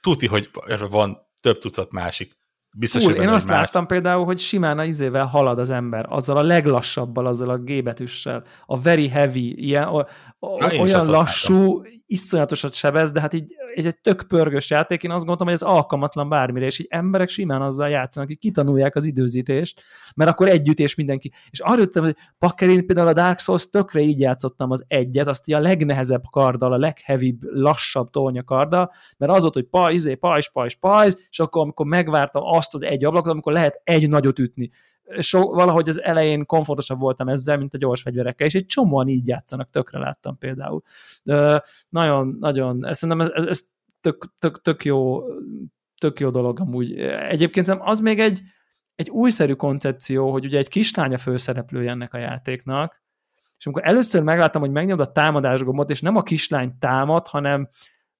[0.00, 2.40] Tuti, hogy van több tucat másik.
[2.76, 3.58] Biztos, Úr, én azt más.
[3.58, 7.82] láttam például, hogy simán a izével halad az ember, azzal a leglassabbal, azzal a G
[7.82, 9.98] betűssel, a very heavy, ilyen, a,
[10.38, 15.10] a, Na, olyan lassú, iszonyatosat sebez, de hát így egy, egy tök pörgős játék, én
[15.10, 19.04] azt gondoltam, hogy ez alkalmatlan bármire, és így emberek simán azzal játszanak, hogy kitanulják az
[19.04, 19.82] időzítést,
[20.14, 21.32] mert akkor együtt és mindenki.
[21.50, 25.26] És arra jöttem, hogy Pakker, én például a Dark Souls tökre így játszottam az egyet,
[25.26, 30.14] azt a legnehezebb karddal, a legheavibb, lassabb tolnya karddal, mert az volt, hogy pa, izé,
[30.14, 30.50] pajs,
[30.80, 34.70] pajs, és akkor amikor megvártam azt az egy ablakot, amikor lehet egy nagyot ütni,
[35.18, 39.26] so, valahogy az elején komfortosabb voltam ezzel, mint a gyors fegyverekkel, és egy csomóan így
[39.26, 40.82] játszanak, tökre láttam például.
[41.22, 43.62] De nagyon, nagyon, szerintem ez, ez
[44.00, 45.22] tök, tök, tök jó
[46.02, 46.98] tök jó dolog amúgy.
[47.28, 48.42] Egyébként az még egy,
[48.94, 53.02] egy újszerű koncepció, hogy ugye egy kislánya főszereplője ennek a játéknak,
[53.58, 57.68] és amikor először megláttam, hogy megnyomod a támadás gombot, és nem a kislány támad, hanem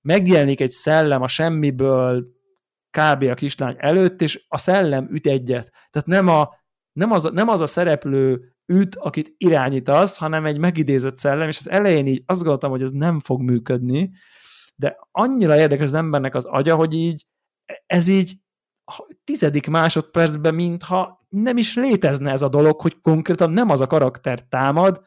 [0.00, 2.26] megjelenik egy szellem a semmiből
[2.90, 3.22] kb.
[3.22, 5.72] a kislány előtt, és a szellem üt egyet.
[5.90, 6.50] Tehát nem, a,
[6.92, 11.70] nem, az, nem az a szereplő üt, akit irányítasz, hanem egy megidézett szellem, és az
[11.70, 14.10] elején így azt gondoltam, hogy ez nem fog működni,
[14.74, 17.26] de annyira érdekes az embernek az agya, hogy így
[17.86, 18.36] ez így
[19.24, 24.40] tizedik másodpercben, mintha nem is létezne ez a dolog, hogy konkrétan nem az a karakter
[24.48, 25.02] támad,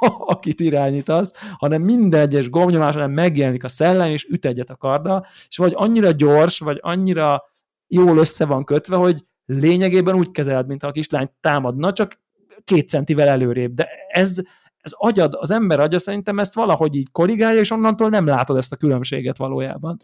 [0.34, 5.26] akit irányítasz, hanem minden egyes gombnyomás, hanem megjelenik a szellem, és üt egyet a karda,
[5.48, 7.44] és vagy annyira gyors, vagy annyira
[7.86, 9.24] jól össze van kötve, hogy
[9.58, 12.20] lényegében úgy kezeled, mintha a kislány támadna, csak
[12.64, 13.74] két centivel előrébb.
[13.74, 14.36] De ez,
[14.80, 18.72] ez agyad, az ember agya szerintem ezt valahogy így korrigálja, és onnantól nem látod ezt
[18.72, 19.96] a különbséget valójában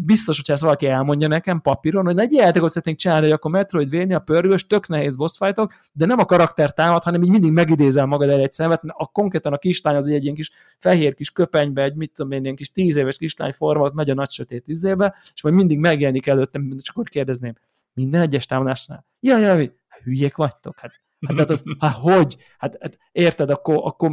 [0.00, 3.66] biztos, hogyha ezt valaki elmondja nekem papíron, hogy egy játékot szeretnénk csinálni, hogy akkor
[4.10, 8.06] a pörgős, tök nehéz boss fightok, de nem a karakter támad, hanem így mindig megidézel
[8.06, 11.82] magad el egy szemet, a konkrétan a kislány az egy ilyen kis fehér kis köpenybe,
[11.82, 15.14] egy mit tudom én, ilyen kis tíz éves kislány forma, megy a nagy sötét izébe,
[15.34, 17.54] és majd mindig megjelenik előttem, és akkor kérdezném,
[17.92, 19.06] minden egyes támadásnál.
[19.20, 19.56] Ja, ja,
[19.88, 22.36] hát hülyék vagytok, hát Hát, hát, az, hát hogy?
[22.58, 24.10] Hát, hát érted, akkor, akkor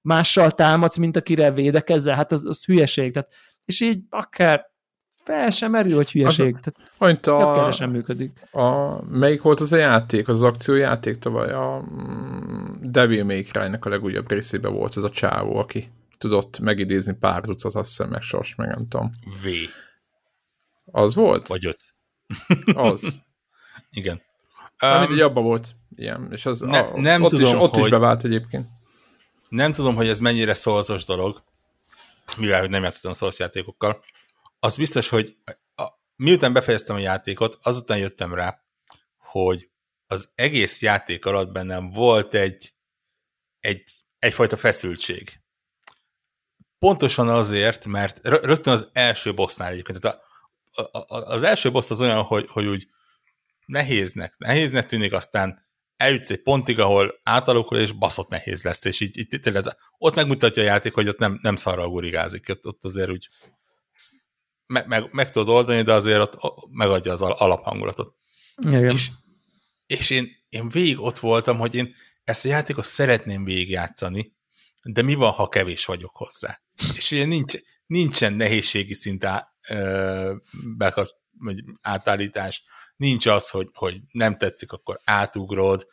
[0.00, 2.14] mással támadsz, mint akire védekezzel?
[2.14, 3.12] Hát az, az hülyeség.
[3.12, 3.32] Tehát,
[3.64, 4.72] és így akár
[5.24, 6.56] fel sem merül, hogy hülyeség.
[6.98, 8.48] Az, Tehát a, sem működik.
[8.52, 11.52] A, melyik volt az a játék, az, az akciójáték tavaly?
[11.52, 17.12] A mm, Devil May Cry-nek a legújabb részében volt ez a csávó, aki tudott megidézni
[17.12, 19.10] pár tucat, azt hiszem, meg sors, meg nem tudom.
[19.24, 19.48] V.
[20.84, 21.46] Az volt?
[21.46, 21.80] Vagy öt.
[22.74, 23.22] Az.
[23.90, 24.22] Igen.
[24.82, 27.84] Um, mindegy, abba volt ilyen, és az ne, a, nem ott, tudom, is, ott hogy,
[27.84, 28.68] is bevált egyébként.
[29.48, 31.42] Nem tudom, hogy ez mennyire szolzos dolog,
[32.36, 34.04] mivel hogy nem játszottam szolos játékokkal,
[34.64, 35.36] az biztos, hogy
[35.74, 38.60] a, miután befejeztem a játékot, azután jöttem rá,
[39.16, 39.70] hogy
[40.06, 42.74] az egész játék alatt bennem volt egy,
[43.60, 43.82] egy
[44.18, 45.40] egyfajta feszültség.
[46.78, 50.20] Pontosan azért, mert rögtön az első bossnál egyébként, tehát
[50.70, 52.88] a, a, a, az első boss az olyan, hogy, hogy úgy
[53.66, 55.66] nehéznek, nehéznek tűnik, aztán
[55.96, 59.64] eljutsz egy pontig, ahol átalakul, és baszott nehéz lesz, és így, így tényleg,
[59.98, 63.28] ott megmutatja a játék, hogy ott nem, nem szarral gurigázik, ott, ott azért úgy
[64.66, 68.14] meg, meg, meg tudod oldani, de azért ott megadja az alaphangulatot.
[68.66, 68.90] Igen.
[68.90, 69.10] És,
[69.86, 74.32] és én, én végig ott voltam, hogy én ezt a játékot szeretném végigjátszani,
[74.82, 76.60] de mi van, ha kevés vagyok hozzá?
[76.96, 77.54] És ugye nincs,
[77.86, 80.34] nincsen nehézségi szint á, ö,
[80.76, 81.08] bekap,
[81.38, 82.64] vagy átállítás,
[82.96, 85.86] nincs az, hogy, hogy nem tetszik, akkor átugrod,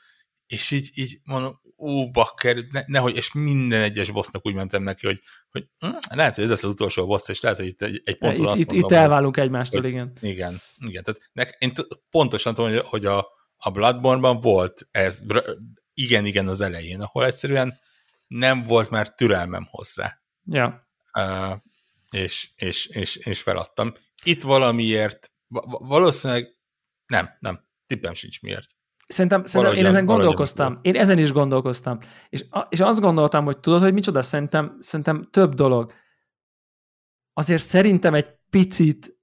[0.52, 5.06] és így, így mondom, ó, bakker, ne, nehogy, és minden egyes bossnak úgy mentem neki,
[5.06, 5.22] hogy,
[5.52, 8.18] hogy hm, lehet, hogy ez lesz az utolsó boss, és lehet, hogy itt egy, egy
[8.18, 10.12] ponton itt, azt mondom, Itt elválunk egymástól, hogy, igen.
[10.22, 11.04] Igen, igen.
[11.04, 11.74] Tehát ne, én
[12.10, 15.22] pontosan tudom, hogy, hogy a, a Bloodborne-ban volt ez,
[15.94, 17.80] igen, igen az elején, ahol egyszerűen
[18.28, 20.22] nem volt már türelmem hozzá.
[20.46, 20.88] Ja.
[21.18, 21.58] Uh,
[22.10, 23.94] és, és, és, és feladtam.
[24.24, 25.32] Itt valamiért,
[25.80, 26.58] valószínűleg
[27.06, 28.80] nem, nem, tippem sincs miért.
[29.12, 30.78] Szerintem, szerintem én ezen gondolkoztam.
[30.82, 31.98] Én ezen is gondolkoztam.
[32.30, 35.94] És, és azt gondoltam, hogy tudod, hogy micsoda, szerintem, szerintem több dolog.
[37.34, 39.20] Azért szerintem egy picit,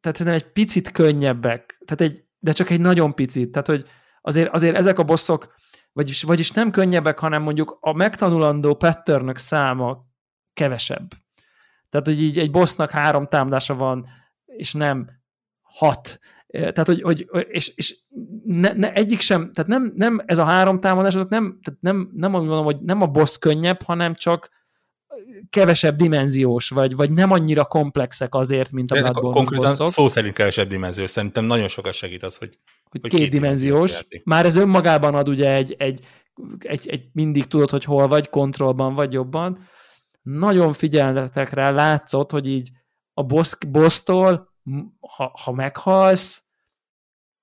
[0.00, 3.50] tehát szerintem egy picit könnyebbek, tehát egy, de csak egy nagyon picit.
[3.50, 3.86] Tehát, hogy
[4.22, 5.54] azért, azért ezek a bosszok,
[5.92, 10.06] vagyis, vagyis nem könnyebbek, hanem mondjuk a megtanulandó patternök száma
[10.52, 11.08] kevesebb.
[11.88, 14.06] Tehát, hogy így egy bossnak három támadása van,
[14.44, 15.10] és nem
[15.62, 16.18] hat.
[16.50, 17.96] Tehát, hogy, hogy és, és
[18.44, 22.10] ne, ne, egyik sem, tehát nem, nem ez a három támadás, azok nem, tehát nem,
[22.14, 24.48] nem úgy mondom, hogy nem a boss könnyebb, hanem csak
[25.50, 29.88] kevesebb dimenziós, vagy, vagy nem annyira komplexek azért, mint a Bloodborne Konkrétan bosszok.
[29.88, 31.10] szó szerint kevesebb dimenziós.
[31.10, 32.58] Szerintem nagyon sokat segít az, hogy,
[32.90, 34.06] hogy, hogy két dimenziós.
[34.24, 36.00] Már ez önmagában ad ugye egy, egy,
[36.58, 39.68] egy, egy, mindig tudod, hogy hol vagy, kontrollban vagy jobban.
[40.22, 42.70] Nagyon figyelnetek rá, látszott, hogy így
[43.14, 44.47] a boss, boss-tól
[45.00, 46.44] ha, ha meghalsz,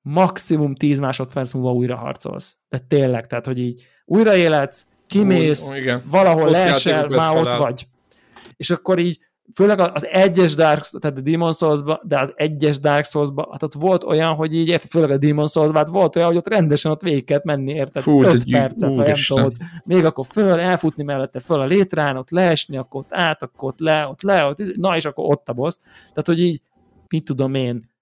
[0.01, 2.57] maximum 10 másodperc múlva újra harcolsz.
[2.69, 6.01] De tényleg, tehát, hogy így újraéletsz, kimész, Új, igen.
[6.11, 7.87] valahol leesel, már ott vagy.
[8.57, 9.19] És akkor így,
[9.53, 13.73] főleg az egyes Dark tehát a Demon souls de az egyes Dark souls hát ott
[13.73, 16.91] volt olyan, hogy így, érted, főleg a Demon souls hát volt olyan, hogy ott rendesen
[16.91, 18.01] ott végig kellett menni, érted?
[18.01, 19.49] Fú, 5 percet, vagy nem tudom,
[19.83, 23.79] még akkor föl, elfutni mellette föl a létrán, ott leesni, akkor ott át, akkor ott
[23.79, 25.77] le, ott le, ott, na és akkor ott a boss.
[26.09, 26.61] Tehát, hogy így
[27.07, 27.93] mit tudom én,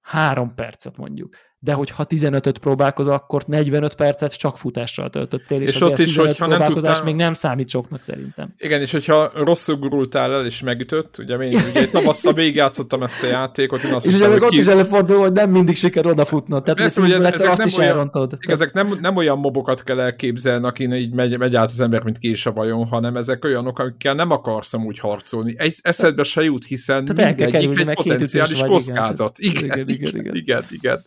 [0.00, 1.36] három percet mondjuk.
[1.64, 6.46] De hogyha 15-öt próbálkozol, akkor 45 percet csak futással töltöttél, és, és ott is, hogyha
[6.46, 7.04] nem tudtál...
[7.04, 8.54] még nem számít soknak szerintem.
[8.58, 13.26] Igen, és hogyha rosszul gurultál el és megütött, ugye én ugye tavasszal végigjátszottam ezt a
[13.26, 14.56] játékot, én azt és ugye ott ki...
[14.56, 18.36] is előfordul, hogy nem mindig siker odafutnod, tehát Persze, ugye, ezek azt is olyan, elrontod.
[18.38, 22.18] Ezek nem, nem olyan mobokat kell elképzelni, akin így megy, megy át az ember, mint
[22.18, 25.54] kés a vajon, hanem ezek olyanok, akikkel nem akarsz úgy harcolni.
[25.56, 29.38] Egy eszedbe se jut, hiszen mindegyik egy potenciális kockázat.
[29.38, 31.06] Igen, igen, igen, igen, igen.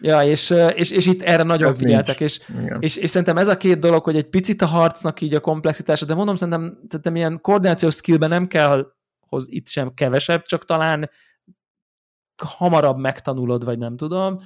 [0.00, 2.40] Ja, és, és, és itt erre nagyon ez figyeltek, és,
[2.78, 6.04] és, és, szerintem ez a két dolog, hogy egy picit a harcnak így a komplexitása,
[6.04, 11.10] de mondom, szerintem, szerintem ilyen koordinációs skillben nem kell hoz itt sem kevesebb, csak talán
[12.42, 14.38] hamarabb megtanulod, vagy nem tudom.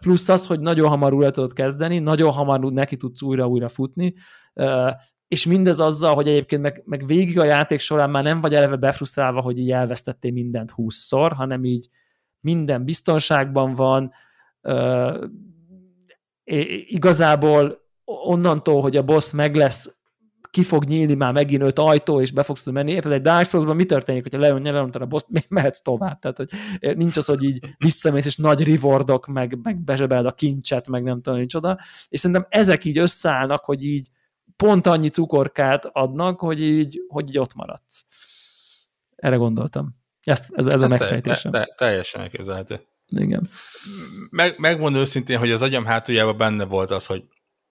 [0.00, 4.14] Plusz az, hogy nagyon hamar újra tudod kezdeni, nagyon hamar neki tudsz újra-újra futni,
[5.28, 8.76] és mindez azzal, hogy egyébként meg, meg végig a játék során már nem vagy eleve
[8.76, 11.88] befrusztrálva, hogy így elvesztettél mindent húszszor, hanem így
[12.40, 14.12] minden biztonságban van,
[16.86, 19.96] igazából onnantól, hogy a boss meg lesz,
[20.50, 22.92] ki fog nyílni már megint öt ajtó, és be fogsz tudni menni.
[22.92, 26.18] Érted, egy Dark souls mi történik, hogyha leön, leöntad a boss mehetsz tovább.
[26.18, 26.50] Tehát, hogy
[26.96, 31.22] nincs az, hogy így visszamész, és nagy rewardok, meg, meg bezsebeld a kincset, meg nem
[31.22, 31.78] tudom, oda.
[32.08, 34.08] És szerintem ezek így összeállnak, hogy így
[34.56, 38.06] pont annyi cukorkát adnak, hogy így, hogy így ott maradsz.
[39.16, 39.96] Erre gondoltam.
[40.22, 41.52] Ezt, ez, ez, ez a megfejtésem.
[41.52, 42.80] Te, te, teljesen elképzelhető.
[43.06, 43.50] Igen.
[44.30, 47.24] Meg, megmondom őszintén, hogy az agyam hátuljában benne volt az, hogy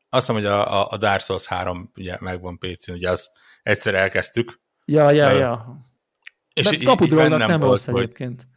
[0.09, 3.31] azt mondom, hogy a, a Dark Souls 3 ugye megvan PC-n, ugye azt
[3.63, 4.61] egyszer elkezdtük.
[4.85, 5.79] Ja, ja, uh, ja.
[6.53, 8.47] És így, így bennem nem volt, hogy, egyébként.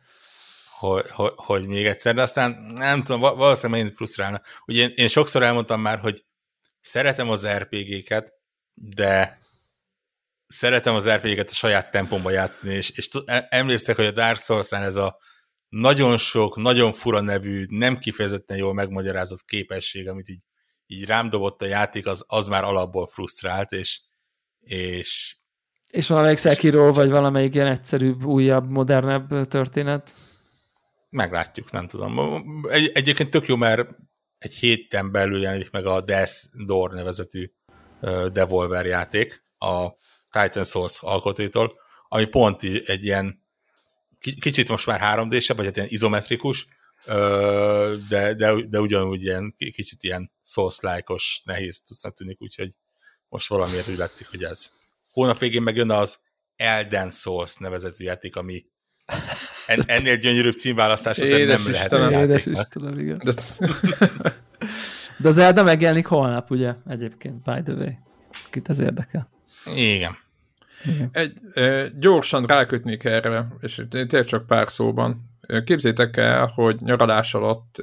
[0.79, 4.41] Hogy, hogy, hogy, még egyszer, de aztán nem tudom, valószínűleg megint frusztrálna.
[4.67, 6.25] Ugye én, én sokszor elmondtam már, hogy
[6.81, 8.33] szeretem az RPG-ket,
[8.75, 9.39] de
[10.49, 13.09] szeretem az RPG-ket a saját tempomba játszani, és, és
[13.49, 15.19] emlékszek, hogy a Dark souls ez a
[15.69, 20.41] nagyon sok, nagyon fura nevű, nem kifejezetten jól megmagyarázott képesség, amit így,
[20.87, 24.01] így rám dobott a játék, az, az már alapból frusztrált, és,
[24.61, 25.39] és
[25.91, 30.15] és valamelyik Sekiro, vagy valamelyik ilyen egyszerűbb, újabb, modernebb történet?
[31.11, 32.41] Meglátjuk, nem tudom.
[32.71, 33.89] Egy, egyébként tök jó, mert
[34.39, 36.33] egy héten belül jelenik meg a Death
[36.67, 37.51] Door nevezetű
[38.01, 39.89] uh, Devolver játék a
[40.31, 41.73] Titan Souls alkotóitól,
[42.09, 43.47] ami pont egy ilyen
[44.19, 46.67] kicsit most már 3D-sebb, vagy hát ilyen izometrikus,
[48.09, 52.73] de, de, de ugyanúgy ilyen, kicsit ilyen Souls-like-os, nehéz tudsznak tűnik, úgyhogy
[53.29, 54.71] most valamiért úgy látszik, hogy ez.
[55.11, 56.19] Hónap végén megjön az
[56.57, 58.65] Elden Souls nevezetű játék, ami
[59.67, 62.29] en, ennél gyönyörűbb címválasztás azért nem Istenem, lehet.
[62.29, 63.21] Édes Istenem, igen.
[63.25, 63.33] De...
[65.19, 67.93] de az Elden megjelenik holnap, ugye, egyébként, by the way.
[68.51, 69.31] Kit ez érdekel.
[69.75, 70.17] Igen.
[71.13, 71.33] Egy,
[71.99, 75.31] gyorsan rákötnék erre, és tényleg csak pár szóban.
[75.65, 77.83] Képzétek el, hogy nyaralás alatt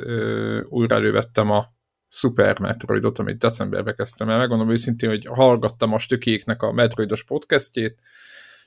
[0.69, 1.73] újra elővettem a
[2.09, 4.37] Super Metroidot, amit decemberben kezdtem el.
[4.37, 7.99] Megmondom őszintén, hogy hallgattam a stökéknek a Metroidos podcastjét,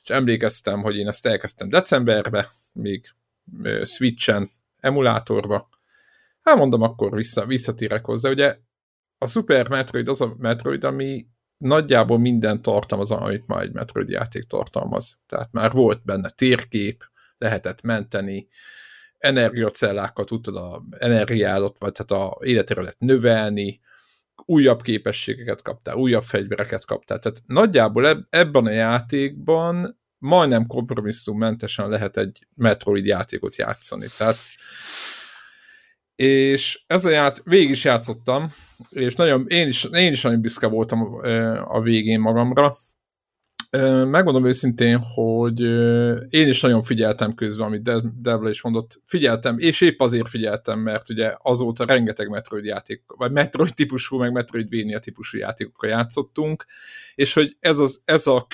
[0.03, 3.05] és emlékeztem, hogy én ezt elkezdtem decemberbe, még
[3.83, 4.49] Switchen,
[4.79, 5.69] emulátorba.
[6.41, 8.29] Hát mondom, akkor vissza, visszatérek hozzá.
[8.29, 8.57] Ugye
[9.17, 11.25] a Super Metroid az a Metroid, ami
[11.59, 15.19] nagyjából minden tartalmaz, amit már egy Metroid játék tartalmaz.
[15.27, 17.03] Tehát már volt benne térkép,
[17.37, 18.47] lehetett menteni,
[19.17, 23.79] energiacellákkal tudtad a energiádat, vagy hát a életére lehet növelni,
[24.45, 27.19] újabb képességeket kaptál, újabb fegyvereket kaptál.
[27.19, 34.07] Tehát nagyjából ebben a játékban majdnem kompromisszummentesen lehet egy Metroid játékot játszani.
[34.17, 34.37] Tehát
[36.21, 38.47] és ez a ját, végig is játszottam,
[38.89, 41.19] és nagyon, én is, én is nagyon büszke voltam
[41.63, 42.73] a végén magamra.
[44.05, 45.59] Megmondom őszintén, hogy
[46.29, 49.01] én is nagyon figyeltem közben, amit Devla is mondott.
[49.05, 54.31] Figyeltem, és épp azért figyeltem, mert ugye azóta rengeteg Metroid játék, vagy Metroid típusú, meg
[54.31, 56.65] Metroidvania típusú játékokkal játszottunk,
[57.15, 58.47] és hogy ez, az, ez a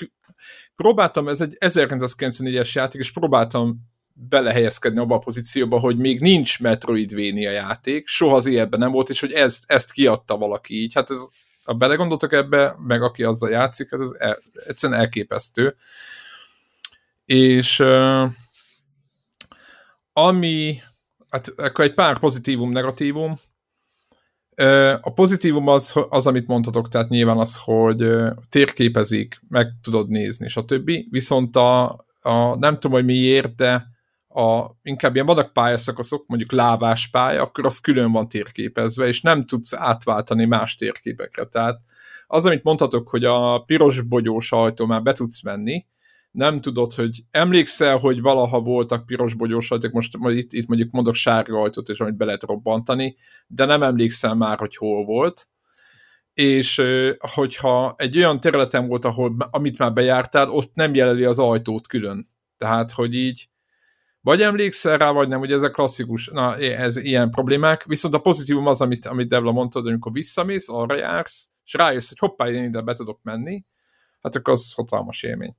[0.76, 7.50] próbáltam, ez egy 1994-es játék, és próbáltam belehelyezkedni abba a pozícióba, hogy még nincs Metroidvania
[7.50, 10.94] játék, soha az életben nem volt, és hogy ezt, ezt kiadta valaki így.
[10.94, 11.28] Hát ez,
[11.64, 15.76] ha belegondoltak ebbe, meg aki azzal játszik, ez, ez el, egyszerűen elképesztő.
[17.24, 18.30] És uh,
[20.12, 20.78] ami,
[21.28, 23.32] hát akkor egy pár pozitívum, negatívum.
[24.56, 30.08] Uh, a pozitívum az, az, amit mondhatok, tehát nyilván az, hogy uh, térképezik, meg tudod
[30.08, 31.08] nézni, többi.
[31.10, 31.84] Viszont a,
[32.20, 33.94] a nem tudom, hogy miért, de
[34.36, 39.44] a, inkább ilyen vannak pályaszakaszok, mondjuk lávás pálya, akkor az külön van térképezve, és nem
[39.44, 41.44] tudsz átváltani más térképekre.
[41.44, 41.80] Tehát
[42.26, 45.86] az, amit mondhatok, hogy a piros bogyós ajtó már be tudsz menni,
[46.30, 51.14] nem tudod, hogy emlékszel, hogy valaha voltak piros bogyós ajtók, most itt, itt mondjuk mondok
[51.14, 55.48] sárga ajtót, és amit be lehet robbantani, de nem emlékszel már, hogy hol volt,
[56.34, 56.82] és
[57.18, 62.26] hogyha egy olyan területen volt, ahol, amit már bejártál, ott nem jeleli az ajtót külön.
[62.56, 63.48] Tehát, hogy így
[64.26, 68.66] vagy emlékszel rá, vagy nem, hogy ezek klasszikus, na, ez ilyen problémák, viszont a pozitívum
[68.66, 72.64] az, amit, amit Devla mondta, hogy amikor visszamész, arra jársz, és rájössz, hogy hoppá, én
[72.64, 73.64] ide be tudok menni,
[74.22, 75.56] hát akkor az hatalmas élmény.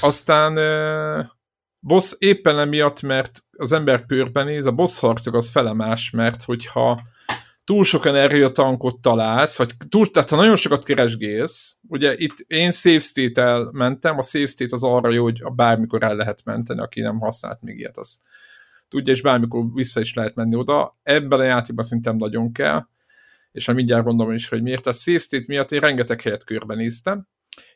[0.00, 0.54] Aztán
[1.80, 7.02] boss éppen emiatt, mert az ember körbenéz, a boss harcok az felemás, mert hogyha
[7.72, 12.98] túl sok energiatankot találsz, vagy túl, tehát ha nagyon sokat keresgélsz, ugye itt én save
[12.98, 17.18] state-el mentem, a save state az arra jó, hogy bármikor el lehet menteni, aki nem
[17.18, 18.20] használt még ilyet, az
[18.88, 20.98] tudja, és bármikor vissza is lehet menni oda.
[21.02, 22.86] Ebben a játékban szerintem nagyon kell,
[23.52, 24.82] és már mindjárt gondolom is, hogy miért.
[24.82, 27.26] Tehát save state miatt én rengeteg helyet körbenéztem,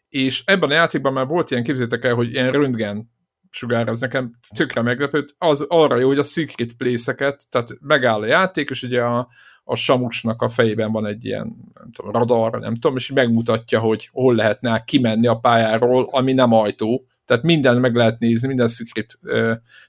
[0.08, 3.10] és ebben a játékban már volt ilyen, képzétek el, hogy ilyen röntgen
[3.50, 8.26] sugár, ez nekem tökre meglepőt, az arra jó, hogy a secret place-eket, tehát megáll a
[8.26, 9.28] játék, és ugye a,
[9.68, 14.08] a Samusnak a fejében van egy ilyen nem tudom, radar, nem tudom, és megmutatja, hogy
[14.12, 17.06] hol lehetne kimenni a pályáról, ami nem ajtó.
[17.24, 19.18] Tehát minden meg lehet nézni, minden secret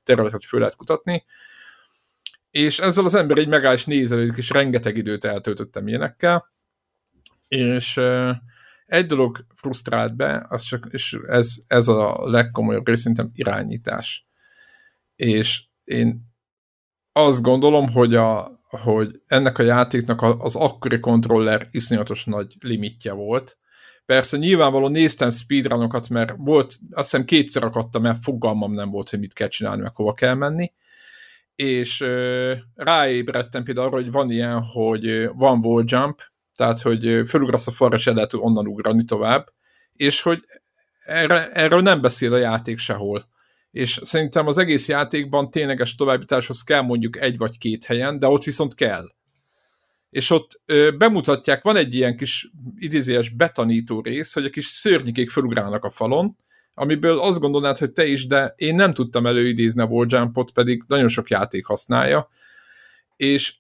[0.03, 1.25] területet föl lehet kutatni.
[2.49, 6.47] És ezzel az ember egy megáll és nézelődik, és rengeteg időt eltöltöttem ilyenekkel.
[7.47, 7.99] És
[8.85, 14.27] egy dolog frusztrált be, az csak, és ez, ez a legkomolyabb rész, szerintem irányítás.
[15.15, 16.25] És én
[17.11, 23.57] azt gondolom, hogy a, hogy ennek a játéknak az akkori kontroller iszonyatos nagy limitje volt.
[24.05, 29.19] Persze nyilvánvalóan néztem speedrunokat, mert volt, azt hiszem kétszer akadtam, mert fogalmam nem volt, hogy
[29.19, 30.73] mit kell csinálni, meg hova kell menni,
[31.55, 36.21] és ö, ráébredtem például arra, hogy van ilyen, hogy van wall jump,
[36.55, 39.47] tehát, hogy fölugrasz a falra, és el lehet onnan ugrani tovább,
[39.93, 40.45] és hogy
[41.05, 43.27] erre, erről nem beszél a játék sehol
[43.77, 48.43] és szerintem az egész játékban tényleges továbbításhoz kell mondjuk egy vagy két helyen, de ott
[48.43, 49.05] viszont kell.
[50.09, 55.29] És ott ö, bemutatják, van egy ilyen kis idézélyes betanító rész, hogy a kis szörnyikék
[55.29, 56.37] felugrálnak a falon,
[56.73, 61.07] amiből azt gondolnád, hogy te is, de én nem tudtam előidézni a walljumpot, pedig nagyon
[61.07, 62.29] sok játék használja,
[63.15, 63.55] és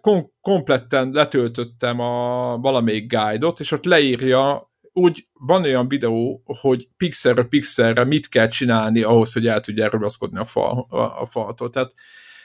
[0.00, 4.65] kom- kompletten letöltöttem a valamelyik guide-ot, és ott leírja
[4.96, 10.38] úgy van olyan videó, hogy pixelre pixelre mit kell csinálni ahhoz, hogy el tudja ragaszkodni
[10.38, 11.70] a, fal, a, a faltól.
[11.70, 11.94] Tehát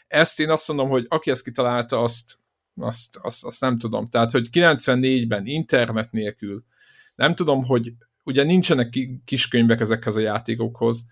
[0.07, 2.37] ezt én azt mondom, hogy aki ezt kitalálta, azt,
[2.75, 4.09] azt, azt, azt nem tudom.
[4.09, 6.63] Tehát, hogy 94-ben internet nélkül,
[7.15, 8.89] nem tudom, hogy ugye nincsenek
[9.25, 11.05] kiskönyvek ezekhez a játékokhoz,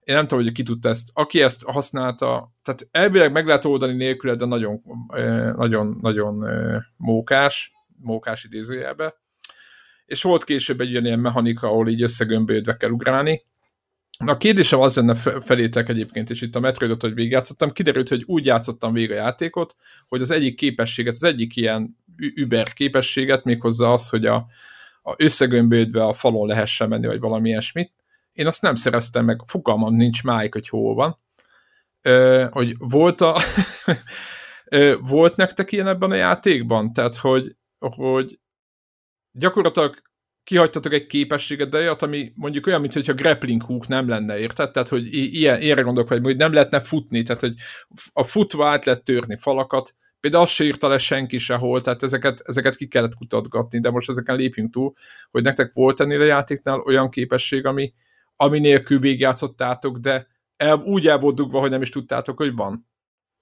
[0.00, 1.10] én nem tudom, hogy ki tudta ezt.
[1.12, 4.82] Aki ezt használta, tehát elvileg meg lehet oldani nélküle, de nagyon,
[5.56, 6.44] nagyon, nagyon
[6.96, 9.21] mókás, mókás idézőjelbe
[10.06, 13.40] és volt később egy ilyen mechanika, ahol így összegömbölyödve kell ugrálni.
[14.18, 18.22] Na a kérdésem az lenne felétek egyébként, és itt a Metroidot, hogy végigjátszottam, kiderült, hogy
[18.26, 19.74] úgy játszottam végig a játékot,
[20.08, 24.46] hogy az egyik képességet, az egyik ilyen über képességet, méghozzá az, hogy a,
[25.02, 27.92] a összegömbölyödve a falon lehessen menni, vagy valami ilyesmit,
[28.32, 31.18] én azt nem szereztem meg, fogalmam nincs máig, hogy hol van.
[32.02, 33.36] Ö, hogy volt a...
[35.00, 36.92] volt nektek ilyen ebben a játékban?
[36.92, 38.38] Tehát, hogy, hogy
[39.32, 40.02] gyakorlatilag
[40.44, 44.70] kihagytatok egy képességet, de olyat, ami mondjuk olyan, mintha grappling hook nem lenne, érted?
[44.70, 47.54] Tehát, hogy ilyen, ilyenre gondolok, hogy nem lehetne futni, tehát, hogy
[48.12, 52.42] a futva át lehet törni falakat, például azt se írta le senki sehol, tehát ezeket,
[52.44, 54.92] ezeket ki kellett kutatgatni, de most ezeken lépjünk túl,
[55.30, 57.92] hogy nektek volt ennél a játéknál olyan képesség, ami,
[58.36, 60.26] ami nélkül végigjátszottátok, de
[60.56, 62.86] el, úgy el volt dugva, hogy nem is tudtátok, hogy van.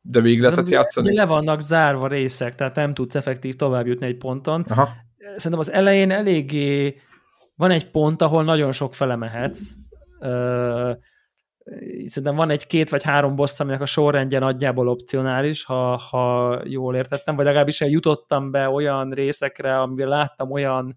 [0.02, 1.14] De végig lehetett játszani.
[1.14, 4.64] Le vannak zárva részek, tehát nem tudsz effektív tovább jutni egy ponton.
[4.68, 7.00] Aha szerintem az elején eléggé
[7.56, 9.74] van egy pont, ahol nagyon sok fele mehetsz.
[12.06, 16.96] Szerintem van egy két vagy három boss, aminek a sorrendje nagyjából opcionális, ha, ha jól
[16.96, 20.96] értettem, vagy legalábbis jutottam be olyan részekre, amivel láttam olyan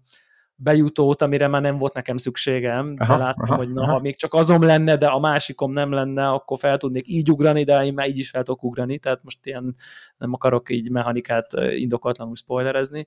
[0.56, 3.92] bejutót, amire már nem volt nekem szükségem, aha, de láttam, aha, hogy na, aha.
[3.92, 7.64] ha még csak azom lenne, de a másikom nem lenne, akkor fel tudnék így ugrani,
[7.64, 9.74] de én már így is fel tudok ugrani, tehát most ilyen
[10.16, 13.06] nem akarok így mechanikát indokolatlanul spoilerezni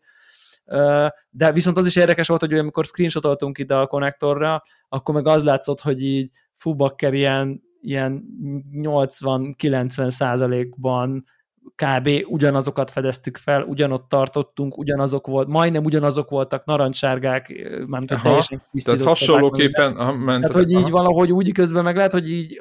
[1.29, 5.43] de viszont az is érdekes volt, hogy amikor screenshotoltunk ide a konnektorra, akkor meg az
[5.43, 8.23] látszott, hogy így fubakker ilyen, ilyen
[8.73, 11.25] 80-90 százalékban
[11.75, 12.09] kb.
[12.27, 17.47] ugyanazokat fedeztük fel, ugyanott tartottunk, ugyanazok volt, majdnem ugyanazok voltak, narancssárgák,
[17.87, 20.25] mármint hogy teljesen Tehát hasonlóképpen ment.
[20.25, 20.89] Tehát, hogy így aha.
[20.89, 22.59] valahogy úgy közben meg lehet, hogy így,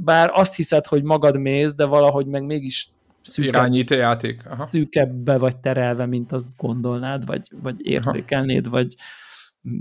[0.00, 2.88] bár azt hiszed, hogy magad mész, de valahogy meg mégis
[3.22, 4.46] szűkebb, irányít a játék.
[4.46, 4.66] Aha.
[4.66, 8.76] szűkebbe vagy terelve, mint azt gondolnád, vagy, vagy érzékelnéd, Aha.
[8.76, 8.94] vagy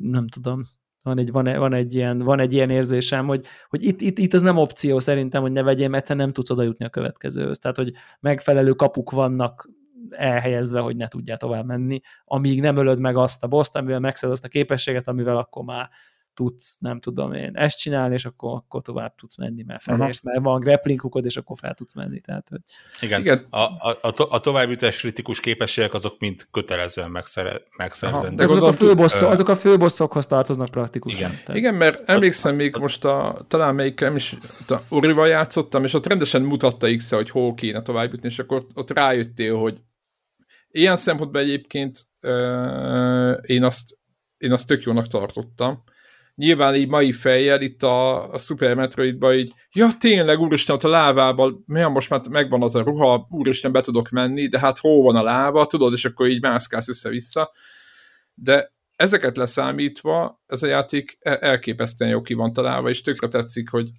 [0.02, 0.62] nem tudom.
[1.04, 4.34] van egy, van, van, egy, ilyen, van egy ilyen érzésem, hogy, hogy itt, itt, itt
[4.34, 7.58] ez nem opció szerintem, hogy ne vegyél, mert nem tudsz oda jutni a következőhöz.
[7.58, 9.70] Tehát, hogy megfelelő kapuk vannak
[10.10, 14.32] elhelyezve, hogy ne tudjál tovább menni, amíg nem ölöd meg azt a boszt, amivel megszed
[14.32, 15.90] azt a képességet, amivel akkor már
[16.34, 20.22] tudsz, nem tudom én, ezt csinálni, és akkor, akkor tovább tudsz menni, mert felé, és
[20.22, 22.20] mert van grappling hookod, és akkor fel tudsz menni.
[22.20, 22.60] Tehát, hogy...
[23.02, 23.46] Igen, Igen.
[23.50, 28.50] A, a, a, to, a továbbjutás kritikus képességek azok mind kötelezően megszere, megszerzendők.
[28.50, 31.20] Azok, a főbosszok, azok a főbosszokhoz tartoznak praktikusan.
[31.20, 31.56] Igen, tehát.
[31.56, 34.38] Igen mert emlékszem még most a, talán melyik nem is,
[34.68, 38.92] a Urival játszottam, és ott rendesen mutatta x hogy hol kéne továbbjutni, és akkor ott
[38.92, 39.82] rájöttél, hogy
[40.72, 44.00] ilyen szempontból egyébként euh, én azt
[44.38, 45.84] én azt tök jónak tartottam,
[46.36, 50.88] nyilván így mai fejjel itt a, a Super Metroidban így, ja tényleg, úristen, ott a
[50.88, 55.04] lávában, milyen most már megvan az a ruha, úristen, be tudok menni, de hát hol
[55.04, 57.52] van a láva, tudod, és akkor így mászkálsz össze-vissza.
[58.34, 63.70] De ezeket leszámítva, ez a játék e- elképesztően jó ki van találva, és tökre tetszik,
[63.70, 63.90] hogy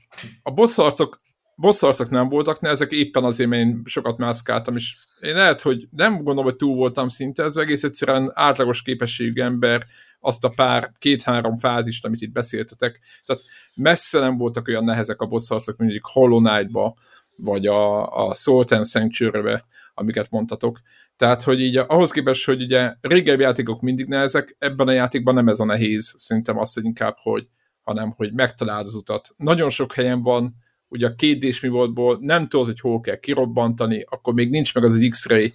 [0.42, 1.20] a bosszarcok
[1.56, 5.88] bosszarcok nem voltak, ne ezek éppen azért, mert én sokat mászkáltam, és én lehet, hogy
[5.90, 9.82] nem gondolom, hogy túl voltam szinte, ez egész egyszerűen átlagos képességű ember
[10.24, 13.01] azt a pár, két-három fázist, amit itt beszéltetek.
[13.24, 13.43] Tehát
[13.74, 16.97] messze nem voltak olyan nehezek a boss harcok, mondjuk Hollow Knight-ba,
[17.36, 19.61] vagy a, a Salt and sanctuary
[19.94, 20.81] amiket mondtatok.
[21.16, 25.49] Tehát, hogy így ahhoz képest, hogy ugye régebbi játékok mindig nehezek, ebben a játékban nem
[25.49, 27.49] ez a nehéz, szerintem azt, hogy inkább, hogy
[27.82, 29.28] hanem, hogy megtaláld az utat.
[29.36, 30.55] Nagyon sok helyen van,
[30.89, 34.85] ugye a két mi voltból nem tudod, hogy hol kell kirobbantani, akkor még nincs meg
[34.85, 35.55] az, az X-ray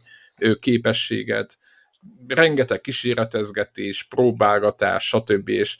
[0.60, 1.50] képességed,
[2.28, 5.50] rengeteg kíséretezgetés, próbálgatás, stb.
[5.50, 5.78] És,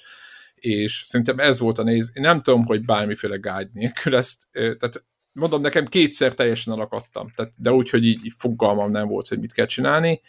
[0.56, 2.12] és szerintem ez volt a néz.
[2.14, 7.54] Én nem tudom, hogy bármiféle guide nélkül ezt, tehát mondom, nekem kétszer teljesen alakadtam, tehát,
[7.56, 10.22] de úgy, hogy így, így fogalmam nem volt, hogy mit kell csinálni,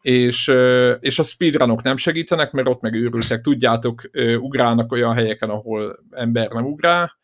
[0.00, 0.52] és,
[1.00, 4.02] és a speedrunok nem segítenek, mert ott meg őrültek, tudjátok,
[4.38, 7.16] ugrálnak olyan helyeken, ahol ember nem ugrál,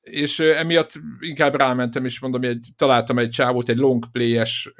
[0.00, 4.72] és emiatt inkább rámentem, és mondom, hogy találtam egy csávót, egy long play-es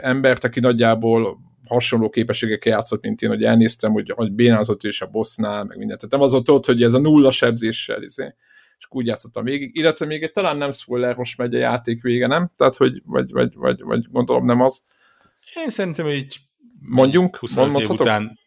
[0.00, 1.38] embert, aki nagyjából
[1.68, 6.00] hasonló képességekkel játszott, mint én, hogy elnéztem, hogy, hogy bénázott is a bossnál, meg mindent.
[6.00, 8.34] Tehát nem az ott, hogy ez a nulla sebzéssel, izé,
[8.78, 9.76] és úgy játszottam végig.
[9.76, 12.50] Illetve még egy talán nem spoiler, most megy a játék vége, nem?
[12.56, 14.84] Tehát, hogy vagy, vagy, vagy, vagy gondolom nem az.
[15.54, 16.36] Én szerintem, így
[16.80, 18.38] mondjunk, 25 év után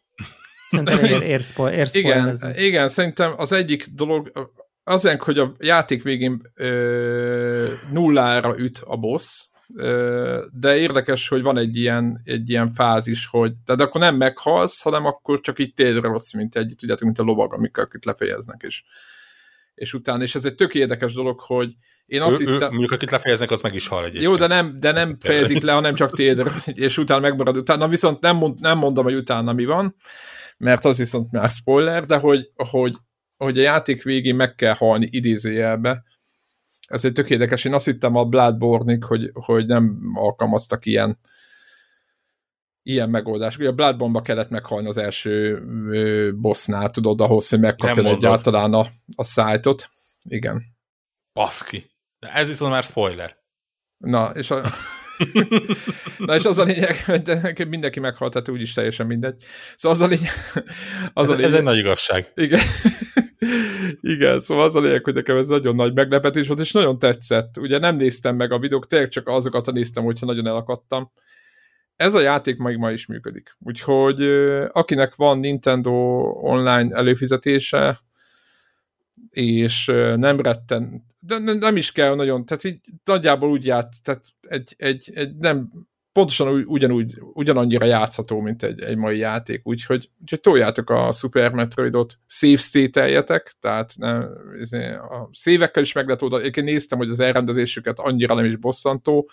[0.70, 4.52] Szerintem ér, ér, spoil, ér igen, igen, szerintem az egyik dolog,
[4.84, 9.48] azért, hogy a játék végén ö, nullára üt a boss,
[10.54, 15.06] de érdekes, hogy van egy ilyen, egy ilyen fázis, hogy tehát akkor nem meghalsz, hanem
[15.06, 18.84] akkor csak így térdre rossz, mint egy, tudjátok, mint a lovag, amikkel akit lefejeznek, és,
[19.76, 21.74] és utána, és ez egy tök érdekes dolog, hogy
[22.06, 22.68] én azt ő, hittem...
[22.68, 24.24] Ő, mondjuk akit lefejeznek, az meg is hal egyébként.
[24.24, 27.58] Jó, de nem, de nem fejezik le, hanem csak térdre, és utána megmarad.
[27.58, 29.96] Utána viszont nem, mond, nem mondom, hogy utána mi van,
[30.58, 32.96] mert az viszont már spoiler, de hogy, hogy,
[33.38, 36.04] hogy a játék végén meg kell halni idézőjelbe,
[36.90, 37.66] ez egy tök érdekes.
[37.66, 41.20] Én azt hittem a bloodborne hogy, hogy nem alkalmaztak ilyen
[42.84, 43.58] ilyen megoldás.
[43.58, 45.64] Ugye a bloodborne kellett meghalni az első
[46.36, 49.90] bossnál, tudod, ahhoz, hogy megkapja egyáltalán a, a szájtot.
[50.24, 50.64] Igen.
[51.34, 51.92] Baszki.
[52.20, 53.38] De ez viszont már spoiler.
[53.98, 54.62] Na, és a...
[56.18, 59.44] Na és az a lényeg, hogy mindenki meghalt, tehát úgyis teljesen mindegy.
[59.76, 60.32] Szóval az a lényeg...
[61.14, 62.32] Az ez, a lényeg, ez egy nagy igazság.
[62.36, 62.60] Igen.
[64.02, 67.58] Igen, szóval az a lényeg, hogy nekem ez nagyon nagy meglepetés volt, és nagyon tetszett.
[67.58, 71.12] Ugye nem néztem meg a videók, tényleg csak azokat néztem, hogyha nagyon elakadtam.
[71.96, 73.56] Ez a játék még ma is működik.
[73.60, 74.22] Úgyhogy
[74.72, 75.92] akinek van Nintendo
[76.42, 78.02] online előfizetése,
[79.30, 79.86] és
[80.16, 85.12] nem retten, de nem is kell nagyon, tehát így nagyjából úgy ját, tehát egy, egy,
[85.14, 85.72] egy nem
[86.20, 92.20] pontosan ugyanúgy, ugyanannyira játszható, mint egy, egy mai játék, úgyhogy, úgyhogy toljátok a Super Metroidot,
[92.28, 94.30] save state tehát nem,
[94.60, 98.56] izé, a szévekkel is meg lehet oda, én néztem, hogy az elrendezésüket annyira nem is
[98.56, 99.30] bosszantó,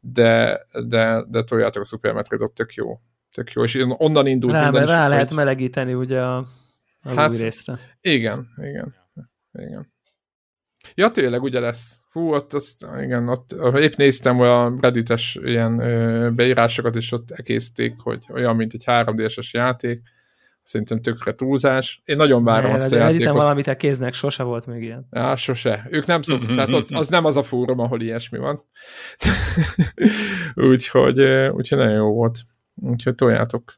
[0.00, 3.00] de, de, de toljátok a Super Metroidot, tök jó.
[3.34, 4.52] Tök jó, és onnan indult.
[4.52, 5.36] Rá, rá, rá lehet hogy...
[5.36, 6.46] melegíteni ugye a,
[7.02, 7.78] az hát, új részre.
[8.00, 8.94] Igen, igen,
[9.52, 9.94] igen.
[10.94, 12.04] Ja, tényleg, ugye lesz.
[12.10, 17.94] Hú, ott, azt, igen, ott épp néztem a Reddites ilyen ö, beírásokat, és ott ekészték,
[17.98, 20.02] hogy olyan, mint egy 3 d játék.
[20.62, 22.02] Szerintem tökre túlzás.
[22.04, 23.36] Én nagyon várom ne, azt a játékot.
[23.36, 25.06] valamit a kéznek, sose volt még ilyen.
[25.10, 25.86] Ja, sose.
[25.90, 28.62] Ők nem szoktak, tehát ott az nem az a fórum, ahol ilyesmi van.
[30.70, 32.38] úgyhogy, úgyhogy nagyon jó volt.
[32.74, 33.74] Úgyhogy toljátok.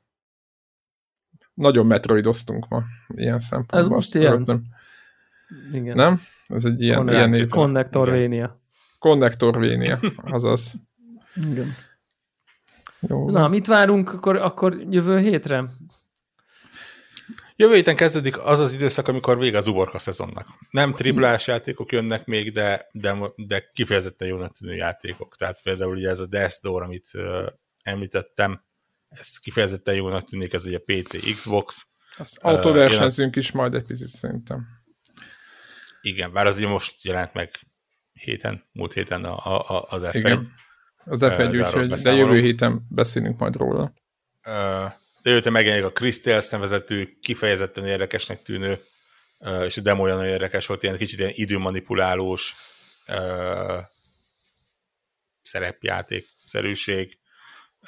[1.55, 3.81] Nagyon metroidoztunk ma, ilyen szempontból.
[3.81, 4.43] Ez most ilyen.
[4.45, 4.63] Nem.
[5.73, 5.97] Igen.
[5.97, 6.21] Nem?
[6.49, 7.49] Ez egy ilyen, Connect, ilyen név.
[7.49, 8.61] Connectorvénia.
[8.99, 10.75] Connectorvénia, azaz.
[11.35, 11.75] Igen.
[13.01, 13.31] Jó.
[13.31, 15.65] Na, mit várunk akkor, akkor jövő hétre?
[17.57, 20.47] Jövő héten kezdődik az az időszak, amikor vége az uborka szezonnak.
[20.71, 25.37] Nem triplás játékok jönnek még, de, de, de kifejezetten jónak tűnő játékok.
[25.37, 27.47] Tehát például ugye ez a Death Door, amit uh,
[27.83, 28.65] említettem,
[29.09, 31.87] ez kifejezetten jónak tűnik, ez ugye PC, Xbox.
[32.19, 34.78] Azt autoversenyzünk uh, is majd egy picit szerintem.
[36.01, 37.51] Igen, bár az most jelent meg
[38.13, 39.37] héten, múlt héten a,
[39.69, 40.15] a, az F1.
[40.15, 40.53] Igen,
[41.05, 43.93] az F1, úgyhogy, de jövő héten beszélünk majd róla.
[45.23, 48.79] De jövő megjelenik a Crystals nevezetű, kifejezetten érdekesnek tűnő,
[49.65, 52.55] és a demo olyan érdekes volt, ilyen kicsit ilyen időmanipulálós
[55.43, 57.19] szerepjáték szerűség.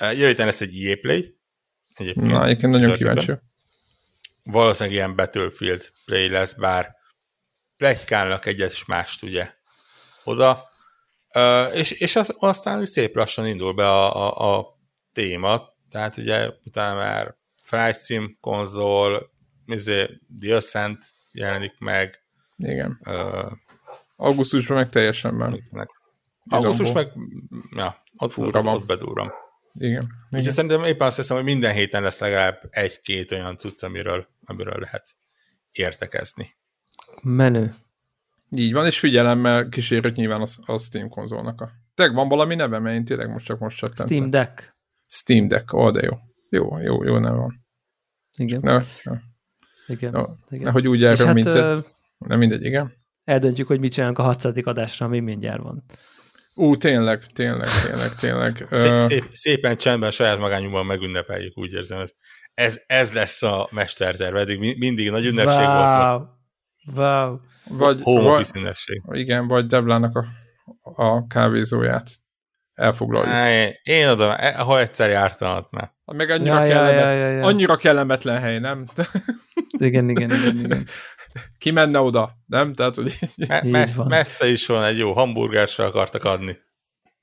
[0.01, 1.39] Jövő héten lesz egy EA Play.
[1.95, 3.32] Egyébként, Na, egyébként nagyon kíváncsi.
[4.43, 6.99] Valószínűleg ilyen Battlefield Play lesz, bár
[7.81, 9.51] plegykálnak egyes mást ugye
[10.24, 10.69] oda,
[11.73, 14.78] és, és az, aztán úgy szép lassan indul be a, a, a
[15.12, 19.31] téma, tehát ugye utána már Flight Sim konzol,
[19.66, 20.98] izé, The Ascent
[21.32, 22.24] jelenik meg.
[22.57, 23.01] Igen.
[23.05, 23.52] Uh,
[24.16, 25.59] Augusztusban meg teljesen már.
[26.48, 27.12] Augusztus meg,
[27.77, 29.32] ja, ott, ott, ott, ott bedúrom.
[29.74, 30.02] Igen.
[30.24, 30.52] Úgyhogy Igen.
[30.52, 35.07] szerintem éppen azt hiszem, hogy minden héten lesz legalább egy-két olyan cucc, amiről, amiről lehet
[35.73, 36.59] értekezni.
[37.22, 37.72] Menő.
[38.51, 41.70] Így van, és figyelemmel kísérjük nyilván a, a Steam konzolnak a...
[41.94, 44.16] Tényleg van valami neve, mert én tényleg most csak most csatlantem.
[44.16, 44.76] Steam Deck.
[45.06, 46.16] Steam Deck, ó, oh, de jó.
[46.51, 47.66] Jó, jó, jó nem van.
[48.36, 48.60] Igen.
[48.62, 49.18] Ne, ne.
[49.86, 50.10] Igen.
[50.10, 50.64] No, igen.
[50.64, 51.52] Nehogy úgy erről, hát, mint.
[52.18, 52.92] Nem mindegy, igen.
[53.24, 54.55] Eldöntjük, hogy mit csinálunk a 600.
[54.62, 55.84] adásra, ami mindjárt van.
[56.55, 58.66] Ú, tényleg, tényleg, tényleg, tényleg.
[58.70, 62.06] Szép, szép, szépen csendben, saját magányunkban megünnepeljük, úgy érzem.
[62.55, 65.76] Ez, ez lesz a mesterterv, eddig mindig nagy ünnepség wow.
[65.76, 66.39] volt.
[66.94, 67.38] Wow.
[67.68, 69.02] Vagy, Home ünnepség.
[69.10, 70.26] Igen, vagy Deblának a,
[71.02, 72.10] a kávézóját
[72.74, 73.34] elfoglaljuk.
[73.48, 75.92] Én, én oda, ha egyszer jártam ott már.
[76.04, 77.46] Meg annyira, ja, kellemet, ja, ja, ja, ja.
[77.46, 78.86] annyira kellemetlen hely, nem?
[79.78, 80.86] igen, igen, igen, igen.
[81.58, 82.74] Ki menne oda, nem?
[82.74, 83.18] Tehát, hogy...
[83.48, 86.58] Me- messze, messze is van, egy jó hamburgert akartak adni.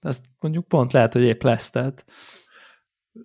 [0.01, 2.05] Azt mondjuk pont lehet, hogy épp lesz, tehát...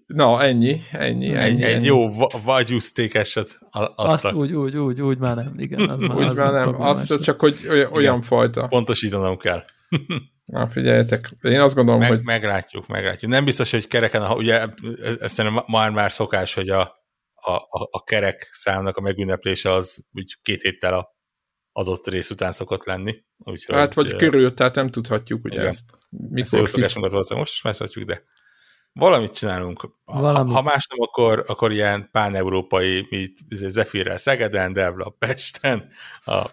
[0.06, 1.62] Na, ennyi, ennyi, ennyi.
[1.62, 2.08] Egy, egy jó
[2.44, 4.08] vagyusztékeset adtak.
[4.08, 5.90] Azt úgy, úgy, úgy, úgy már nem, igen.
[5.90, 8.66] Az már, úgy az már nem, azt csak, hogy olyan, olyan fajta.
[8.66, 9.64] Pontosítanom kell.
[10.44, 12.24] Na, figyeljetek, én azt gondolom, Meg, hogy...
[12.24, 13.30] Meglátjuk, meglátjuk.
[13.30, 14.66] Nem biztos, hogy kereken, ugye
[15.20, 16.80] ez szerintem már már szokás, hogy a,
[17.34, 21.16] a, a, a kerek számnak a megünneplése az úgy két héttel a
[21.72, 23.24] adott rész után szokott lenni.
[23.38, 25.66] Úgyhogy, hát vagy körül, tehát nem tudhatjuk, ugye igen.
[25.66, 25.84] ezt.
[26.08, 28.22] Mikor ezt szokásunkat valószínűleg most is megtartjuk, de
[28.92, 29.90] valamit csinálunk.
[30.04, 30.54] Valamit.
[30.54, 35.88] Ha, más nem, akkor, akkor ilyen pán-európai, mint izé, Zephyr-rel Szegeden, Devla Pesten,
[36.24, 36.46] a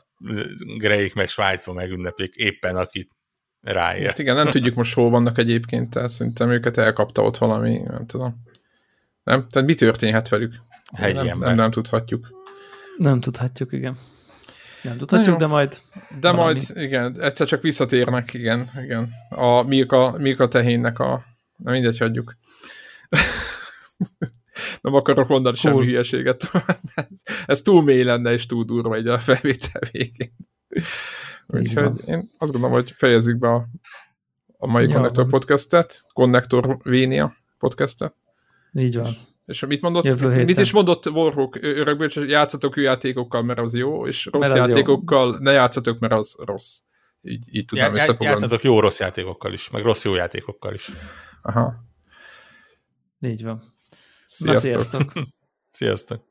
[0.77, 3.11] Greik meg Svájcban megünneplik éppen, akit
[3.61, 4.05] ráér.
[4.05, 8.05] Hát igen, nem tudjuk most hol vannak egyébként, tehát szerintem őket elkapta ott valami, nem
[8.05, 8.43] tudom.
[9.23, 9.47] Nem?
[9.47, 10.53] Tehát mi történhet velük?
[10.97, 12.27] Hegyi nem, nem, nem tudhatjuk.
[12.97, 13.97] Nem tudhatjuk, igen.
[14.81, 15.77] Nem tudhatjuk, de majd...
[16.19, 16.41] De valami.
[16.43, 19.09] majd, igen, egyszer csak visszatérnek, igen, igen.
[19.29, 21.23] A Milka, Milka tehénnek a...
[21.63, 22.37] Na mindegy, hagyjuk.
[24.81, 25.73] nem akarok mondani cool.
[25.73, 26.51] semmi hülyeséget.
[27.45, 30.35] Ez túl mély lenne, és túl durva egy a felvétel végén.
[31.47, 33.67] Úgyhogy én azt gondolom, hogy fejezzük be a,
[34.57, 35.31] a mai ja, Connector van.
[35.31, 38.13] podcastet, Connector Vénia podcastet.
[38.73, 39.13] Így van.
[39.45, 40.45] És mit mondott?
[40.45, 44.67] Mit is mondott Warhawk örökből, hogy játszatok jó játékokkal, mert az jó, és rossz mert
[44.67, 45.37] játékokkal jó.
[45.39, 46.77] ne játszatok, mert az rossz.
[47.21, 48.39] Így, így tudom já, összefoglalni.
[48.39, 50.91] Játszatok jó rossz játékokkal is, meg rossz jó játékokkal is.
[51.41, 51.73] Aha.
[53.19, 53.73] Így van.
[54.25, 54.53] Sziasztok.
[54.53, 55.13] Na, sziasztok.
[55.71, 56.27] sziasztok.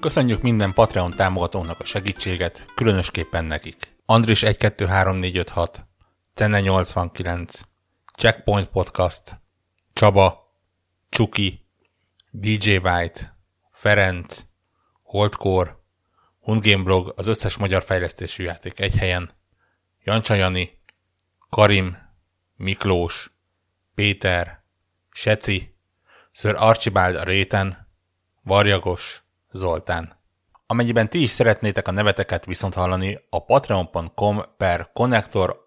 [0.00, 3.96] Köszönjük minden Patreon támogatónak a segítséget, különösképpen nekik.
[4.06, 5.86] Andris 123456,
[6.34, 7.60] Cenne 89,
[8.16, 9.40] Checkpoint Podcast,
[9.92, 10.56] Csaba,
[11.08, 11.61] Csuki,
[12.34, 13.36] DJ White,
[13.70, 14.44] Ferenc,
[15.02, 15.76] Holdcore,
[16.40, 19.30] Hundgame Blog, az összes magyar fejlesztésű játék egy helyen,
[20.04, 20.78] Jancsa Jani,
[21.50, 21.96] Karim,
[22.56, 23.30] Miklós,
[23.94, 24.64] Péter,
[25.10, 25.74] Seci,
[26.30, 27.88] Sir Archibald a réten,
[28.42, 30.20] Varjagos, Zoltán.
[30.66, 35.66] Amennyiben ti is szeretnétek a neveteket viszont hallani, a patreon.com per connector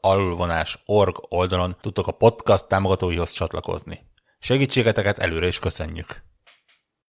[0.86, 4.06] org oldalon tudtok a podcast támogatóihoz csatlakozni.
[4.40, 6.34] Segítségeteket előre is köszönjük!